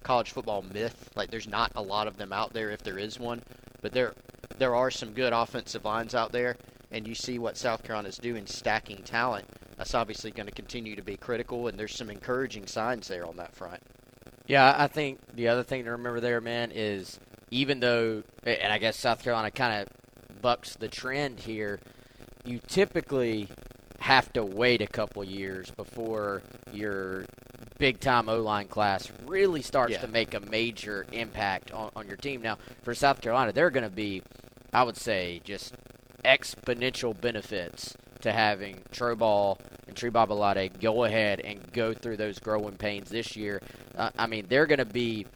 college 0.03 0.33
football 0.33 0.63
myth. 0.75 1.13
Like 1.15 1.31
there's 1.31 1.47
not 1.47 1.71
a 1.77 1.83
lot 1.83 2.09
of 2.09 2.17
them 2.17 2.33
out 2.33 2.53
there 2.53 2.71
if 2.71 2.83
there 2.83 2.99
is 2.99 3.21
one, 3.21 3.45
but 3.81 3.93
there 3.93 4.13
there 4.59 4.75
are 4.75 4.91
some 4.91 5.13
good 5.13 5.33
offensive 5.33 5.85
lines 5.85 6.17
out 6.17 6.33
there, 6.33 6.57
and 6.91 7.07
you 7.07 7.15
see 7.15 7.39
what 7.39 7.57
South 7.57 7.85
Carolina 7.85 8.09
is 8.09 8.19
doing, 8.19 8.45
stacking 8.45 9.05
talent. 9.05 9.47
That's 9.77 9.95
obviously 9.95 10.33
going 10.33 10.49
to 10.49 10.53
continue 10.53 10.97
to 10.97 11.03
be 11.03 11.17
critical, 11.17 11.69
and 11.69 11.79
there's 11.79 11.95
some 11.95 12.11
encouraging 12.11 12.67
signs 12.67 13.07
there 13.07 13.25
on 13.25 13.37
that 13.37 13.55
front. 13.55 13.81
Yeah, 14.49 14.75
I 14.77 14.89
think 14.89 15.21
the 15.33 15.47
other 15.47 15.63
thing 15.63 15.85
to 15.85 15.93
remember 15.93 16.19
there, 16.19 16.41
man, 16.41 16.73
is 16.75 17.21
even 17.51 17.81
though, 17.81 18.23
and 18.45 18.73
I 18.73 18.79
guess 18.79 18.97
South 18.97 19.23
Carolina 19.23 19.51
kind 19.51 19.83
of 19.83 20.43
bucks 20.43 20.75
the 20.75 20.89
trend 20.89 21.41
here, 21.41 21.81
you 22.45 22.61
typically 22.67 23.49
have 23.99 24.33
to 24.35 24.45
wait 24.45 24.83
a 24.83 24.87
couple 24.87 25.25
years 25.25 25.71
before 25.71 26.43
your 26.73 27.25
big 27.79 28.01
time 28.01 28.29
O 28.29 28.41
line 28.41 28.69
class 28.69 29.11
really 29.27 29.63
starts 29.63 29.93
yeah. 29.93 30.01
to 30.01 30.09
make 30.09 30.35
a 30.35 30.41
major 30.41 31.07
impact 31.13 31.73
on, 31.73 31.91
on 31.97 32.07
your 32.07 32.17
team. 32.17 32.43
Now, 32.43 32.59
for 32.83 32.95
South 32.95 33.21
Carolina, 33.21 33.53
they're 33.53 33.71
going 33.71 33.89
to 33.89 33.95
be, 33.95 34.23
I 34.73 34.83
would 34.83 34.97
say, 34.97 35.41
just 35.45 35.75
exponential 36.25 37.19
benefits 37.19 37.97
to 38.21 38.33
having 38.33 38.83
Troball 38.93 39.59
and 39.87 39.97
Tree 39.97 40.11
Babalade 40.11 40.81
go 40.81 41.05
ahead 41.05 41.41
and 41.41 41.61
go 41.73 41.93
through 41.95 42.17
those 42.17 42.39
growing 42.39 42.77
pains 42.77 43.09
this 43.09 43.37
year. 43.37 43.63
Uh, 43.97 44.11
I 44.19 44.27
mean, 44.27 44.47
they're 44.49 44.67
going 44.67 44.79
to 44.79 44.85
be 44.85 45.27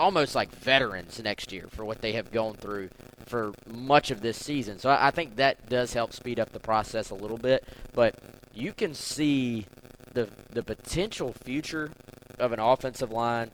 almost 0.00 0.34
like 0.34 0.50
veterans 0.50 1.20
next 1.22 1.52
year 1.52 1.66
for 1.68 1.84
what 1.84 2.00
they 2.00 2.12
have 2.12 2.32
gone 2.32 2.54
through 2.54 2.88
for 3.26 3.52
much 3.68 4.10
of 4.10 4.20
this 4.20 4.36
season. 4.36 4.78
So 4.78 4.90
I, 4.90 5.08
I 5.08 5.10
think 5.10 5.36
that 5.36 5.68
does 5.68 5.92
help 5.92 6.12
speed 6.12 6.40
up 6.40 6.50
the 6.50 6.60
process 6.60 7.10
a 7.10 7.14
little 7.14 7.38
bit. 7.38 7.64
But 7.94 8.16
you 8.52 8.72
can 8.72 8.94
see 8.94 9.66
the 10.12 10.28
the 10.50 10.62
potential 10.62 11.32
future 11.44 11.92
of 12.38 12.52
an 12.52 12.58
offensive 12.58 13.12
line 13.12 13.50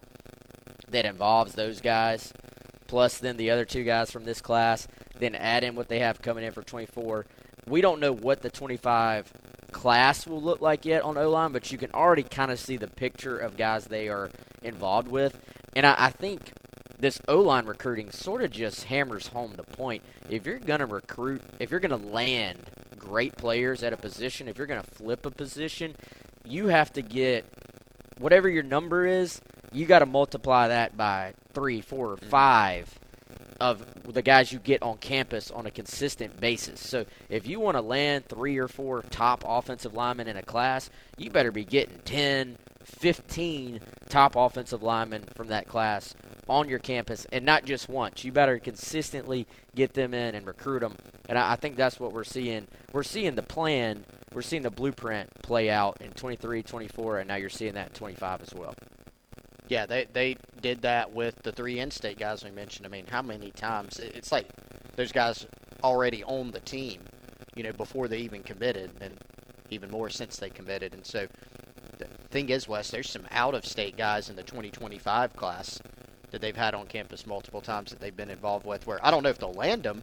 that 0.88 1.04
involves 1.04 1.54
those 1.54 1.80
guys, 1.80 2.32
plus 2.86 3.18
then 3.18 3.36
the 3.36 3.50
other 3.50 3.64
two 3.64 3.84
guys 3.84 4.10
from 4.10 4.24
this 4.24 4.40
class, 4.40 4.88
then 5.18 5.34
add 5.34 5.64
in 5.64 5.74
what 5.74 5.88
they 5.88 5.98
have 5.98 6.22
coming 6.22 6.44
in 6.44 6.52
for 6.52 6.62
24. 6.62 7.26
We 7.66 7.80
don't 7.80 8.00
know 8.00 8.12
what 8.12 8.42
the 8.42 8.50
25 8.50 9.32
class 9.72 10.26
will 10.26 10.40
look 10.40 10.60
like 10.60 10.84
yet 10.84 11.02
on 11.02 11.18
O 11.18 11.28
line, 11.28 11.52
but 11.52 11.70
you 11.70 11.78
can 11.78 11.90
already 11.90 12.22
kind 12.22 12.50
of 12.50 12.60
see 12.60 12.76
the 12.76 12.86
picture 12.86 13.36
of 13.36 13.56
guys 13.56 13.84
they 13.84 14.08
are 14.08 14.30
involved 14.62 15.08
with. 15.08 15.38
And 15.76 15.84
I, 15.84 15.94
I 15.98 16.10
think 16.10 16.52
this 16.98 17.20
O 17.28 17.38
line 17.38 17.66
recruiting 17.66 18.10
sort 18.10 18.42
of 18.42 18.50
just 18.50 18.84
hammers 18.84 19.28
home 19.28 19.52
the 19.56 19.62
point. 19.62 20.02
If 20.30 20.46
you're 20.46 20.58
going 20.58 20.80
to 20.80 20.86
recruit, 20.86 21.42
if 21.60 21.70
you're 21.70 21.80
going 21.80 22.00
to 22.00 22.08
land 22.08 22.58
great 22.98 23.36
players 23.36 23.82
at 23.82 23.92
a 23.92 23.96
position, 23.98 24.48
if 24.48 24.56
you're 24.56 24.66
going 24.66 24.82
to 24.82 24.90
flip 24.90 25.26
a 25.26 25.30
position, 25.30 25.94
you 26.44 26.68
have 26.68 26.94
to 26.94 27.02
get 27.02 27.44
whatever 28.18 28.48
your 28.48 28.62
number 28.62 29.06
is, 29.06 29.42
you 29.70 29.84
got 29.84 29.98
to 29.98 30.06
multiply 30.06 30.68
that 30.68 30.96
by 30.96 31.34
three, 31.52 31.82
four, 31.82 32.12
or 32.12 32.16
five 32.16 32.98
of 33.60 33.84
the 34.04 34.22
guys 34.22 34.52
you 34.52 34.58
get 34.58 34.82
on 34.82 34.96
campus 34.96 35.50
on 35.50 35.66
a 35.66 35.70
consistent 35.70 36.40
basis. 36.40 36.80
So 36.80 37.04
if 37.28 37.46
you 37.46 37.60
want 37.60 37.76
to 37.76 37.82
land 37.82 38.26
three 38.26 38.56
or 38.56 38.68
four 38.68 39.02
top 39.02 39.44
offensive 39.46 39.94
linemen 39.94 40.28
in 40.28 40.36
a 40.38 40.42
class, 40.42 40.88
you 41.18 41.30
better 41.30 41.52
be 41.52 41.64
getting 41.64 41.98
10, 42.04 42.56
15 42.86 43.80
top 44.08 44.36
offensive 44.36 44.82
linemen 44.82 45.24
from 45.34 45.48
that 45.48 45.66
class 45.66 46.14
on 46.48 46.68
your 46.68 46.78
campus 46.78 47.26
and 47.32 47.44
not 47.44 47.64
just 47.64 47.88
once. 47.88 48.24
You 48.24 48.32
better 48.32 48.58
consistently 48.58 49.46
get 49.74 49.94
them 49.94 50.14
in 50.14 50.34
and 50.34 50.46
recruit 50.46 50.80
them. 50.80 50.94
And 51.28 51.36
I, 51.38 51.52
I 51.52 51.56
think 51.56 51.76
that's 51.76 51.98
what 51.98 52.12
we're 52.12 52.24
seeing. 52.24 52.68
We're 52.92 53.02
seeing 53.02 53.34
the 53.34 53.42
plan, 53.42 54.04
we're 54.32 54.42
seeing 54.42 54.62
the 54.62 54.70
blueprint 54.70 55.30
play 55.42 55.68
out 55.68 56.00
in 56.00 56.12
23, 56.12 56.62
24, 56.62 57.18
and 57.18 57.28
now 57.28 57.34
you're 57.36 57.50
seeing 57.50 57.74
that 57.74 57.88
in 57.88 57.94
25 57.94 58.42
as 58.42 58.54
well. 58.54 58.74
Yeah, 59.68 59.86
they 59.86 60.06
they 60.12 60.36
did 60.60 60.82
that 60.82 61.12
with 61.12 61.42
the 61.42 61.50
three 61.50 61.80
in-state 61.80 62.18
guys 62.18 62.44
we 62.44 62.52
mentioned. 62.52 62.86
I 62.86 62.88
mean, 62.88 63.06
how 63.10 63.22
many 63.22 63.50
times? 63.50 63.98
It's 63.98 64.30
like 64.30 64.48
those 64.94 65.10
guys 65.10 65.44
already 65.82 66.22
on 66.22 66.52
the 66.52 66.60
team, 66.60 67.00
you 67.56 67.64
know, 67.64 67.72
before 67.72 68.06
they 68.06 68.18
even 68.18 68.44
committed, 68.44 68.92
and 69.00 69.14
even 69.70 69.90
more 69.90 70.08
since 70.08 70.36
they 70.36 70.50
committed. 70.50 70.94
And 70.94 71.04
so, 71.04 71.26
thing 72.30 72.48
is, 72.48 72.68
Wes, 72.68 72.90
there's 72.90 73.10
some 73.10 73.26
out-of-state 73.30 73.96
guys 73.96 74.28
in 74.28 74.36
the 74.36 74.42
2025 74.42 75.34
class 75.34 75.80
that 76.30 76.40
they've 76.40 76.56
had 76.56 76.74
on 76.74 76.86
campus 76.86 77.26
multiple 77.26 77.60
times 77.60 77.90
that 77.90 78.00
they've 78.00 78.16
been 78.16 78.30
involved 78.30 78.66
with. 78.66 78.86
Where 78.86 79.04
I 79.04 79.10
don't 79.10 79.22
know 79.22 79.28
if 79.28 79.38
they'll 79.38 79.52
land 79.52 79.82
them, 79.82 80.02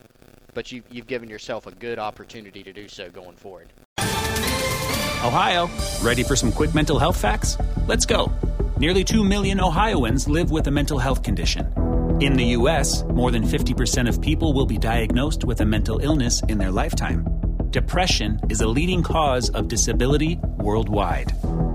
but 0.53 0.71
you 0.71 0.83
you've 0.89 1.07
given 1.07 1.29
yourself 1.29 1.67
a 1.67 1.71
good 1.71 1.99
opportunity 1.99 2.63
to 2.63 2.73
do 2.73 2.87
so 2.87 3.09
going 3.09 3.35
forward. 3.35 3.67
Ohio, 3.99 5.69
ready 6.01 6.23
for 6.23 6.35
some 6.35 6.51
quick 6.51 6.73
mental 6.73 6.99
health 6.99 7.19
facts? 7.19 7.57
Let's 7.87 8.05
go. 8.05 8.31
Nearly 8.77 9.03
2 9.03 9.23
million 9.23 9.61
Ohioans 9.61 10.27
live 10.27 10.51
with 10.51 10.67
a 10.67 10.71
mental 10.71 10.99
health 10.99 11.23
condition. 11.23 11.71
In 12.19 12.33
the 12.33 12.45
U.S., 12.57 13.03
more 13.03 13.31
than 13.31 13.43
50% 13.43 14.09
of 14.09 14.21
people 14.21 14.53
will 14.53 14.65
be 14.65 14.77
diagnosed 14.77 15.45
with 15.45 15.61
a 15.61 15.65
mental 15.65 15.99
illness 15.99 16.41
in 16.49 16.57
their 16.57 16.71
lifetime. 16.71 17.25
Depression 17.69 18.39
is 18.49 18.61
a 18.61 18.67
leading 18.67 19.01
cause 19.01 19.49
of 19.51 19.67
disability 19.67 20.39
worldwide. 20.57 21.31